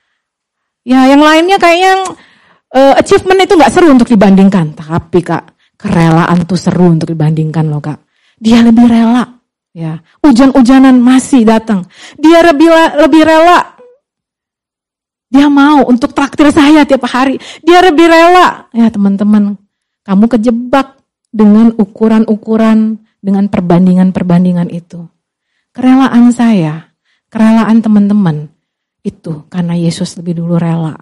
Ya 0.81 1.05
yang 1.05 1.21
lainnya 1.21 1.61
kayaknya 1.61 2.17
uh, 2.73 2.93
achievement 2.97 3.45
itu 3.45 3.53
nggak 3.53 3.69
seru 3.69 3.93
untuk 3.93 4.09
dibandingkan. 4.09 4.73
Tapi 4.73 5.21
kak, 5.21 5.77
kerelaan 5.77 6.49
tuh 6.49 6.57
seru 6.57 6.89
untuk 6.89 7.13
dibandingkan 7.13 7.69
loh 7.69 7.79
kak. 7.79 8.01
Dia 8.41 8.65
lebih 8.65 8.89
rela. 8.89 9.36
Ya, 9.77 10.01
hujan-hujanan 10.25 10.97
masih 10.97 11.45
datang. 11.45 11.85
Dia 12.17 12.41
lebih 12.41 12.65
lebih 12.97 13.21
rela. 13.21 13.77
Dia 15.29 15.53
mau 15.53 15.85
untuk 15.85 16.17
traktir 16.17 16.49
saya 16.49 16.81
tiap 16.81 17.05
hari. 17.05 17.37
Dia 17.61 17.85
lebih 17.85 18.09
rela. 18.09 18.65
Ya 18.73 18.89
teman-teman, 18.89 19.53
kamu 20.01 20.25
kejebak 20.33 20.97
dengan 21.29 21.77
ukuran-ukuran, 21.77 23.05
dengan 23.21 23.45
perbandingan-perbandingan 23.53 24.73
itu. 24.73 25.05
Kerelaan 25.77 26.33
saya 26.33 26.87
Kerelaan 27.27 27.85
teman-teman 27.85 28.47
itu 29.05 29.45
karena 29.51 29.77
Yesus 29.77 30.15
lebih 30.15 30.39
dulu 30.41 30.55
rela. 30.57 30.97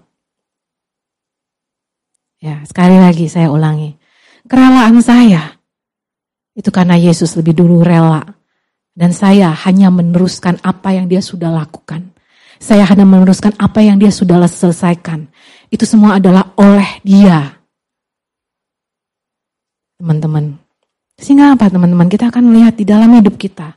Ya, 2.43 2.59
sekali 2.67 2.99
lagi 2.99 3.29
saya 3.29 3.53
ulangi. 3.53 3.95
Kerelaan 4.49 4.99
saya 4.99 5.55
itu 6.57 6.69
karena 6.73 6.99
Yesus 6.99 7.37
lebih 7.37 7.55
dulu 7.55 7.85
rela. 7.85 8.34
Dan 8.95 9.11
saya 9.11 9.51
hanya 9.67 9.91
meneruskan 9.91 10.55
apa 10.63 10.95
yang 10.95 11.11
dia 11.11 11.19
sudah 11.19 11.51
lakukan. 11.51 12.15
Saya 12.57 12.87
hanya 12.87 13.03
meneruskan 13.03 13.51
apa 13.59 13.83
yang 13.83 13.99
dia 13.99 14.07
sudah 14.07 14.39
selesaikan. 14.47 15.27
Itu 15.67 15.83
semua 15.83 16.15
adalah 16.15 16.55
oleh 16.55 17.03
dia. 17.03 17.59
Teman-teman. 19.99 20.55
Sehingga 21.19 21.59
apa 21.59 21.67
teman-teman? 21.67 22.07
Kita 22.07 22.31
akan 22.31 22.43
melihat 22.47 22.79
di 22.79 22.87
dalam 22.87 23.11
hidup 23.19 23.35
kita 23.35 23.75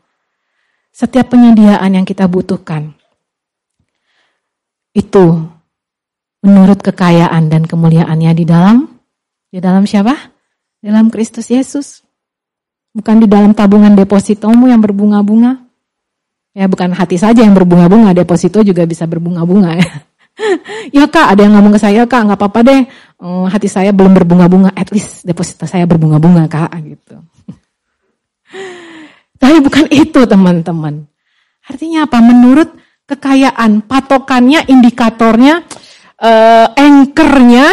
setiap 0.99 1.31
penyediaan 1.31 1.95
yang 1.95 2.03
kita 2.03 2.27
butuhkan 2.27 2.91
itu 4.99 5.47
menurut 6.43 6.83
kekayaan 6.83 7.47
dan 7.47 7.63
kemuliaannya 7.71 8.33
di 8.35 8.43
dalam 8.43 8.99
di 9.47 9.63
dalam 9.63 9.87
siapa? 9.87 10.35
Di 10.83 10.91
dalam 10.91 11.07
Kristus 11.07 11.55
Yesus. 11.55 12.03
Bukan 12.99 13.23
di 13.23 13.31
dalam 13.31 13.55
tabungan 13.55 13.95
depositomu 13.95 14.67
yang 14.67 14.83
berbunga-bunga. 14.83 15.55
Ya 16.59 16.67
bukan 16.67 16.91
hati 16.91 17.15
saja 17.15 17.47
yang 17.47 17.55
berbunga-bunga, 17.55 18.11
deposito 18.11 18.67
juga 18.67 18.83
bisa 18.83 19.07
berbunga-bunga 19.07 19.71
ya. 19.79 19.89
ya 20.91 21.05
kak, 21.07 21.39
ada 21.39 21.47
yang 21.47 21.55
ngomong 21.55 21.79
ke 21.79 21.81
saya, 21.87 22.03
kak 22.11 22.27
nggak 22.27 22.35
apa-apa 22.35 22.61
deh, 22.67 22.83
oh, 23.23 23.47
hati 23.47 23.71
saya 23.71 23.95
belum 23.95 24.19
berbunga-bunga, 24.19 24.75
at 24.75 24.91
least 24.91 25.23
deposito 25.23 25.71
saya 25.71 25.87
berbunga-bunga 25.87 26.51
kak 26.51 26.75
gitu. 26.83 27.23
Tapi 29.41 29.57
bukan 29.63 29.87
itu 29.95 30.21
teman-teman. 30.27 31.07
Artinya 31.63 32.11
apa? 32.11 32.19
Menurut 32.19 32.75
kekayaan, 33.07 33.87
patokannya, 33.87 34.67
indikatornya, 34.67 35.63
anchornya 36.75 37.67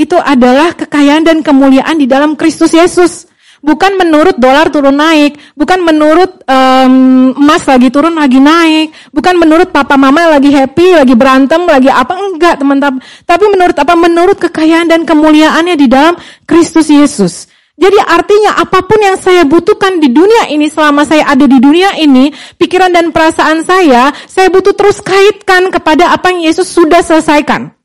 itu 0.00 0.16
adalah 0.16 0.72
kekayaan 0.72 1.28
dan 1.28 1.38
kemuliaan 1.44 2.00
di 2.00 2.08
dalam 2.08 2.40
Kristus 2.40 2.72
Yesus. 2.72 3.29
Bukan 3.60 4.00
menurut 4.00 4.40
dolar 4.40 4.72
turun 4.72 4.96
naik, 4.96 5.36
bukan 5.52 5.84
menurut 5.84 6.40
um, 6.48 7.36
emas 7.36 7.68
lagi 7.68 7.92
turun 7.92 8.16
lagi 8.16 8.40
naik, 8.40 8.88
bukan 9.12 9.36
menurut 9.36 9.68
papa 9.68 10.00
mama 10.00 10.32
lagi 10.32 10.48
happy, 10.48 10.96
lagi 10.96 11.12
berantem, 11.12 11.68
lagi 11.68 11.92
apa 11.92 12.16
enggak 12.16 12.56
teman-teman. 12.56 13.04
Tapi 13.28 13.44
menurut 13.52 13.76
apa? 13.76 13.92
Menurut 13.92 14.40
kekayaan 14.40 14.88
dan 14.88 15.04
kemuliaannya 15.04 15.76
di 15.76 15.86
dalam 15.92 16.16
Kristus 16.48 16.88
Yesus. 16.88 17.52
Jadi 17.80 17.96
artinya 17.96 18.60
apa 18.60 18.84
pun 18.84 19.00
yang 19.00 19.16
saya 19.16 19.44
butuhkan 19.48 20.04
di 20.04 20.12
dunia 20.12 20.52
ini 20.52 20.68
selama 20.68 21.04
saya 21.08 21.24
ada 21.28 21.48
di 21.48 21.56
dunia 21.56 21.96
ini, 21.96 22.28
pikiran 22.60 22.92
dan 22.92 23.08
perasaan 23.08 23.64
saya, 23.64 24.12
saya 24.28 24.52
butuh 24.52 24.76
terus 24.76 25.00
kaitkan 25.00 25.72
kepada 25.72 26.12
apa 26.12 26.28
yang 26.28 26.44
Yesus 26.48 26.68
sudah 26.68 27.00
selesaikan. 27.00 27.79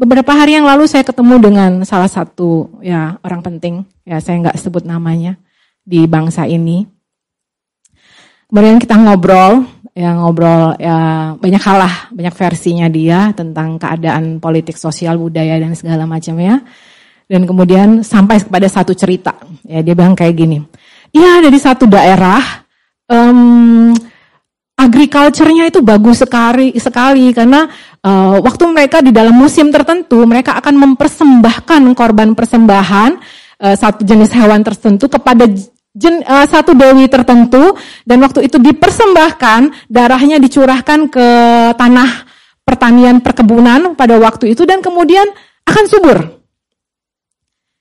Beberapa 0.00 0.32
hari 0.32 0.56
yang 0.56 0.64
lalu 0.64 0.88
saya 0.88 1.04
ketemu 1.04 1.36
dengan 1.36 1.70
salah 1.84 2.08
satu 2.08 2.80
ya 2.80 3.20
orang 3.20 3.44
penting, 3.44 3.84
ya 4.08 4.16
saya 4.16 4.40
nggak 4.40 4.56
sebut 4.56 4.88
namanya 4.88 5.36
di 5.84 6.08
bangsa 6.08 6.48
ini. 6.48 6.88
Kemudian 8.48 8.80
kita 8.80 8.96
ngobrol, 8.96 9.60
ya 9.92 10.16
ngobrol 10.16 10.72
ya 10.80 10.96
banyak 11.36 11.60
hal 11.60 11.76
lah, 11.84 11.94
banyak 12.16 12.32
versinya 12.32 12.88
dia 12.88 13.36
tentang 13.36 13.76
keadaan 13.76 14.40
politik, 14.40 14.80
sosial, 14.80 15.20
budaya 15.20 15.60
dan 15.60 15.76
segala 15.76 16.08
macamnya. 16.08 16.64
Dan 17.28 17.44
kemudian 17.44 18.00
sampai 18.00 18.40
kepada 18.40 18.72
satu 18.72 18.96
cerita. 18.96 19.36
Ya, 19.68 19.84
dia 19.84 19.92
bilang 19.92 20.16
kayak 20.16 20.32
gini. 20.32 20.64
Iya, 21.12 21.44
ada 21.44 21.48
di 21.52 21.60
satu 21.60 21.84
daerah, 21.84 22.40
um, 23.04 23.92
agriculture-nya 24.80 25.68
itu 25.68 25.84
bagus 25.84 26.24
sekali, 26.24 26.72
sekali 26.80 27.28
karena 27.36 27.68
uh, 28.00 28.40
waktu 28.40 28.64
mereka 28.72 29.04
di 29.04 29.12
dalam 29.12 29.36
musim 29.36 29.68
tertentu, 29.68 30.24
mereka 30.24 30.56
akan 30.56 30.74
mempersembahkan 30.80 31.84
korban 31.92 32.32
persembahan 32.32 33.10
uh, 33.60 33.76
satu 33.76 34.00
jenis 34.00 34.32
hewan 34.32 34.64
tertentu 34.64 35.12
kepada 35.12 35.44
jen, 35.92 36.24
uh, 36.24 36.48
satu 36.48 36.72
dewi 36.72 37.12
tertentu, 37.12 37.76
dan 38.08 38.24
waktu 38.24 38.48
itu 38.48 38.56
dipersembahkan, 38.56 39.90
darahnya 39.92 40.40
dicurahkan 40.40 41.12
ke 41.12 41.28
tanah 41.76 42.10
pertanian 42.64 43.20
perkebunan 43.20 43.92
pada 43.92 44.16
waktu 44.16 44.56
itu, 44.56 44.64
dan 44.64 44.80
kemudian 44.80 45.28
akan 45.68 45.84
subur. 45.84 46.18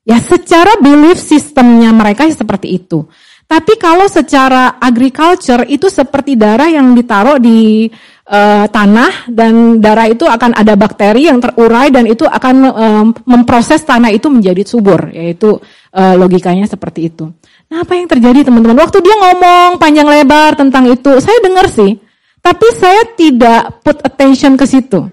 Ya 0.03 0.17
secara 0.17 0.81
belief 0.81 1.21
sistemnya 1.21 1.93
mereka 1.93 2.25
seperti 2.27 2.81
itu. 2.81 3.05
Tapi 3.49 3.81
kalau 3.81 4.05
secara 4.05 4.77
agriculture 4.77 5.65
itu 5.65 5.89
seperti 5.89 6.37
darah 6.37 6.69
yang 6.69 6.93
ditaruh 6.93 7.41
di 7.41 7.89
uh, 8.29 8.69
tanah 8.69 9.25
dan 9.25 9.81
darah 9.81 10.05
itu 10.05 10.21
akan 10.29 10.53
ada 10.53 10.77
bakteri 10.77 11.33
yang 11.33 11.41
terurai 11.41 11.89
dan 11.89 12.05
itu 12.05 12.29
akan 12.29 12.55
um, 12.69 13.05
memproses 13.25 13.81
tanah 13.81 14.13
itu 14.13 14.29
menjadi 14.29 14.61
subur, 14.61 15.09
yaitu 15.09 15.57
uh, 15.97 16.13
logikanya 16.13 16.69
seperti 16.69 17.09
itu. 17.09 17.25
Nah 17.73 17.81
apa 17.81 17.97
yang 17.97 18.05
terjadi 18.05 18.45
teman-teman? 18.45 18.85
Waktu 18.85 19.01
dia 19.01 19.17
ngomong 19.17 19.81
panjang 19.81 20.05
lebar 20.05 20.53
tentang 20.53 20.85
itu, 20.85 21.17
saya 21.17 21.41
dengar 21.41 21.65
sih, 21.73 21.97
tapi 22.45 22.67
saya 22.77 23.01
tidak 23.17 23.81
put 23.81 23.97
attention 24.05 24.61
ke 24.61 24.69
situ. 24.69 25.09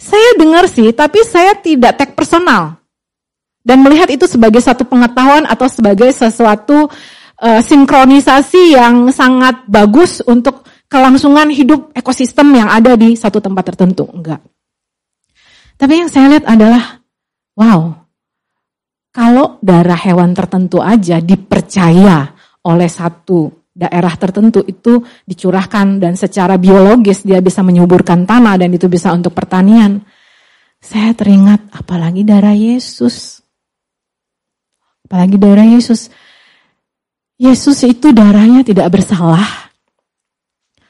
Saya 0.00 0.40
dengar 0.40 0.72
sih, 0.72 0.88
tapi 0.96 1.20
saya 1.20 1.52
tidak 1.60 2.00
take 2.00 2.16
personal 2.16 2.80
dan 3.60 3.84
melihat 3.84 4.08
itu 4.08 4.24
sebagai 4.24 4.60
satu 4.64 4.88
pengetahuan 4.88 5.44
atau 5.48 5.68
sebagai 5.68 6.12
sesuatu 6.12 6.88
uh, 7.40 7.60
sinkronisasi 7.62 8.76
yang 8.76 9.10
sangat 9.10 9.66
bagus 9.66 10.22
untuk 10.22 10.66
kelangsungan 10.86 11.50
hidup 11.50 11.90
ekosistem 11.96 12.54
yang 12.54 12.70
ada 12.70 12.94
di 12.94 13.18
satu 13.18 13.42
tempat 13.42 13.74
tertentu. 13.74 14.06
Enggak. 14.10 14.42
Tapi 15.74 16.06
yang 16.06 16.10
saya 16.10 16.38
lihat 16.38 16.46
adalah, 16.46 17.02
wow, 17.58 18.04
kalau 19.10 19.58
darah 19.58 19.98
hewan 19.98 20.34
tertentu 20.34 20.78
aja 20.78 21.18
dipercaya 21.18 22.30
oleh 22.66 22.90
satu 22.90 23.64
daerah 23.74 24.14
tertentu 24.14 24.62
itu 24.62 25.02
dicurahkan 25.26 25.98
dan 25.98 26.14
secara 26.14 26.54
biologis 26.54 27.26
dia 27.26 27.42
bisa 27.42 27.66
menyuburkan 27.66 28.22
tanah 28.22 28.54
dan 28.54 28.70
itu 28.70 28.86
bisa 28.86 29.10
untuk 29.10 29.34
pertanian. 29.34 29.98
Saya 30.78 31.10
teringat 31.10 31.74
apalagi 31.74 32.22
darah 32.22 32.54
Yesus. 32.54 33.42
Apalagi 35.04 35.36
darah 35.42 35.66
Yesus. 35.66 36.08
Yesus 37.44 37.84
itu 37.84 38.08
darahnya 38.16 38.64
tidak 38.64 38.88
bersalah. 38.88 39.68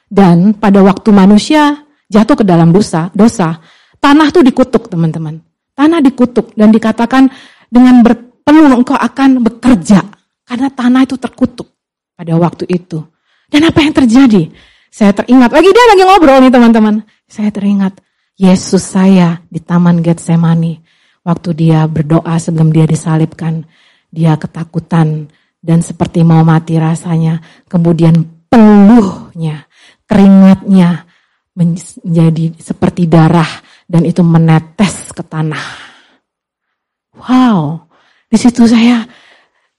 Dan 0.06 0.54
pada 0.54 0.86
waktu 0.86 1.10
manusia 1.10 1.82
jatuh 2.06 2.38
ke 2.38 2.44
dalam 2.46 2.70
dosa, 2.70 3.10
dosa, 3.10 3.58
tanah 3.98 4.30
itu 4.30 4.38
dikutuk 4.46 4.86
teman-teman. 4.86 5.42
Tanah 5.74 5.98
dikutuk 5.98 6.54
dan 6.54 6.70
dikatakan 6.70 7.26
dengan 7.66 8.06
berpenuh 8.06 8.70
engkau 8.70 8.94
akan 8.94 9.42
bekerja. 9.42 10.06
Karena 10.46 10.70
tanah 10.70 11.02
itu 11.02 11.18
terkutuk 11.18 11.74
pada 12.14 12.38
waktu 12.38 12.70
itu. 12.70 13.02
Dan 13.50 13.66
apa 13.66 13.82
yang 13.82 13.90
terjadi? 13.90 14.54
Saya 14.94 15.10
teringat, 15.10 15.50
lagi 15.50 15.74
dia 15.74 15.84
lagi 15.90 16.02
ngobrol 16.06 16.38
nih 16.38 16.52
teman-teman. 16.54 17.02
Saya 17.26 17.50
teringat, 17.50 17.98
Yesus 18.38 18.94
saya 18.94 19.42
di 19.50 19.58
Taman 19.58 19.98
Getsemani. 20.06 20.78
Waktu 21.26 21.50
dia 21.58 21.82
berdoa 21.90 22.38
sebelum 22.38 22.70
dia 22.70 22.86
disalibkan. 22.86 23.66
Dia 24.14 24.38
ketakutan 24.38 25.26
dan 25.64 25.80
seperti 25.80 26.20
mau 26.20 26.44
mati 26.44 26.76
rasanya. 26.76 27.40
Kemudian 27.64 28.12
peluhnya, 28.52 29.64
keringatnya 30.04 31.08
menjadi 31.56 32.52
seperti 32.60 33.08
darah 33.08 33.48
dan 33.88 34.04
itu 34.04 34.20
menetes 34.20 35.08
ke 35.16 35.24
tanah. 35.24 35.64
Wow, 37.16 37.88
di 38.28 38.36
situ 38.36 38.68
saya 38.68 39.08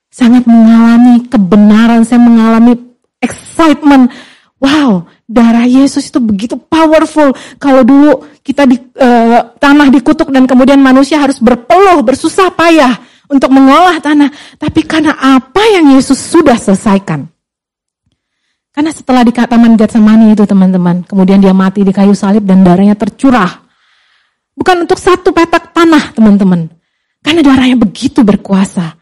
sangat 0.09 0.49
mengalami 0.49 1.29
kebenaran, 1.29 2.01
saya 2.01 2.17
mengalami 2.17 2.73
excitement. 3.21 4.09
Wow, 4.57 5.05
darah 5.27 5.67
Yesus 5.67 6.09
itu 6.09 6.17
begitu 6.17 6.55
powerful. 6.57 7.35
Kalau 7.61 7.83
dulu 7.85 8.23
kita 8.41 8.65
di 8.65 8.79
uh, 8.97 9.53
tanah 9.59 9.91
dikutuk 9.91 10.31
dan 10.31 10.47
kemudian 10.47 10.79
manusia 10.79 11.21
harus 11.21 11.37
berpeluh, 11.37 12.01
bersusah 12.01 12.49
payah 12.55 12.95
untuk 13.31 13.49
mengolah 13.49 13.97
tanah, 13.99 14.29
tapi 14.61 14.85
karena 14.85 15.17
apa 15.17 15.63
yang 15.73 15.97
Yesus 15.97 16.17
sudah 16.17 16.55
selesaikan. 16.55 17.25
Karena 18.75 18.91
setelah 18.91 19.23
di 19.23 19.31
Taman 19.31 19.79
Getsemani 19.79 20.35
itu 20.35 20.43
teman-teman, 20.43 21.07
kemudian 21.07 21.39
dia 21.39 21.55
mati 21.55 21.81
di 21.81 21.95
kayu 21.95 22.11
salib 22.11 22.43
dan 22.43 22.61
darahnya 22.61 22.93
tercurah. 22.99 23.63
Bukan 24.55 24.87
untuk 24.87 24.99
satu 24.99 25.31
petak 25.31 25.71
tanah 25.71 26.11
teman-teman. 26.11 26.67
Karena 27.23 27.41
darahnya 27.41 27.79
begitu 27.79 28.21
berkuasa. 28.21 28.95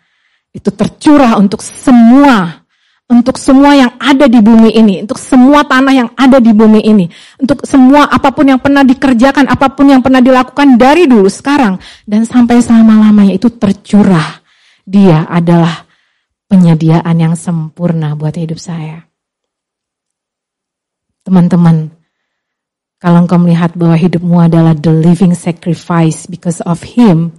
Itu 0.53 0.69
tercurah 0.71 1.36
untuk 1.41 1.65
semua 1.65 2.62
untuk 3.12 3.36
semua 3.36 3.76
yang 3.76 3.91
ada 3.99 4.26
di 4.32 4.39
bumi 4.39 4.72
ini, 4.72 5.04
untuk 5.04 5.20
semua 5.20 5.68
tanah 5.68 5.93
yang 5.93 6.10
ada 6.16 6.39
di 6.39 6.56
bumi 6.56 6.82
ini, 6.82 7.06
untuk 7.38 7.68
semua 7.68 8.08
apa 8.08 8.32
pun 8.32 8.47
yang 8.47 8.60
pernah 8.60 8.82
dikerjakan, 8.88 9.51
apa 9.51 9.68
pun 9.76 9.91
yang 9.91 9.99
pernah 9.99 10.24
dilakukan 10.24 10.80
dari 10.80 11.04
dulu 11.04 11.28
sekarang 11.28 11.78
dan 12.08 12.24
sampai 12.24 12.64
selama-lamanya 12.64 13.36
itu 13.36 13.51
tercurah. 13.51 14.39
Dia 14.84 15.28
adalah 15.28 15.88
penyediaan 16.47 17.16
yang 17.16 17.36
sempurna 17.36 18.16
buat 18.16 18.36
hidup 18.36 18.60
saya. 18.60 19.04
Teman-teman, 21.24 21.88
kalau 22.99 23.24
engkau 23.24 23.39
melihat 23.39 23.72
bahwa 23.76 23.95
hidupmu 23.95 24.38
adalah 24.43 24.76
the 24.76 24.91
living 24.91 25.36
sacrifice 25.36 26.28
because 26.28 26.60
of 26.68 26.84
him, 26.84 27.32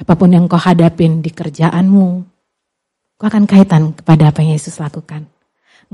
apa 0.00 0.16
pun 0.16 0.32
yang 0.32 0.48
kau 0.48 0.60
hadapin 0.60 1.20
di 1.20 1.28
kerjaanmu, 1.28 2.31
Kau 3.22 3.30
akan 3.30 3.46
kaitan 3.46 3.94
kepada 3.94 4.34
apa 4.34 4.42
yang 4.42 4.58
Yesus 4.58 4.82
lakukan. 4.82 5.30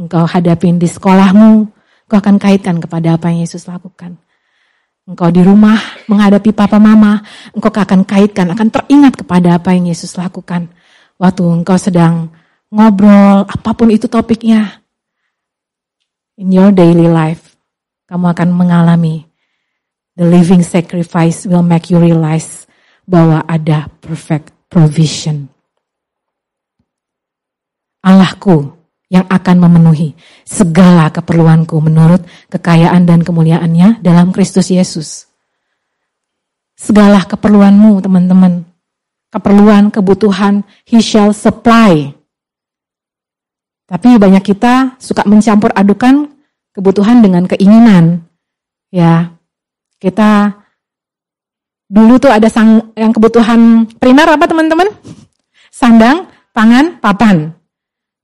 Engkau 0.01 0.24
hadapin 0.24 0.81
di 0.81 0.89
sekolahmu, 0.89 1.68
kau 2.09 2.16
akan 2.16 2.41
kaitkan 2.41 2.81
kepada 2.81 3.20
apa 3.20 3.29
yang 3.29 3.45
Yesus 3.45 3.68
lakukan. 3.68 4.16
Engkau 5.05 5.29
di 5.29 5.45
rumah 5.45 5.76
menghadapi 6.09 6.57
papa 6.57 6.81
mama, 6.81 7.20
engkau 7.53 7.68
akan 7.68 8.09
kaitkan, 8.09 8.49
akan 8.49 8.72
teringat 8.72 9.20
kepada 9.20 9.61
apa 9.61 9.76
yang 9.76 9.93
Yesus 9.93 10.16
lakukan. 10.16 10.72
Waktu 11.20 11.45
engkau 11.45 11.76
sedang 11.76 12.33
ngobrol, 12.72 13.45
apa 13.45 13.76
pun 13.76 13.93
itu 13.93 14.09
topiknya. 14.09 14.81
In 16.41 16.49
your 16.49 16.72
daily 16.72 17.12
life, 17.12 17.61
kamu 18.09 18.33
akan 18.33 18.57
mengalami 18.57 19.29
the 20.16 20.24
living 20.24 20.64
sacrifice 20.64 21.45
will 21.45 21.61
make 21.61 21.93
you 21.93 22.01
realize 22.01 22.64
bahwa 23.05 23.45
ada 23.45 23.93
perfect 24.01 24.49
provision. 24.72 25.53
Allahku 28.09 28.72
yang 29.12 29.28
akan 29.28 29.56
memenuhi 29.68 30.16
segala 30.48 31.12
keperluanku 31.12 31.76
menurut 31.80 32.24
kekayaan 32.48 33.04
dan 33.04 33.20
kemuliaannya 33.20 34.00
dalam 34.00 34.32
Kristus 34.32 34.72
Yesus. 34.72 35.28
Segala 36.78 37.24
keperluanmu 37.24 38.00
teman-teman, 38.00 38.64
keperluan, 39.28 39.92
kebutuhan, 39.92 40.64
He 40.88 41.04
shall 41.04 41.36
supply. 41.36 42.16
Tapi 43.88 44.20
banyak 44.20 44.44
kita 44.44 45.00
suka 45.00 45.24
mencampur 45.24 45.72
adukan 45.72 46.28
kebutuhan 46.76 47.24
dengan 47.24 47.48
keinginan. 47.48 48.24
Ya, 48.92 49.32
kita 49.98 50.54
dulu 51.88 52.20
tuh 52.20 52.30
ada 52.30 52.46
sang, 52.52 52.92
yang 52.94 53.11
kebutuhan 53.11 53.88
primer 53.96 54.28
apa 54.28 54.44
teman-teman? 54.44 54.92
Sandang, 55.72 56.28
pangan, 56.52 57.00
papan. 57.00 57.57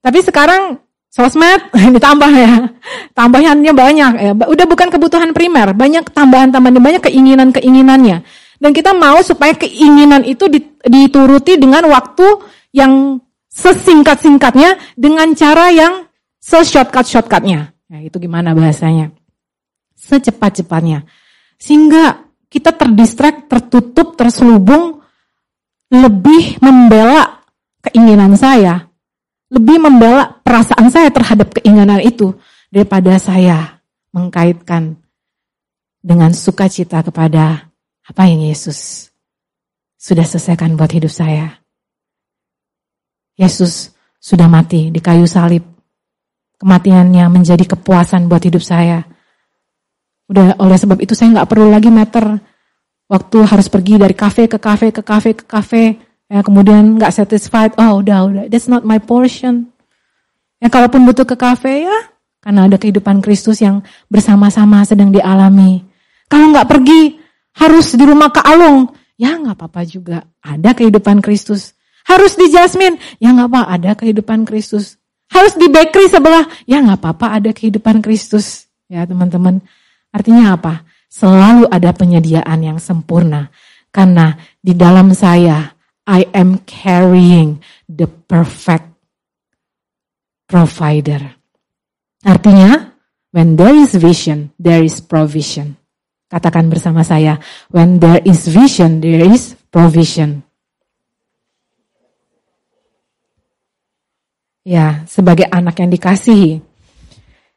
Tapi 0.05 0.21
sekarang 0.21 0.77
sosmed 1.09 1.73
ditambah 1.97 2.29
ya. 2.29 2.69
Tambahannya 3.17 3.73
banyak 3.73 4.11
ya. 4.21 4.31
Udah 4.37 4.65
bukan 4.69 4.93
kebutuhan 4.93 5.33
primer, 5.33 5.73
banyak 5.73 6.13
tambahan-tambahan, 6.13 6.77
banyak 6.77 7.03
keinginan-keinginannya. 7.09 8.21
Dan 8.61 8.71
kita 8.71 8.93
mau 8.93 9.17
supaya 9.25 9.57
keinginan 9.57 10.21
itu 10.21 10.45
dituruti 10.85 11.57
dengan 11.57 11.89
waktu 11.89 12.23
yang 12.71 13.17
sesingkat-singkatnya 13.49 14.77
dengan 14.93 15.33
cara 15.33 15.73
yang 15.73 16.05
se-shortcut-shortcutnya. 16.39 17.73
Ya, 17.89 17.99
itu 18.05 18.15
gimana 18.21 18.53
bahasanya? 18.53 19.09
Secepat-cepatnya. 19.97 21.07
Sehingga 21.57 22.25
kita 22.51 22.75
terdistract, 22.75 23.49
tertutup, 23.49 24.15
terselubung, 24.15 25.01
lebih 25.91 26.59
membela 26.61 27.41
keinginan 27.83 28.35
saya. 28.39 28.87
Lebih 29.53 29.77
membela 29.77 30.41
perasaan 30.41 30.89
saya 30.89 31.13
terhadap 31.13 31.53
keinginan 31.61 32.01
itu 32.01 32.33
daripada 32.73 33.13
saya 33.21 33.81
mengkaitkan 34.09 34.97
dengan 36.01 36.33
sukacita 36.33 37.05
kepada 37.05 37.69
apa 38.05 38.21
yang 38.29 38.45
Yesus 38.45 39.09
sudah 39.97 40.25
selesaikan 40.25 40.77
buat 40.77 40.89
hidup 40.93 41.09
saya. 41.09 41.61
Yesus 43.35 43.93
sudah 44.21 44.49
mati 44.49 44.89
di 44.89 45.01
kayu 45.01 45.25
salib. 45.25 45.65
Kematiannya 46.55 47.27
menjadi 47.27 47.67
kepuasan 47.67 48.31
buat 48.31 48.41
hidup 48.41 48.63
saya. 48.63 49.03
Udah 50.31 50.55
oleh 50.57 50.77
sebab 50.79 50.97
itu 51.03 51.13
saya 51.13 51.35
nggak 51.35 51.49
perlu 51.51 51.69
lagi 51.69 51.91
meter 51.91 52.39
waktu 53.05 53.37
harus 53.45 53.67
pergi 53.69 54.01
dari 54.01 54.15
kafe 54.17 54.49
ke 54.49 54.57
kafe 54.57 54.89
ke 54.89 55.05
kafe 55.05 55.37
ke 55.37 55.45
kafe 55.45 55.83
ya 56.35 56.43
kemudian 56.43 56.99
nggak 56.99 57.15
satisfied 57.15 57.71
oh 57.79 58.03
udah 58.03 58.19
udah. 58.27 58.43
That's 58.51 58.67
not 58.67 58.83
my 58.83 58.99
portion. 58.99 59.71
Ya 60.59 60.67
kalaupun 60.67 61.07
butuh 61.07 61.23
ke 61.23 61.39
kafe 61.39 61.87
ya 61.87 61.97
karena 62.43 62.67
ada 62.67 62.75
kehidupan 62.75 63.23
Kristus 63.23 63.63
yang 63.63 63.79
bersama-sama 64.11 64.83
sedang 64.83 65.15
dialami. 65.15 65.87
Kalau 66.27 66.51
nggak 66.51 66.67
pergi 66.67 67.15
harus 67.55 67.95
di 67.95 68.03
rumah 68.03 68.29
ke 68.35 68.43
Alung. 68.43 68.91
Ya 69.15 69.39
nggak 69.39 69.55
apa-apa 69.55 69.81
juga. 69.87 70.27
Ada 70.43 70.75
kehidupan 70.75 71.23
Kristus. 71.23 71.71
Harus 72.05 72.37
di 72.37 72.53
Jasmine, 72.53 73.01
ya 73.17 73.33
nggak 73.33 73.49
apa, 73.49 73.61
ada 73.65 73.91
kehidupan 73.97 74.45
Kristus. 74.45 75.01
Harus 75.25 75.57
di 75.57 75.65
bakery 75.65 76.05
sebelah, 76.05 76.45
ya 76.69 76.77
nggak 76.85 77.01
apa-apa, 77.01 77.41
ada 77.41 77.49
kehidupan 77.49 78.05
Kristus. 78.05 78.69
Ya 78.85 79.09
teman-teman, 79.09 79.57
artinya 80.13 80.53
apa? 80.53 80.85
Selalu 81.09 81.65
ada 81.65 81.89
penyediaan 81.97 82.61
yang 82.61 82.77
sempurna. 82.77 83.49
Karena 83.89 84.37
di 84.61 84.77
dalam 84.77 85.17
saya, 85.17 85.74
I 86.05 86.29
am 86.37 86.61
carrying 86.69 87.65
the 87.89 88.05
perfect 88.05 88.93
provider. 90.45 91.33
Artinya, 92.21 92.93
when 93.33 93.57
there 93.57 93.73
is 93.73 93.97
vision, 93.97 94.53
there 94.61 94.85
is 94.85 95.01
provision. 95.01 95.77
Katakan 96.29 96.69
bersama 96.69 97.05
saya, 97.05 97.37
when 97.69 98.01
there 98.01 98.21
is 98.25 98.49
vision, 98.49 99.01
there 99.01 99.21
is 99.25 99.57
provision. 99.69 100.45
Ya, 104.65 105.05
sebagai 105.05 105.45
anak 105.53 105.77
yang 105.77 105.93
dikasihi, 105.93 106.57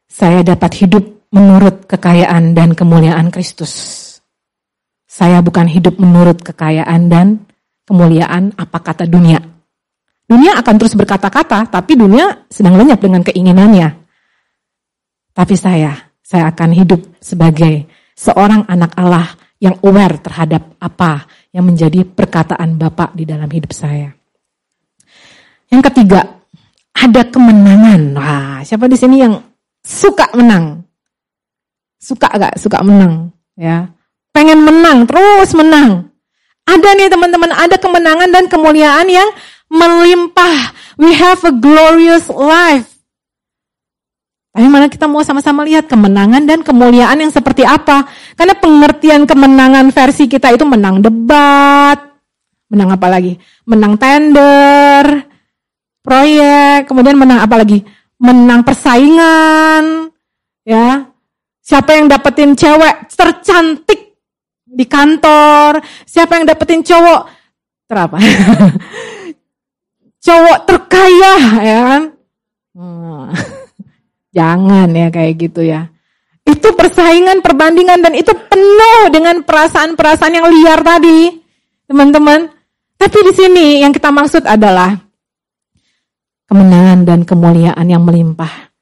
saya 0.08 0.44
dapat 0.44 0.84
hidup 0.84 1.04
menurut 1.32 1.88
kekayaan 1.88 2.52
dan 2.52 2.76
kemuliaan 2.76 3.32
Kristus. 3.32 3.72
Saya 5.08 5.40
bukan 5.40 5.64
hidup 5.64 5.96
menurut 5.96 6.44
kekayaan 6.44 7.08
dan 7.08 7.47
kemuliaan 7.88 8.52
apa 8.52 8.78
kata 8.84 9.08
dunia. 9.08 9.40
Dunia 10.28 10.60
akan 10.60 10.74
terus 10.76 10.92
berkata-kata, 10.92 11.72
tapi 11.72 11.96
dunia 11.96 12.44
sedang 12.52 12.76
lenyap 12.76 13.00
dengan 13.00 13.24
keinginannya. 13.24 13.88
Tapi 15.32 15.54
saya, 15.56 15.96
saya 16.20 16.52
akan 16.52 16.76
hidup 16.76 17.00
sebagai 17.16 17.88
seorang 18.12 18.68
anak 18.68 18.92
Allah 19.00 19.24
yang 19.56 19.80
aware 19.80 20.20
terhadap 20.20 20.76
apa 20.76 21.24
yang 21.48 21.64
menjadi 21.64 22.04
perkataan 22.04 22.76
Bapak 22.76 23.16
di 23.16 23.24
dalam 23.24 23.48
hidup 23.48 23.72
saya. 23.72 24.12
Yang 25.72 25.82
ketiga, 25.88 26.20
ada 26.92 27.22
kemenangan. 27.24 28.02
Wah, 28.12 28.60
siapa 28.68 28.84
di 28.84 29.00
sini 29.00 29.24
yang 29.24 29.40
suka 29.80 30.28
menang? 30.36 30.84
Suka 31.96 32.28
gak 32.36 32.60
suka 32.60 32.84
menang? 32.84 33.32
Ya, 33.56 33.88
pengen 34.36 34.60
menang, 34.60 35.08
terus 35.08 35.56
menang. 35.56 36.07
Ada 36.68 36.88
nih 37.00 37.08
teman-teman, 37.08 37.48
ada 37.56 37.80
kemenangan 37.80 38.28
dan 38.28 38.44
kemuliaan 38.44 39.08
yang 39.08 39.28
melimpah. 39.72 40.76
We 41.00 41.16
have 41.16 41.40
a 41.48 41.54
glorious 41.56 42.28
life. 42.28 42.98
Tapi 44.52 44.66
mana 44.66 44.90
kita 44.90 45.06
mau 45.06 45.22
sama-sama 45.22 45.62
lihat 45.64 45.86
kemenangan 45.86 46.42
dan 46.44 46.60
kemuliaan 46.66 47.16
yang 47.22 47.32
seperti 47.32 47.62
apa? 47.62 48.04
Karena 48.34 48.58
pengertian 48.58 49.22
kemenangan 49.24 49.88
versi 49.94 50.26
kita 50.26 50.50
itu 50.50 50.66
menang 50.66 50.98
debat, 50.98 51.96
menang 52.66 52.90
apa 52.98 53.06
lagi? 53.06 53.38
Menang 53.64 53.94
tender, 53.96 55.24
proyek, 56.02 56.90
kemudian 56.90 57.16
menang 57.16 57.44
apa 57.44 57.54
lagi? 57.60 57.86
Menang 58.18 58.66
persaingan, 58.66 60.10
ya. 60.66 61.06
Siapa 61.62 61.94
yang 61.94 62.08
dapetin 62.08 62.56
cewek 62.56 63.12
tercantik 63.12 64.07
di 64.68 64.84
kantor? 64.84 65.80
Siapa 66.04 66.36
yang 66.36 66.44
dapetin 66.44 66.84
cowok 66.84 67.22
terapa? 67.88 68.20
cowok 70.26 70.58
terkaya, 70.68 71.34
ya 71.64 71.78
kan? 71.88 72.02
Hmm. 72.76 73.32
Jangan 74.36 74.88
ya 74.92 75.08
kayak 75.08 75.34
gitu 75.40 75.64
ya. 75.64 75.88
Itu 76.44 76.72
persaingan, 76.72 77.44
perbandingan 77.44 78.00
dan 78.00 78.16
itu 78.16 78.32
penuh 78.32 79.12
dengan 79.12 79.44
perasaan-perasaan 79.44 80.36
yang 80.36 80.48
liar 80.48 80.80
tadi, 80.80 81.36
teman-teman. 81.84 82.48
Tapi 82.96 83.18
di 83.20 83.32
sini 83.36 83.66
yang 83.84 83.92
kita 83.92 84.08
maksud 84.08 84.48
adalah 84.48 84.96
kemenangan 86.48 87.04
dan 87.04 87.20
kemuliaan 87.28 87.86
yang 87.86 88.02
melimpah. 88.02 88.72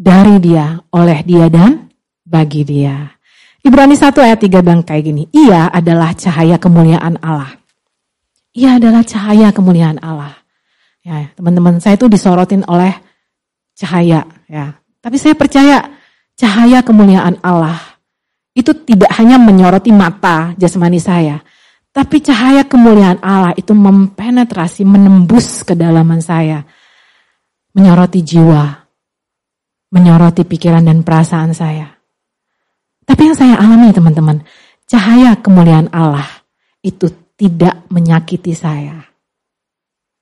Dari 0.00 0.40
dia, 0.40 0.80
oleh 0.96 1.20
dia, 1.28 1.52
dan 1.52 1.92
bagi 2.24 2.64
dia. 2.64 3.19
Ibrani 3.60 3.92
1 3.92 4.16
ayat 4.16 4.40
3 4.40 4.64
bilang 4.64 4.80
kayak 4.80 5.04
gini, 5.04 5.22
ia 5.36 5.68
adalah 5.68 6.16
cahaya 6.16 6.56
kemuliaan 6.56 7.20
Allah. 7.20 7.52
Ia 8.56 8.80
adalah 8.80 9.04
cahaya 9.04 9.52
kemuliaan 9.52 10.00
Allah. 10.00 10.32
Ya, 11.04 11.28
teman-teman, 11.36 11.80
saya 11.80 11.96
itu 11.96 12.08
disorotin 12.08 12.64
oleh 12.64 12.92
cahaya, 13.76 14.24
ya. 14.48 14.76
Tapi 15.00 15.16
saya 15.16 15.36
percaya 15.36 15.80
cahaya 16.36 16.80
kemuliaan 16.80 17.40
Allah 17.40 17.76
itu 18.56 18.72
tidak 18.84 19.12
hanya 19.16 19.36
menyoroti 19.36 19.92
mata 19.92 20.56
jasmani 20.56 21.00
saya, 21.00 21.40
tapi 21.92 22.24
cahaya 22.24 22.64
kemuliaan 22.64 23.20
Allah 23.20 23.52
itu 23.56 23.76
mempenetrasi, 23.76 24.88
menembus 24.88 25.66
kedalaman 25.66 26.24
saya. 26.24 26.64
Menyoroti 27.70 28.20
jiwa, 28.26 28.66
menyoroti 29.94 30.42
pikiran 30.42 30.82
dan 30.82 31.06
perasaan 31.06 31.54
saya. 31.54 31.99
Tapi 33.10 33.26
yang 33.26 33.34
saya 33.34 33.58
alami 33.58 33.90
teman-teman, 33.90 34.46
cahaya 34.86 35.34
kemuliaan 35.34 35.90
Allah 35.90 36.46
itu 36.78 37.10
tidak 37.34 37.82
menyakiti 37.90 38.54
saya. 38.54 39.02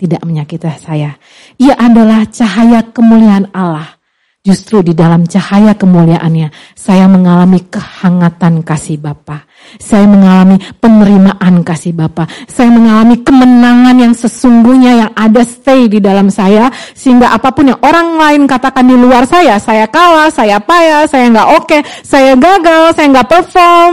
Tidak 0.01 0.25
menyakiti 0.25 0.73
saya. 0.81 1.21
Ia 1.61 1.77
adalah 1.77 2.25
cahaya 2.33 2.89
kemuliaan 2.89 3.53
Allah 3.53 3.98
Justru 4.39 4.87
di 4.87 4.95
dalam 4.95 5.27
cahaya 5.27 5.75
kemuliaannya, 5.75 6.55
saya 6.79 7.11
mengalami 7.11 7.59
kehangatan 7.67 8.63
kasih 8.63 8.97
Bapa. 8.97 9.45
Saya 9.83 10.07
mengalami 10.07 10.63
penerimaan 10.79 11.67
kasih 11.67 11.91
Bapa. 11.91 12.31
Saya 12.47 12.71
mengalami 12.71 13.19
kemenangan 13.27 13.99
yang 13.99 14.15
sesungguhnya 14.15 14.93
yang 15.05 15.11
ada 15.19 15.43
stay 15.43 15.91
di 15.91 15.99
dalam 15.99 16.31
saya. 16.31 16.71
Sehingga 16.95 17.35
apa 17.35 17.51
pun 17.51 17.75
yang 17.75 17.83
orang 17.83 18.15
lain 18.15 18.43
katakan 18.47 18.87
di 18.87 18.95
luar 18.95 19.27
saya, 19.27 19.59
saya 19.59 19.91
kalah, 19.91 20.31
saya 20.31 20.63
payah, 20.63 21.05
saya 21.11 21.29
nggak 21.35 21.49
oke, 21.59 21.67
okay, 21.67 21.81
saya 22.07 22.39
gagal, 22.39 22.95
saya 22.95 23.07
nggak 23.11 23.29
perform. 23.29 23.93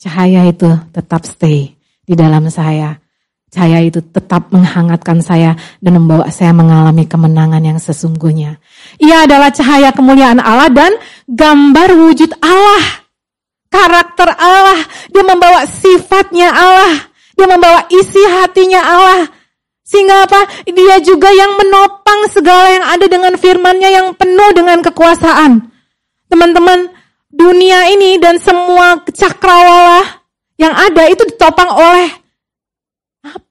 Cahaya 0.00 0.48
itu 0.48 0.72
tetap 0.96 1.28
stay 1.28 1.76
di 2.08 2.16
dalam 2.16 2.48
saya 2.48 3.03
Cahaya 3.54 3.86
itu 3.86 4.02
tetap 4.02 4.50
menghangatkan 4.50 5.22
saya 5.22 5.54
dan 5.78 6.02
membawa 6.02 6.26
saya 6.34 6.50
mengalami 6.50 7.06
kemenangan 7.06 7.62
yang 7.62 7.78
sesungguhnya. 7.78 8.58
Ia 8.98 9.30
adalah 9.30 9.54
cahaya 9.54 9.94
kemuliaan 9.94 10.42
Allah 10.42 10.74
dan 10.74 10.90
gambar 11.30 11.94
wujud 11.94 12.34
Allah. 12.42 13.06
Karakter 13.70 14.34
Allah. 14.34 14.82
Dia 15.06 15.22
membawa 15.22 15.70
sifatnya 15.70 16.50
Allah. 16.50 17.06
Dia 17.38 17.46
membawa 17.46 17.86
isi 17.94 18.18
hatinya 18.26 18.82
Allah. 18.82 19.30
Sehingga 19.86 20.26
apa? 20.26 20.66
Dia 20.66 20.98
juga 20.98 21.30
yang 21.30 21.54
menopang 21.54 22.26
segala 22.34 22.74
yang 22.74 22.86
ada 22.90 23.06
dengan 23.06 23.38
firmannya 23.38 23.90
yang 23.94 24.08
penuh 24.18 24.50
dengan 24.50 24.82
kekuasaan. 24.82 25.70
Teman-teman, 26.26 26.90
dunia 27.30 27.86
ini 27.94 28.18
dan 28.18 28.42
semua 28.42 28.98
cakrawala 29.14 30.26
yang 30.58 30.74
ada 30.74 31.06
itu 31.06 31.22
ditopang 31.30 31.70
oleh 31.70 32.23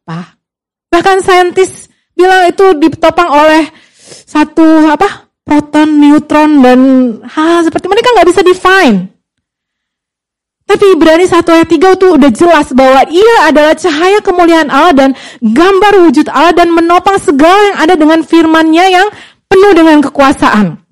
apa? 0.03 0.35
Bahkan 0.91 1.23
saintis 1.23 1.87
bilang 2.13 2.51
itu 2.51 2.75
ditopang 2.77 3.31
oleh 3.31 3.63
satu 4.27 4.91
apa? 4.91 5.23
proton, 5.43 5.99
neutron 5.99 6.63
dan 6.63 6.79
hal 7.27 7.67
seperti 7.67 7.91
mereka 7.91 8.15
nggak 8.15 8.29
bisa 8.31 8.41
define. 8.47 9.11
Tapi 10.63 10.95
Ibrani 10.95 11.27
1 11.27 11.43
ayat 11.43 11.67
3 11.67 11.99
itu 11.99 12.07
udah 12.15 12.31
jelas 12.31 12.67
bahwa 12.71 13.03
ia 13.11 13.35
adalah 13.51 13.75
cahaya 13.75 14.23
kemuliaan 14.23 14.71
Allah 14.71 14.95
dan 14.95 15.09
gambar 15.43 16.07
wujud 16.07 16.31
Allah 16.31 16.55
dan 16.55 16.71
menopang 16.71 17.19
segala 17.19 17.59
yang 17.75 17.77
ada 17.83 17.93
dengan 17.99 18.19
firman-Nya 18.23 18.85
yang 18.87 19.07
penuh 19.51 19.71
dengan 19.75 19.99
kekuasaan. 19.99 20.82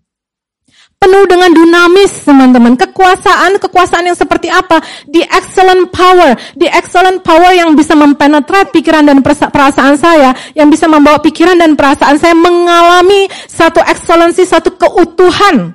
Penuh 1.02 1.26
dengan 1.26 1.50
dinamis, 1.50 2.14
teman-teman. 2.22 2.78
Kekuasaan, 2.78 3.58
kekuasaan 3.58 4.06
yang 4.06 4.14
seperti 4.14 4.54
apa? 4.54 4.78
The 5.10 5.26
excellent 5.34 5.90
power. 5.90 6.38
The 6.54 6.70
excellent 6.70 7.26
power 7.26 7.58
yang 7.58 7.74
bisa 7.74 7.98
mempenetrat 7.98 8.70
pikiran 8.70 9.10
dan 9.10 9.26
perasaan 9.26 9.98
saya. 9.98 10.38
Yang 10.54 10.78
bisa 10.78 10.86
membawa 10.86 11.18
pikiran 11.18 11.58
dan 11.58 11.74
perasaan 11.74 12.22
saya 12.22 12.38
mengalami 12.38 13.26
satu 13.50 13.82
excellency, 13.82 14.46
satu 14.46 14.78
keutuhan 14.78 15.74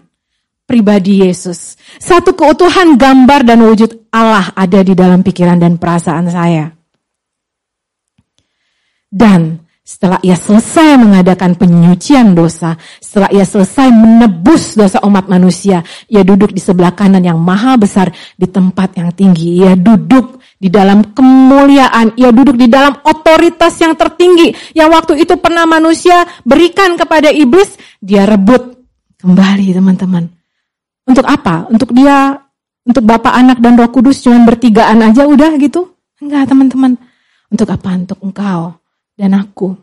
pribadi 0.62 1.27
Yesus. 1.27 1.74
Satu 1.99 2.39
keutuhan 2.39 2.95
gambar 2.95 3.43
dan 3.43 3.66
wujud 3.66 4.07
Allah 4.14 4.55
ada 4.55 4.79
di 4.87 4.95
dalam 4.95 5.27
pikiran 5.27 5.59
dan 5.59 5.74
perasaan 5.74 6.31
saya. 6.31 6.70
Dan 9.11 9.66
setelah 9.87 10.18
ia 10.26 10.34
selesai 10.34 10.99
mengadakan 10.99 11.55
penyucian 11.55 12.34
dosa, 12.34 12.74
setelah 12.99 13.30
ia 13.30 13.47
selesai 13.47 13.87
menebus 13.95 14.74
dosa 14.74 14.99
umat 15.07 15.30
manusia, 15.30 15.87
ia 16.11 16.26
duduk 16.26 16.51
di 16.51 16.59
sebelah 16.59 16.91
kanan 16.91 17.22
yang 17.22 17.39
maha 17.39 17.78
besar 17.78 18.11
di 18.34 18.51
tempat 18.51 18.99
yang 18.99 19.14
tinggi. 19.14 19.62
Ia 19.62 19.78
duduk 19.78 20.43
di 20.59 20.66
dalam 20.74 21.14
kemuliaan, 21.14 22.18
ia 22.18 22.34
duduk 22.34 22.59
di 22.59 22.66
dalam 22.66 22.99
otoritas 23.07 23.78
yang 23.78 23.95
tertinggi 23.95 24.74
yang 24.74 24.91
waktu 24.91 25.22
itu 25.22 25.39
pernah 25.39 25.62
manusia 25.70 26.26
berikan 26.43 26.99
kepada 26.99 27.30
iblis, 27.30 27.78
dia 28.03 28.26
rebut 28.26 28.74
kembali 29.22 29.70
teman-teman. 29.70 30.26
Untuk 31.07 31.30
apa? 31.30 31.70
Untuk 31.70 31.95
dia, 31.95 32.34
untuk 32.82 33.07
Bapak, 33.07 33.39
Anak, 33.39 33.62
dan 33.62 33.78
Roh 33.78 33.95
Kudus 33.95 34.18
cuma 34.18 34.43
bertigaan 34.43 34.99
aja 34.99 35.30
udah 35.30 35.55
gitu? 35.62 35.95
Enggak 36.18 36.51
teman-teman. 36.51 36.99
Untuk 37.55 37.70
apa? 37.70 37.95
Untuk 37.95 38.18
engkau 38.26 38.74
dan 39.17 39.35
aku. 39.35 39.75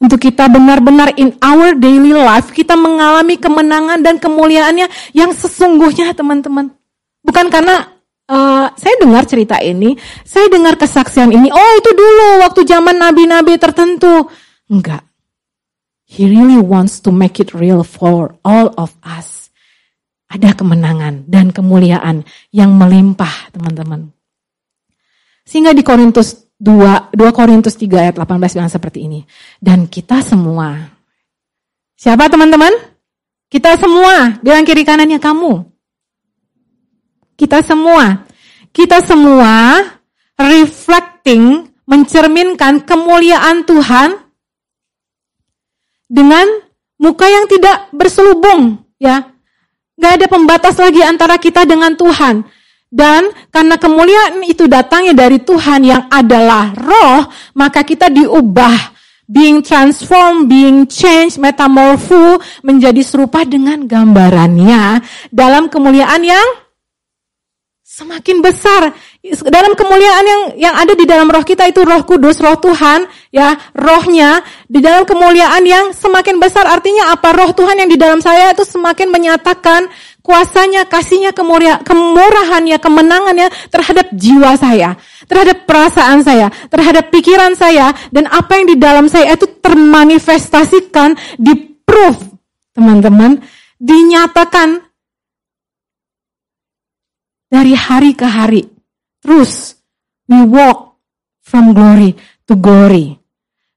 Untuk 0.00 0.20
kita 0.20 0.48
benar-benar 0.48 1.12
in 1.20 1.36
our 1.44 1.76
daily 1.76 2.16
life, 2.16 2.50
kita 2.50 2.72
mengalami 2.72 3.36
kemenangan 3.36 4.00
dan 4.00 4.16
kemuliaannya 4.16 4.88
yang 5.12 5.30
sesungguhnya 5.30 6.16
teman-teman. 6.16 6.72
Bukan 7.20 7.52
karena 7.52 7.84
uh, 8.26 8.72
saya 8.74 8.94
dengar 8.96 9.28
cerita 9.28 9.60
ini, 9.60 9.94
saya 10.24 10.48
dengar 10.48 10.80
kesaksian 10.80 11.30
ini, 11.30 11.52
oh 11.52 11.72
itu 11.76 11.90
dulu 11.92 12.44
waktu 12.48 12.64
zaman 12.64 12.96
nabi-nabi 12.96 13.60
tertentu. 13.60 14.28
Enggak. 14.72 15.04
He 16.10 16.26
really 16.26 16.58
wants 16.58 16.98
to 17.06 17.14
make 17.14 17.38
it 17.38 17.54
real 17.54 17.86
for 17.86 18.34
all 18.42 18.72
of 18.74 18.96
us 19.04 19.40
ada 20.30 20.54
kemenangan 20.54 21.26
dan 21.26 21.50
kemuliaan 21.50 22.22
yang 22.54 22.78
melimpah, 22.78 23.50
teman-teman. 23.50 24.14
Sehingga 25.42 25.74
di 25.74 25.82
Korintus 25.82 26.49
2, 26.60 27.16
2 27.16 27.32
Korintus 27.32 27.72
3 27.80 28.12
ayat 28.12 28.14
18 28.20 28.36
bilang 28.52 28.68
seperti 28.68 29.08
ini. 29.08 29.24
Dan 29.56 29.88
kita 29.88 30.20
semua, 30.20 30.76
siapa 31.96 32.28
teman-teman? 32.28 32.70
Kita 33.48 33.74
semua, 33.80 34.36
bilang 34.44 34.68
kiri 34.68 34.84
kanannya 34.84 35.16
kamu. 35.16 35.64
Kita 37.34 37.64
semua, 37.64 38.28
kita 38.76 39.00
semua 39.00 39.80
reflecting, 40.36 41.64
mencerminkan 41.88 42.84
kemuliaan 42.84 43.64
Tuhan 43.64 44.20
dengan 46.06 46.46
muka 47.00 47.26
yang 47.26 47.48
tidak 47.48 47.88
berselubung, 47.90 48.84
ya. 49.00 49.32
Gak 49.96 50.12
ada 50.20 50.26
pembatas 50.28 50.76
lagi 50.76 51.00
antara 51.00 51.40
kita 51.40 51.64
dengan 51.64 51.96
Tuhan. 51.96 52.44
Dan 52.90 53.30
karena 53.54 53.78
kemuliaan 53.78 54.42
itu 54.42 54.66
datangnya 54.66 55.14
dari 55.14 55.38
Tuhan 55.38 55.86
yang 55.86 56.10
adalah 56.10 56.74
roh, 56.74 57.30
maka 57.54 57.86
kita 57.86 58.10
diubah. 58.10 58.98
Being 59.30 59.62
transformed, 59.62 60.50
being 60.50 60.90
changed, 60.90 61.38
metamorpho, 61.38 62.42
menjadi 62.66 62.98
serupa 63.06 63.46
dengan 63.46 63.86
gambarannya 63.86 65.06
dalam 65.30 65.70
kemuliaan 65.70 66.26
yang 66.26 66.48
semakin 67.86 68.42
besar 68.42 68.90
dalam 69.52 69.76
kemuliaan 69.76 70.24
yang 70.24 70.42
yang 70.56 70.74
ada 70.80 70.96
di 70.96 71.04
dalam 71.04 71.28
roh 71.28 71.44
kita 71.44 71.68
itu 71.68 71.84
roh 71.84 72.00
kudus, 72.08 72.40
roh 72.40 72.56
Tuhan, 72.56 73.04
ya, 73.28 73.52
rohnya 73.76 74.40
di 74.64 74.80
dalam 74.80 75.04
kemuliaan 75.04 75.60
yang 75.68 75.92
semakin 75.92 76.40
besar 76.40 76.64
artinya 76.64 77.12
apa? 77.12 77.28
Roh 77.36 77.52
Tuhan 77.52 77.84
yang 77.84 77.90
di 77.92 78.00
dalam 78.00 78.24
saya 78.24 78.56
itu 78.56 78.64
semakin 78.64 79.12
menyatakan 79.12 79.92
kuasanya, 80.30 80.86
kasihnya, 80.86 81.34
kemulia, 81.34 81.82
kemurahannya, 81.82 82.78
kemenangannya 82.78 83.50
terhadap 83.74 84.14
jiwa 84.14 84.54
saya, 84.54 84.94
terhadap 85.26 85.66
perasaan 85.66 86.22
saya, 86.22 86.54
terhadap 86.70 87.10
pikiran 87.10 87.58
saya, 87.58 87.90
dan 88.14 88.30
apa 88.30 88.62
yang 88.62 88.70
di 88.70 88.76
dalam 88.78 89.10
saya 89.10 89.34
itu 89.34 89.50
termanifestasikan, 89.58 91.18
di 91.34 91.82
proof, 91.82 92.14
teman-teman, 92.70 93.42
dinyatakan 93.82 94.86
dari 97.50 97.74
hari 97.74 98.14
ke 98.14 98.30
hari 98.30 98.62
Terus, 99.20 99.76
we 100.32 100.40
walk 100.48 100.96
from 101.44 101.76
glory 101.76 102.16
to 102.48 102.56
glory. 102.56 103.20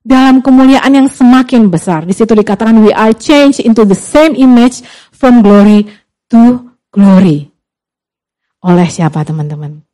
Dalam 0.03 0.39
kemuliaan 0.43 0.91
yang 0.91 1.07
semakin 1.07 1.67
besar. 1.71 2.03
Di 2.07 2.15
situ 2.15 2.35
dikatakan 2.35 2.79
we 2.79 2.91
are 2.91 3.15
changed 3.15 3.63
into 3.63 3.87
the 3.87 3.95
same 3.95 4.35
image 4.35 4.83
from 5.11 5.39
glory 5.39 5.87
to 6.33 6.73
glory. 6.89 7.45
Oleh 8.65 8.89
siapa 8.89 9.21
teman-teman? 9.21 9.85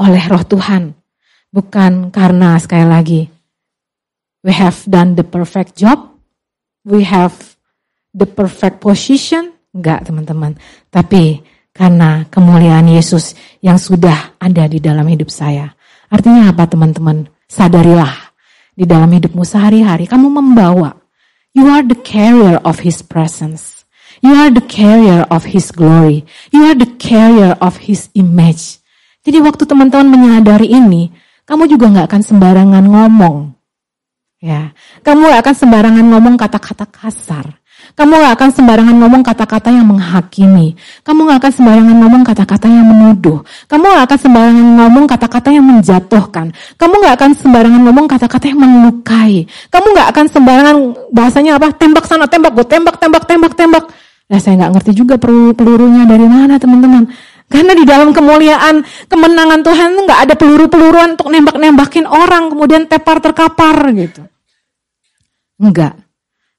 Oleh 0.00 0.24
roh 0.24 0.40
Tuhan. 0.40 0.96
Bukan 1.52 2.08
karena 2.08 2.56
sekali 2.56 2.86
lagi 2.88 3.20
we 4.40 4.50
have 4.56 4.74
done 4.88 5.14
the 5.14 5.22
perfect 5.22 5.76
job, 5.76 6.16
we 6.88 7.04
have 7.04 7.36
the 8.16 8.24
perfect 8.24 8.80
position, 8.80 9.52
enggak 9.76 10.08
teman-teman. 10.08 10.56
Tapi 10.88 11.44
karena 11.70 12.24
kemuliaan 12.32 12.88
Yesus 12.88 13.36
yang 13.60 13.76
sudah 13.76 14.40
ada 14.40 14.64
di 14.64 14.80
dalam 14.80 15.04
hidup 15.04 15.28
saya. 15.28 15.68
Artinya 16.08 16.50
apa 16.50 16.64
teman-teman? 16.66 17.28
Sadarilah 17.44 18.32
di 18.74 18.88
dalam 18.88 19.12
hidupmu 19.12 19.44
sehari-hari 19.44 20.08
kamu 20.08 20.26
membawa. 20.26 20.96
You 21.54 21.70
are 21.70 21.86
the 21.86 22.00
carrier 22.00 22.58
of 22.64 22.82
His 22.82 23.04
presence. 23.04 23.83
You 24.24 24.32
are 24.32 24.48
the 24.48 24.64
carrier 24.64 25.28
of 25.28 25.44
His 25.44 25.68
glory. 25.68 26.24
You 26.48 26.64
are 26.64 26.72
the 26.72 26.88
carrier 26.96 27.60
of 27.60 27.76
His 27.84 28.08
image. 28.16 28.80
Jadi 29.20 29.44
waktu 29.44 29.68
teman-teman 29.68 30.08
menyadari 30.08 30.72
ini, 30.72 31.12
kamu 31.44 31.68
juga 31.68 31.92
nggak 31.92 32.08
akan 32.08 32.22
sembarangan 32.24 32.84
ngomong. 32.88 33.52
Ya, 34.44 34.76
kamu 35.00 35.32
gak 35.32 35.40
akan 35.40 35.56
sembarangan 35.56 36.04
ngomong 36.04 36.36
kata-kata 36.36 36.84
kasar. 36.84 37.56
Kamu 37.96 38.12
gak 38.20 38.36
akan 38.36 38.50
sembarangan 38.52 38.96
ngomong 39.00 39.24
kata-kata 39.24 39.72
yang 39.72 39.88
menghakimi. 39.88 40.76
Kamu 41.00 41.24
gak 41.24 41.40
akan 41.40 41.52
sembarangan 41.56 41.96
ngomong 41.96 42.22
kata-kata 42.28 42.68
yang 42.68 42.84
menuduh. 42.84 43.40
Kamu 43.64 43.84
gak 43.88 44.04
akan 44.04 44.18
sembarangan 44.20 44.66
ngomong 44.84 45.04
kata-kata 45.08 45.48
yang 45.48 45.64
menjatuhkan. 45.64 46.52
Kamu 46.76 46.94
gak 47.00 47.14
akan 47.16 47.30
sembarangan 47.40 47.80
ngomong 47.88 48.04
kata-kata 48.04 48.44
yang 48.52 48.60
melukai. 48.60 49.48
Kamu 49.72 49.86
gak 49.96 50.08
akan 50.12 50.26
sembarangan 50.28 50.76
bahasanya 51.08 51.52
apa? 51.56 51.68
Tembak 51.72 52.04
sana, 52.04 52.28
tembak, 52.28 52.52
gue 52.52 52.66
tembak, 52.68 53.00
tembak, 53.00 53.24
tembak, 53.24 53.52
tembak. 53.56 53.84
Nah 54.30 54.38
saya 54.40 54.66
gak 54.66 54.72
ngerti 54.78 54.92
juga 54.96 55.20
pelurunya 55.20 56.08
dari 56.08 56.26
mana 56.28 56.56
teman-teman. 56.56 57.08
Karena 57.44 57.76
di 57.76 57.84
dalam 57.84 58.10
kemuliaan, 58.10 58.82
kemenangan 59.06 59.60
Tuhan 59.60 59.88
itu 59.94 60.02
gak 60.08 60.20
ada 60.26 60.34
peluru-peluruan 60.34 61.14
untuk 61.14 61.28
nembak-nembakin 61.28 62.08
orang, 62.08 62.48
kemudian 62.48 62.88
tepar 62.88 63.20
terkapar 63.20 63.92
gitu. 63.92 64.24
Enggak. 65.60 65.94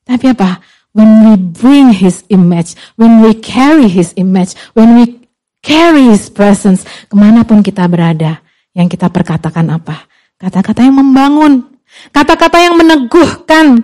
Tapi 0.05 0.25
apa? 0.29 0.61
when 0.95 1.27
we 1.27 1.33
bring 1.35 1.91
His 1.91 2.23
image, 2.31 2.79
when 2.95 3.19
we 3.19 3.35
carry 3.35 3.91
His 3.91 4.15
image, 4.15 4.55
when 4.71 4.95
we 4.95 5.27
carry 5.59 6.07
His 6.07 6.31
presence, 6.31 6.87
ke 7.11 7.13
mana 7.13 7.43
pun 7.43 7.59
kita 7.59 7.83
berada, 7.91 8.39
yang 8.71 8.87
kita 8.87 9.11
perkatakan 9.11 9.67
apa? 9.75 10.07
Kata-kata 10.39 10.87
yang 10.87 10.95
membangun, 10.95 11.67
kata-kata 12.15 12.57
yang 12.63 12.79
meneguhkan, 12.79 13.83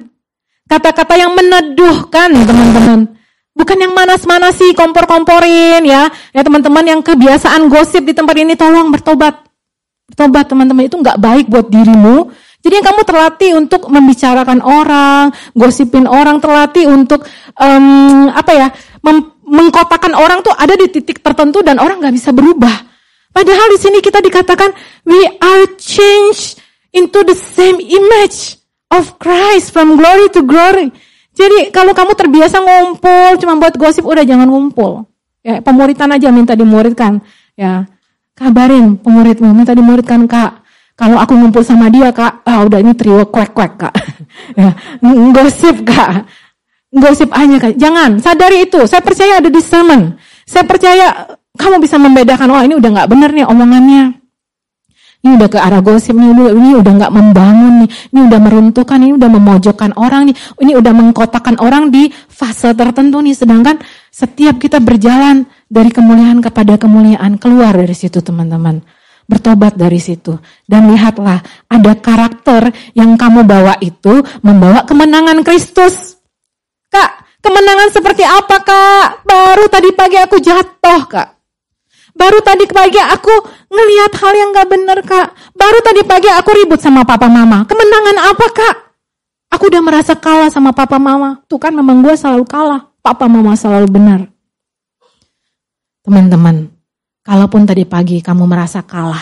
kata-kata 0.71 1.13
yang 1.19 1.35
meneduhkan, 1.35 2.31
teman-teman. 2.47 3.19
Bukan 3.51 3.77
yang 3.77 3.91
manas-manas 3.91 4.55
sih, 4.55 4.71
kompor-komporin 4.71 5.83
ya. 5.83 6.07
Ya 6.31 6.41
teman-teman 6.41 6.83
yang 6.87 7.01
kebiasaan 7.03 7.67
gosip 7.67 8.07
di 8.07 8.15
tempat 8.15 8.35
ini, 8.39 8.55
tolong 8.55 8.89
bertobat. 8.89 9.43
Bertobat 10.07 10.47
teman-teman, 10.47 10.87
itu 10.87 10.95
nggak 10.99 11.19
baik 11.19 11.45
buat 11.51 11.67
dirimu, 11.67 12.31
Jadi 12.61 12.77
yang 12.77 12.87
kamu 12.93 13.01
terlatih 13.01 13.51
untuk 13.57 13.89
membicarakan 13.89 14.61
orang, 14.61 15.33
gosipin 15.57 16.05
orang, 16.05 16.37
terlatih 16.37 16.93
untuk 16.93 17.25
um, 17.57 18.29
apa 18.29 18.51
ya, 18.53 18.67
mengkotakan 19.49 20.13
orang 20.13 20.45
tuh 20.45 20.53
ada 20.53 20.77
di 20.77 20.85
titik 20.93 21.25
tertentu 21.25 21.65
dan 21.65 21.81
orang 21.81 21.97
nggak 21.97 22.13
bisa 22.13 22.29
berubah. 22.29 22.85
Padahal 23.33 23.67
di 23.73 23.79
sini 23.81 23.97
kita 23.97 24.21
dikatakan 24.21 24.77
we 25.09 25.19
are 25.41 25.65
changed 25.81 26.61
into 26.93 27.25
the 27.25 27.33
same 27.33 27.81
image 27.81 28.61
of 28.93 29.17
Christ 29.17 29.73
from 29.73 29.97
glory 29.97 30.29
to 30.29 30.45
glory. 30.45 30.93
Jadi 31.41 31.73
kalau 31.73 31.97
kamu 31.97 32.13
terbiasa 32.13 32.61
ngumpul 32.61 33.41
cuma 33.41 33.57
buat 33.57 33.73
gosip 33.73 34.05
udah 34.05 34.21
jangan 34.21 34.45
ngumpul. 34.45 35.09
Ya, 35.41 35.57
pemuritan 35.57 36.13
aja 36.13 36.29
minta 36.29 36.53
dimuridkan. 36.53 37.17
Ya, 37.57 37.89
kabarin 38.37 39.01
pemuridmu 39.01 39.49
minta 39.57 39.73
dimuridkan 39.73 40.29
kak 40.29 40.61
kalau 41.01 41.17
aku 41.17 41.33
ngumpul 41.33 41.65
sama 41.65 41.89
dia 41.89 42.13
kak, 42.13 42.45
ah 42.45 42.61
udah 42.61 42.77
ini 42.77 42.93
trio 42.93 43.25
kwek-kwek 43.25 43.73
kak. 43.73 43.93
ya, 44.61 44.69
gosip 45.33 45.81
kak. 45.81 46.29
Gosip 46.93 47.33
hanya 47.33 47.57
kak. 47.57 47.73
Jangan, 47.73 48.21
sadari 48.21 48.69
itu. 48.69 48.85
Saya 48.85 49.01
percaya 49.01 49.41
ada 49.41 49.49
discernment. 49.49 50.21
Saya 50.45 50.61
percaya 50.61 51.25
kamu 51.57 51.81
bisa 51.81 51.97
membedakan, 51.97 52.53
wah 52.53 52.61
ini 52.61 52.77
udah 52.77 52.89
nggak 52.93 53.09
benar 53.09 53.33
nih 53.33 53.49
omongannya. 53.49 54.20
Ini 55.21 55.37
udah 55.37 55.49
ke 55.53 55.59
arah 55.61 55.85
gosip 55.85 56.17
ini, 56.17 56.33
ini 56.33 56.73
udah 56.81 56.93
nggak 56.97 57.13
membangun 57.13 57.85
nih, 57.85 57.89
ini 58.09 58.19
udah 58.25 58.39
meruntuhkan, 58.41 58.97
ini 59.05 59.13
udah 59.13 59.29
memojokkan 59.29 59.91
orang 59.93 60.33
nih, 60.33 60.35
ini 60.65 60.71
udah 60.73 60.93
mengkotakkan 60.97 61.61
orang 61.61 61.93
di 61.93 62.09
fase 62.25 62.73
tertentu 62.73 63.21
nih. 63.21 63.37
Sedangkan 63.37 63.77
setiap 64.09 64.57
kita 64.57 64.81
berjalan 64.81 65.45
dari 65.69 65.93
kemuliaan 65.93 66.41
kepada 66.41 66.81
kemuliaan, 66.81 67.37
keluar 67.37 67.77
dari 67.77 67.93
situ 67.93 68.17
teman-teman 68.17 68.81
bertobat 69.29 69.79
dari 69.79 70.01
situ. 70.01 70.35
Dan 70.67 70.91
lihatlah, 70.91 71.39
ada 71.71 71.93
karakter 71.95 72.73
yang 72.91 73.15
kamu 73.15 73.47
bawa 73.47 73.79
itu 73.79 74.19
membawa 74.43 74.83
kemenangan 74.83 75.45
Kristus. 75.45 76.19
Kak, 76.91 77.39
kemenangan 77.39 77.93
seperti 77.95 78.27
apa 78.27 78.59
kak? 78.59 79.23
Baru 79.23 79.71
tadi 79.71 79.95
pagi 79.95 80.19
aku 80.19 80.41
jatuh 80.43 81.01
kak. 81.07 81.40
Baru 82.11 82.39
tadi 82.43 82.67
pagi 82.67 82.99
aku 82.99 83.33
ngelihat 83.71 84.11
hal 84.19 84.33
yang 84.35 84.49
gak 84.51 84.67
bener 84.69 84.99
kak. 85.01 85.27
Baru 85.55 85.79
tadi 85.81 86.01
pagi 86.03 86.29
aku 86.29 86.49
ribut 86.53 86.79
sama 86.79 87.07
papa 87.07 87.31
mama. 87.31 87.63
Kemenangan 87.65 88.17
apa 88.31 88.47
kak? 88.51 88.75
Aku 89.51 89.67
udah 89.67 89.83
merasa 89.83 90.15
kalah 90.15 90.47
sama 90.47 90.71
papa 90.71 90.95
mama. 90.99 91.43
Tuh 91.47 91.59
kan 91.59 91.75
memang 91.75 92.03
gue 92.03 92.15
selalu 92.15 92.47
kalah. 92.47 92.91
Papa 93.01 93.25
mama 93.25 93.57
selalu 93.57 93.87
benar. 93.89 94.19
Teman-teman, 96.01 96.71
Kalaupun 97.21 97.69
tadi 97.69 97.85
pagi 97.85 98.17
kamu 98.17 98.49
merasa 98.49 98.81
kalah, 98.81 99.21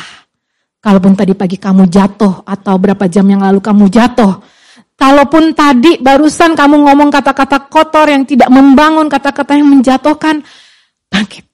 kalaupun 0.80 1.20
tadi 1.20 1.36
pagi 1.36 1.60
kamu 1.60 1.92
jatuh 1.92 2.48
atau 2.48 2.80
berapa 2.80 3.12
jam 3.12 3.28
yang 3.28 3.44
lalu 3.44 3.60
kamu 3.60 3.92
jatuh, 3.92 4.40
kalaupun 4.96 5.52
tadi 5.52 6.00
barusan 6.00 6.56
kamu 6.56 6.88
ngomong 6.88 7.12
kata-kata 7.12 7.68
kotor 7.68 8.08
yang 8.08 8.24
tidak 8.24 8.48
membangun, 8.48 9.12
kata-kata 9.12 9.60
yang 9.60 9.68
menjatuhkan, 9.68 10.40
bangkit. 11.12 11.49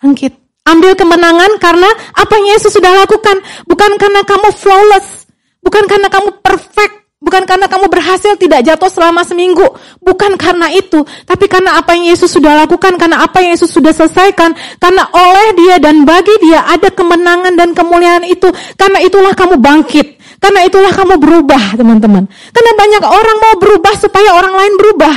Bangkit. 0.00 0.32
Ambil 0.66 0.98
kemenangan 0.98 1.62
karena 1.62 1.86
apa 2.12 2.32
yang 2.36 2.58
Yesus 2.58 2.74
sudah 2.74 2.90
lakukan. 3.06 3.38
Bukan 3.70 3.96
karena 3.96 4.26
kamu 4.26 4.50
flawless. 4.50 5.30
Bukan 5.62 5.86
karena 5.86 6.10
kamu 6.10 6.42
perfect. 6.42 7.06
Bukan 7.16 7.48
karena 7.48 7.64
kamu 7.64 7.88
berhasil 7.88 8.36
tidak 8.36 8.60
jatuh 8.66 8.90
selama 8.92 9.24
seminggu. 9.24 9.64
Bukan 10.04 10.36
karena 10.36 10.68
itu. 10.74 11.00
Tapi 11.24 11.48
karena 11.48 11.80
apa 11.80 11.96
yang 11.96 12.12
Yesus 12.12 12.34
sudah 12.34 12.66
lakukan. 12.66 12.98
Karena 13.00 13.24
apa 13.24 13.40
yang 13.40 13.56
Yesus 13.56 13.72
sudah 13.72 13.94
selesaikan. 13.94 14.52
Karena 14.76 15.06
oleh 15.14 15.54
dia 15.56 15.80
dan 15.80 16.04
bagi 16.04 16.34
dia 16.44 16.66
ada 16.66 16.92
kemenangan 16.92 17.54
dan 17.56 17.72
kemuliaan 17.72 18.26
itu. 18.26 18.50
Karena 18.74 19.00
itulah 19.00 19.32
kamu 19.32 19.56
bangkit. 19.62 20.18
Karena 20.36 20.66
itulah 20.68 20.92
kamu 20.92 21.16
berubah 21.16 21.78
teman-teman. 21.78 22.28
Karena 22.52 22.72
banyak 22.76 23.02
orang 23.06 23.36
mau 23.40 23.54
berubah 23.56 23.94
supaya 23.96 24.36
orang 24.36 24.54
lain 24.54 24.74
berubah. 24.76 25.14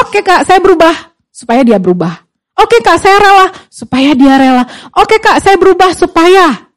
Oke 0.00 0.26
kak 0.26 0.42
saya 0.48 0.58
berubah. 0.58 1.12
Supaya 1.30 1.62
dia 1.62 1.78
berubah. 1.78 2.27
Oke 2.58 2.82
kak 2.82 2.98
saya 2.98 3.16
rela. 3.22 3.46
Supaya 3.70 4.12
dia 4.18 4.34
rela. 4.34 4.64
Oke 4.98 5.22
kak 5.22 5.38
saya 5.38 5.54
berubah 5.54 5.94
supaya 5.94 6.68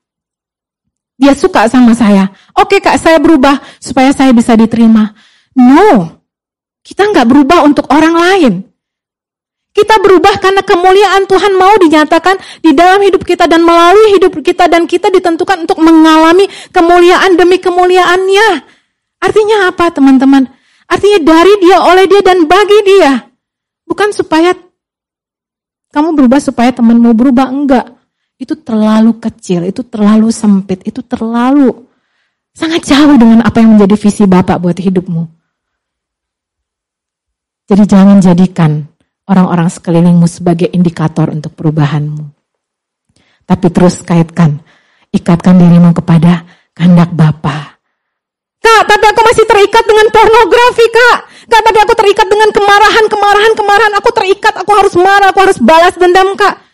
dia 1.22 1.38
suka 1.38 1.70
sama 1.70 1.94
saya. 1.94 2.34
Oke 2.58 2.82
kak, 2.82 2.98
saya 2.98 3.22
berubah 3.22 3.62
supaya 3.78 4.10
saya 4.10 4.34
bisa 4.34 4.58
diterima. 4.58 5.14
No, 5.54 6.18
kita 6.82 7.14
nggak 7.14 7.30
berubah 7.30 7.62
untuk 7.62 7.86
orang 7.94 8.18
lain. 8.18 8.54
Kita 9.72 10.02
berubah 10.02 10.42
karena 10.42 10.66
kemuliaan 10.66 11.30
Tuhan 11.30 11.54
mau 11.56 11.78
dinyatakan 11.78 12.36
di 12.66 12.74
dalam 12.74 13.00
hidup 13.06 13.22
kita 13.24 13.46
dan 13.46 13.62
melalui 13.64 14.18
hidup 14.18 14.34
kita 14.42 14.66
dan 14.68 14.90
kita 14.90 15.14
ditentukan 15.14 15.64
untuk 15.64 15.80
mengalami 15.80 16.50
kemuliaan 16.74 17.38
demi 17.38 17.62
kemuliaannya. 17.62 18.50
Artinya 19.22 19.70
apa 19.70 19.94
teman-teman? 19.94 20.50
Artinya 20.90 21.20
dari 21.22 21.54
dia, 21.62 21.78
oleh 21.86 22.04
dia, 22.10 22.20
dan 22.20 22.50
bagi 22.50 22.80
dia. 22.84 23.30
Bukan 23.88 24.12
supaya 24.12 24.52
kamu 25.92 26.16
berubah 26.16 26.40
supaya 26.40 26.72
temanmu 26.72 27.12
berubah, 27.14 27.48
enggak 27.52 27.86
itu 28.42 28.58
terlalu 28.58 29.22
kecil, 29.22 29.70
itu 29.70 29.86
terlalu 29.86 30.34
sempit, 30.34 30.82
itu 30.82 31.06
terlalu 31.06 31.86
sangat 32.58 32.90
jauh 32.90 33.14
dengan 33.14 33.46
apa 33.46 33.62
yang 33.62 33.78
menjadi 33.78 33.96
visi 34.02 34.26
Bapak 34.26 34.58
buat 34.58 34.76
hidupmu. 34.82 35.24
Jadi 37.70 37.84
jangan 37.86 38.18
jadikan 38.20 38.84
orang-orang 39.30 39.70
sekelilingmu 39.70 40.26
sebagai 40.26 40.68
indikator 40.74 41.30
untuk 41.30 41.54
perubahanmu. 41.54 42.34
Tapi 43.46 43.68
terus 43.70 44.02
kaitkan, 44.02 44.60
ikatkan 45.14 45.56
dirimu 45.56 45.96
kepada 45.96 46.44
kehendak 46.74 47.14
Bapa. 47.14 47.80
Kak, 48.62 48.82
tapi 48.90 49.06
aku 49.06 49.22
masih 49.22 49.46
terikat 49.46 49.84
dengan 49.86 50.08
pornografi, 50.10 50.86
Kak. 50.90 51.20
Kak, 51.50 51.62
tapi 51.62 51.78
aku 51.82 51.94
terikat 51.98 52.28
dengan 52.30 52.50
kemarahan, 52.54 53.06
kemarahan, 53.10 53.54
kemarahan. 53.58 53.94
Aku 53.98 54.10
terikat, 54.14 54.54
aku 54.58 54.72
harus 54.78 54.94
marah, 54.94 55.34
aku 55.34 55.40
harus 55.42 55.58
balas 55.58 55.96
dendam, 55.98 56.38
Kak 56.38 56.72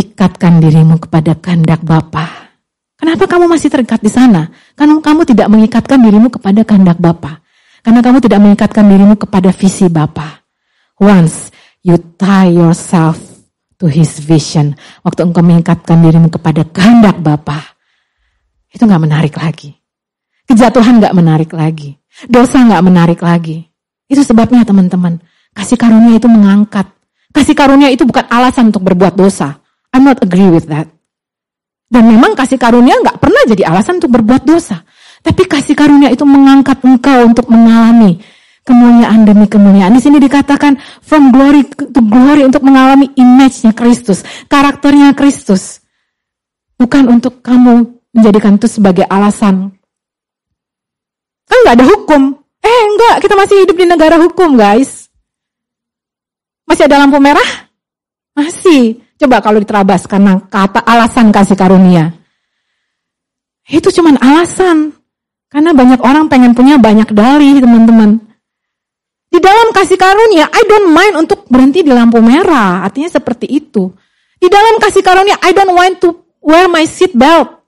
ikatkan 0.00 0.64
dirimu 0.64 0.96
kepada 0.96 1.36
kehendak 1.36 1.84
Bapa. 1.84 2.52
Kenapa 2.96 3.24
kamu 3.24 3.48
masih 3.48 3.72
terikat 3.72 4.00
di 4.00 4.12
sana? 4.12 4.52
Karena 4.76 5.00
kamu 5.00 5.24
tidak 5.24 5.48
mengikatkan 5.48 6.00
dirimu 6.00 6.28
kepada 6.32 6.60
kehendak 6.64 7.00
Bapa. 7.00 7.40
Karena 7.80 8.04
kamu 8.04 8.20
tidak 8.20 8.40
mengikatkan 8.44 8.84
dirimu 8.84 9.14
kepada 9.16 9.48
visi 9.52 9.88
Bapa. 9.88 10.44
Once 11.00 11.48
you 11.80 11.96
tie 12.20 12.52
yourself 12.52 13.16
to 13.80 13.88
his 13.88 14.20
vision, 14.20 14.76
waktu 15.00 15.24
engkau 15.24 15.40
mengikatkan 15.40 15.96
dirimu 16.04 16.28
kepada 16.28 16.60
kehendak 16.68 17.16
Bapa, 17.24 17.76
itu 18.68 18.84
nggak 18.84 19.00
menarik 19.00 19.34
lagi. 19.40 19.72
Kejatuhan 20.44 21.00
nggak 21.00 21.16
menarik 21.16 21.50
lagi. 21.56 21.99
Dosa 22.26 22.60
nggak 22.66 22.82
menarik 22.84 23.20
lagi. 23.24 23.64
Itu 24.10 24.26
sebabnya 24.26 24.66
teman-teman, 24.66 25.22
kasih 25.54 25.78
karunia 25.78 26.18
itu 26.18 26.26
mengangkat. 26.26 26.90
Kasih 27.30 27.54
karunia 27.54 27.88
itu 27.94 28.02
bukan 28.02 28.26
alasan 28.26 28.74
untuk 28.74 28.82
berbuat 28.82 29.14
dosa. 29.14 29.62
I'm 29.94 30.02
not 30.02 30.18
agree 30.20 30.50
with 30.50 30.66
that. 30.66 30.90
Dan 31.90 32.06
memang 32.06 32.34
kasih 32.34 32.58
karunia 32.58 32.98
nggak 32.98 33.18
pernah 33.22 33.42
jadi 33.46 33.70
alasan 33.70 34.02
untuk 34.02 34.14
berbuat 34.18 34.42
dosa. 34.42 34.82
Tapi 35.20 35.46
kasih 35.46 35.78
karunia 35.78 36.10
itu 36.10 36.26
mengangkat 36.26 36.82
engkau 36.82 37.28
untuk 37.28 37.46
mengalami 37.50 38.18
kemuliaan 38.64 39.26
demi 39.26 39.46
kemuliaan. 39.50 39.92
Di 39.94 40.02
sini 40.02 40.22
dikatakan 40.22 40.78
from 41.02 41.34
glory 41.34 41.66
to 41.66 42.00
glory 42.06 42.46
untuk 42.46 42.62
mengalami 42.62 43.10
image-nya 43.18 43.74
Kristus, 43.74 44.22
karakternya 44.46 45.12
Kristus. 45.18 45.82
Bukan 46.78 47.10
untuk 47.10 47.44
kamu 47.44 48.00
menjadikan 48.14 48.56
itu 48.56 48.70
sebagai 48.70 49.04
alasan. 49.10 49.74
Kan 51.50 51.58
nggak 51.66 51.76
ada 51.82 51.86
hukum. 51.90 52.22
Eh 52.62 52.80
enggak, 52.86 53.26
kita 53.26 53.34
masih 53.34 53.56
hidup 53.66 53.74
di 53.74 53.86
negara 53.90 54.16
hukum 54.22 54.54
guys. 54.54 55.10
Masih 56.70 56.86
ada 56.86 57.02
lampu 57.02 57.18
merah? 57.18 57.66
Masih. 58.38 59.02
Coba 59.18 59.42
kalau 59.42 59.58
diterabas 59.58 60.06
karena 60.06 60.38
kata 60.46 60.86
alasan 60.86 61.34
kasih 61.34 61.58
karunia. 61.58 62.14
Itu 63.66 63.90
cuman 63.90 64.22
alasan. 64.22 64.94
Karena 65.50 65.74
banyak 65.74 66.00
orang 66.06 66.30
pengen 66.30 66.54
punya 66.54 66.78
banyak 66.78 67.10
dalih, 67.10 67.58
teman-teman. 67.58 68.22
Di 69.30 69.38
dalam 69.42 69.74
kasih 69.74 69.98
karunia, 69.98 70.46
I 70.46 70.62
don't 70.66 70.94
mind 70.94 71.14
untuk 71.26 71.46
berhenti 71.50 71.82
di 71.82 71.90
lampu 71.90 72.22
merah. 72.22 72.86
Artinya 72.86 73.10
seperti 73.10 73.50
itu. 73.50 73.90
Di 74.38 74.46
dalam 74.46 74.78
kasih 74.78 75.02
karunia, 75.02 75.36
I 75.42 75.50
don't 75.50 75.74
want 75.74 75.98
to 76.06 76.14
wear 76.38 76.70
my 76.70 76.86
seat 76.86 77.12
belt. 77.12 77.59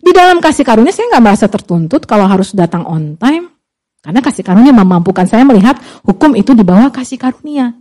Di 0.00 0.10
dalam 0.16 0.40
kasih 0.40 0.64
karunia, 0.64 0.90
saya 0.96 1.12
nggak 1.12 1.24
merasa 1.24 1.46
tertuntut 1.46 2.08
kalau 2.08 2.24
harus 2.24 2.56
datang 2.56 2.88
on 2.88 3.20
time. 3.20 3.52
Karena 4.00 4.24
kasih 4.24 4.40
karunia 4.40 4.72
memampukan 4.72 5.28
saya 5.28 5.44
melihat 5.44 5.76
hukum 6.08 6.32
itu 6.32 6.56
di 6.56 6.64
bawah 6.64 6.88
kasih 6.88 7.20
karunia. 7.20 7.76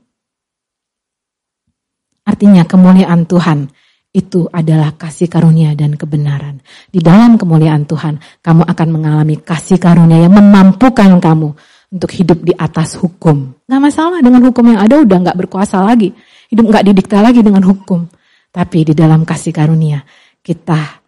Artinya 2.27 2.67
kemuliaan 2.67 3.23
Tuhan 3.23 3.71
itu 4.11 4.51
adalah 4.51 4.99
kasih 4.99 5.31
karunia 5.31 5.71
dan 5.79 5.95
kebenaran. 5.95 6.59
Di 6.91 6.99
dalam 6.99 7.39
kemuliaan 7.39 7.87
Tuhan, 7.87 8.19
kamu 8.43 8.67
akan 8.67 8.87
mengalami 8.91 9.39
kasih 9.39 9.79
karunia 9.79 10.27
yang 10.27 10.35
memampukan 10.35 11.23
kamu 11.23 11.55
untuk 11.89 12.11
hidup 12.13 12.43
di 12.43 12.53
atas 12.53 12.99
hukum. 12.99 13.55
Gak 13.65 13.81
masalah 13.81 14.19
dengan 14.19 14.43
hukum 14.43 14.65
yang 14.75 14.83
ada 14.83 14.99
udah 14.99 15.17
gak 15.31 15.37
berkuasa 15.39 15.81
lagi. 15.81 16.11
Hidup 16.51 16.67
gak 16.67 16.85
didikta 16.85 17.23
lagi 17.23 17.39
dengan 17.39 17.63
hukum. 17.63 18.05
Tapi 18.49 18.91
di 18.91 18.93
dalam 18.97 19.23
kasih 19.23 19.53
karunia, 19.53 20.01
kita 20.41 20.98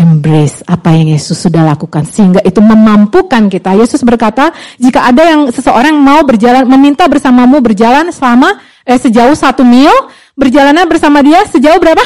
embrace 0.00 0.64
apa 0.64 0.96
yang 0.96 1.12
Yesus 1.12 1.36
sudah 1.36 1.60
lakukan 1.68 2.08
sehingga 2.08 2.40
itu 2.40 2.64
memampukan 2.64 3.52
kita. 3.52 3.76
Yesus 3.76 4.00
berkata, 4.00 4.48
jika 4.80 5.04
ada 5.04 5.28
yang 5.28 5.52
seseorang 5.52 5.92
mau 6.00 6.24
berjalan 6.24 6.64
meminta 6.64 7.04
bersamamu 7.04 7.60
berjalan 7.60 8.08
selama 8.08 8.56
eh, 8.88 8.96
sejauh 8.96 9.36
satu 9.36 9.60
mil, 9.60 9.92
berjalannya 10.40 10.88
bersama 10.88 11.20
dia 11.20 11.44
sejauh 11.44 11.76
berapa? 11.76 12.00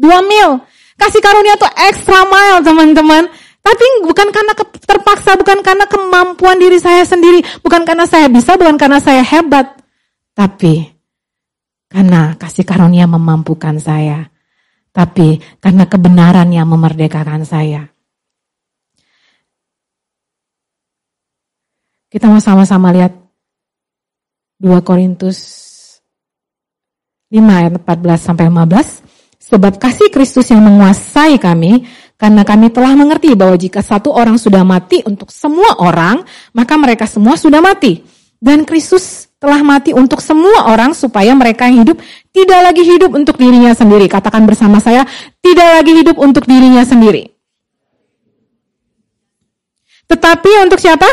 Dua 0.00 0.24
mil. 0.24 0.64
Kasih 0.96 1.20
karunia 1.20 1.60
itu 1.60 1.68
extra 1.92 2.24
mile 2.24 2.64
teman-teman. 2.64 3.28
Tapi 3.60 3.84
bukan 4.08 4.32
karena 4.32 4.56
terpaksa, 4.88 5.36
bukan 5.36 5.60
karena 5.60 5.84
kemampuan 5.84 6.56
diri 6.56 6.80
saya 6.80 7.04
sendiri, 7.04 7.44
bukan 7.60 7.84
karena 7.84 8.08
saya 8.08 8.32
bisa, 8.32 8.56
bukan 8.56 8.80
karena 8.80 9.04
saya 9.04 9.20
hebat. 9.20 9.76
Tapi 10.32 10.88
karena 11.92 12.32
kasih 12.40 12.64
karunia 12.64 13.04
memampukan 13.04 13.76
saya 13.76 14.32
tapi 14.90 15.38
karena 15.62 15.86
kebenaran 15.86 16.50
yang 16.50 16.66
memerdekakan 16.66 17.46
saya. 17.46 17.86
Kita 22.10 22.26
mau 22.26 22.42
sama-sama 22.42 22.90
lihat 22.90 23.14
2 24.58 24.82
Korintus 24.82 25.38
5 27.30 27.38
ayat 27.38 27.72
14 27.78 28.18
sampai 28.18 28.50
15. 28.50 29.06
Sebab 29.40 29.78
kasih 29.78 30.10
Kristus 30.10 30.50
yang 30.50 30.60
menguasai 30.66 31.38
kami, 31.38 31.86
karena 32.18 32.42
kami 32.44 32.68
telah 32.74 32.92
mengerti 32.98 33.32
bahwa 33.38 33.56
jika 33.56 33.80
satu 33.80 34.12
orang 34.12 34.36
sudah 34.36 34.66
mati 34.66 35.00
untuk 35.06 35.32
semua 35.32 35.80
orang, 35.80 36.20
maka 36.52 36.74
mereka 36.76 37.06
semua 37.06 37.38
sudah 37.38 37.62
mati. 37.62 38.02
Dan 38.36 38.66
Kristus 38.66 39.29
telah 39.40 39.64
mati 39.64 39.96
untuk 39.96 40.20
semua 40.20 40.68
orang 40.68 40.92
supaya 40.92 41.32
mereka 41.32 41.64
yang 41.64 41.82
hidup 41.82 41.96
tidak 42.30 42.60
lagi 42.60 42.84
hidup 42.84 43.10
untuk 43.16 43.40
dirinya 43.40 43.72
sendiri. 43.72 44.04
Katakan 44.06 44.44
bersama 44.44 44.78
saya, 44.78 45.08
tidak 45.40 45.80
lagi 45.80 45.92
hidup 45.96 46.20
untuk 46.20 46.44
dirinya 46.44 46.84
sendiri. 46.84 47.32
Tetapi 50.06 50.50
untuk 50.68 50.76
siapa? 50.76 51.08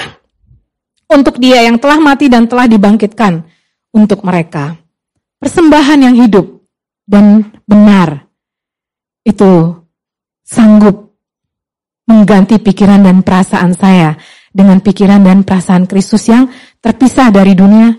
Untuk 1.08 1.40
dia 1.40 1.64
yang 1.64 1.80
telah 1.80 2.04
mati 2.04 2.28
dan 2.28 2.52
telah 2.52 2.68
dibangkitkan 2.68 3.48
untuk 3.96 4.28
mereka. 4.28 4.76
Persembahan 5.40 6.12
yang 6.12 6.16
hidup 6.20 6.68
dan 7.08 7.48
benar 7.64 8.28
itu 9.24 9.72
sanggup 10.44 11.16
mengganti 12.08 12.60
pikiran 12.60 13.04
dan 13.04 13.24
perasaan 13.24 13.72
saya 13.72 14.20
dengan 14.52 14.84
pikiran 14.84 15.24
dan 15.24 15.46
perasaan 15.46 15.86
Kristus 15.88 16.28
yang 16.28 16.50
terpisah 16.82 17.30
dari 17.32 17.54
dunia 17.54 17.94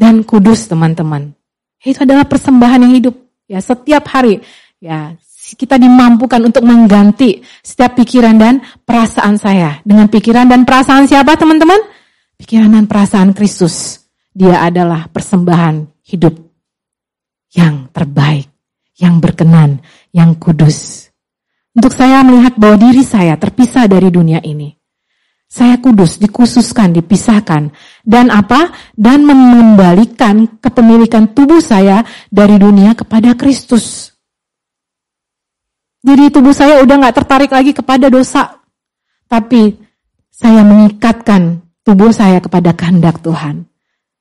dan 0.00 0.24
kudus 0.24 0.64
teman-teman. 0.64 1.36
Itu 1.84 2.08
adalah 2.08 2.24
persembahan 2.24 2.88
yang 2.88 2.94
hidup. 2.96 3.14
Ya, 3.44 3.60
setiap 3.60 4.08
hari 4.08 4.40
ya 4.80 5.12
kita 5.60 5.76
dimampukan 5.76 6.40
untuk 6.40 6.64
mengganti 6.64 7.44
setiap 7.60 8.00
pikiran 8.00 8.40
dan 8.40 8.54
perasaan 8.64 9.36
saya 9.36 9.84
dengan 9.84 10.08
pikiran 10.08 10.48
dan 10.48 10.64
perasaan 10.64 11.04
siapa 11.04 11.36
teman-teman? 11.36 11.76
Pikiran 12.40 12.72
dan 12.72 12.88
perasaan 12.88 13.36
Kristus. 13.36 14.00
Dia 14.32 14.64
adalah 14.64 15.10
persembahan 15.10 16.06
hidup 16.08 16.32
yang 17.52 17.90
terbaik, 17.92 18.48
yang 18.96 19.20
berkenan, 19.20 19.84
yang 20.14 20.38
kudus. 20.38 21.10
Untuk 21.74 21.92
saya 21.92 22.22
melihat 22.24 22.56
bahwa 22.56 22.78
diri 22.78 23.02
saya 23.04 23.36
terpisah 23.36 23.90
dari 23.90 24.08
dunia 24.08 24.40
ini. 24.40 24.79
Saya 25.50 25.82
kudus, 25.82 26.22
dikhususkan, 26.22 26.94
dipisahkan. 26.94 27.74
Dan 28.06 28.30
apa? 28.30 28.70
Dan 28.94 29.26
mengembalikan 29.26 30.46
kepemilikan 30.62 31.34
tubuh 31.34 31.58
saya 31.58 32.06
dari 32.30 32.54
dunia 32.54 32.94
kepada 32.94 33.34
Kristus. 33.34 34.14
Jadi 36.06 36.30
tubuh 36.30 36.54
saya 36.54 36.78
udah 36.86 36.96
gak 37.02 37.16
tertarik 37.18 37.50
lagi 37.50 37.74
kepada 37.74 38.06
dosa. 38.06 38.62
Tapi 39.26 39.74
saya 40.30 40.62
mengikatkan 40.62 41.66
tubuh 41.82 42.14
saya 42.14 42.38
kepada 42.38 42.70
kehendak 42.70 43.18
Tuhan. 43.18 43.66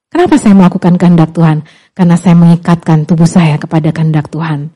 Kenapa 0.10 0.42
saya 0.42 0.58
melakukan 0.58 0.98
kehendak 0.98 1.30
Tuhan? 1.38 1.62
Karena 1.94 2.18
saya 2.18 2.34
mengikatkan 2.34 3.06
tubuh 3.06 3.30
saya 3.30 3.62
kepada 3.62 3.94
kehendak 3.94 4.34
Tuhan. 4.34 4.74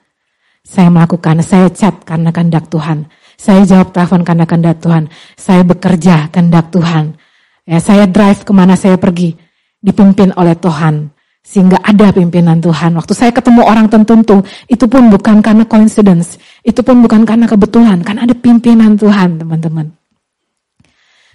Saya 0.61 0.93
melakukan, 0.93 1.41
saya 1.41 1.67
cat 1.73 2.05
karena 2.05 2.29
kehendak 2.29 2.69
Tuhan. 2.69 3.09
Saya 3.35 3.67
jawab 3.67 3.91
telepon 3.91 4.21
karena 4.21 4.45
kehendak 4.47 4.79
Tuhan. 4.79 5.11
Saya 5.35 5.61
bekerja 5.65 6.31
kehendak 6.31 6.71
Tuhan. 6.71 7.17
Ya, 7.63 7.79
saya 7.79 8.05
drive 8.07 8.43
ke 8.43 8.51
mana 8.51 8.75
saya 8.75 8.99
pergi. 8.99 9.35
Dipimpin 9.83 10.31
oleh 10.35 10.55
Tuhan. 10.55 11.11
Sehingga 11.43 11.75
ada 11.83 12.15
pimpinan 12.15 12.63
Tuhan. 12.63 12.95
Waktu 12.95 13.11
saya 13.11 13.35
ketemu 13.35 13.67
orang 13.67 13.91
tertentu, 13.91 14.47
itu 14.71 14.87
pun 14.87 15.11
bukan 15.11 15.43
karena 15.43 15.67
coincidence. 15.67 16.39
Itu 16.63 16.87
pun 16.87 17.03
bukan 17.03 17.27
karena 17.27 17.51
kebetulan. 17.51 17.99
Kan 17.99 18.15
ada 18.23 18.31
pimpinan 18.31 18.95
Tuhan, 18.95 19.43
teman-teman. 19.43 19.91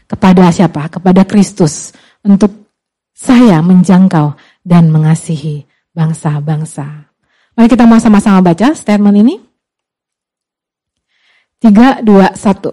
Kepada 0.08 0.48
siapa? 0.48 0.88
Kepada 0.88 1.28
Kristus. 1.28 1.92
Untuk 2.24 2.72
saya 3.12 3.60
menjangkau 3.60 4.32
dan 4.64 4.88
mengasihi 4.88 5.68
bangsa-bangsa. 5.92 7.10
Mari 7.58 7.68
kita 7.68 7.84
mau 7.84 7.98
sama-sama 7.98 8.38
baca 8.38 8.72
statement 8.72 9.18
ini. 9.18 9.47
Tiga, 11.58 11.98
dua, 12.06 12.38
satu. 12.38 12.70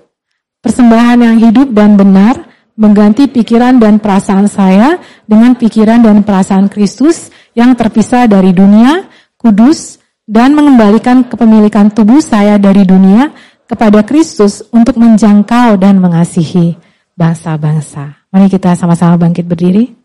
Persembahan 0.61 1.17
yang 1.17 1.37
hidup 1.41 1.73
dan 1.73 1.97
benar 1.97 2.45
mengganti 2.77 3.25
pikiran 3.25 3.81
dan 3.81 3.97
perasaan 3.97 4.45
saya 4.45 5.01
dengan 5.25 5.57
pikiran 5.57 6.05
dan 6.05 6.21
perasaan 6.21 6.69
Kristus 6.69 7.33
yang 7.57 7.73
terpisah 7.73 8.29
dari 8.29 8.53
dunia, 8.53 9.09
kudus, 9.41 9.97
dan 10.25 10.53
mengembalikan 10.53 11.25
kepemilikan 11.25 11.89
tubuh 11.89 12.21
saya 12.21 12.61
dari 12.61 12.85
dunia 12.85 13.33
kepada 13.65 14.05
Kristus 14.05 14.61
untuk 14.69 15.01
menjangkau 15.01 15.81
dan 15.81 15.97
mengasihi 15.97 16.77
bangsa-bangsa. 17.17 18.29
Mari 18.29 18.53
kita 18.53 18.77
sama-sama 18.77 19.17
bangkit 19.17 19.49
berdiri. 19.49 20.04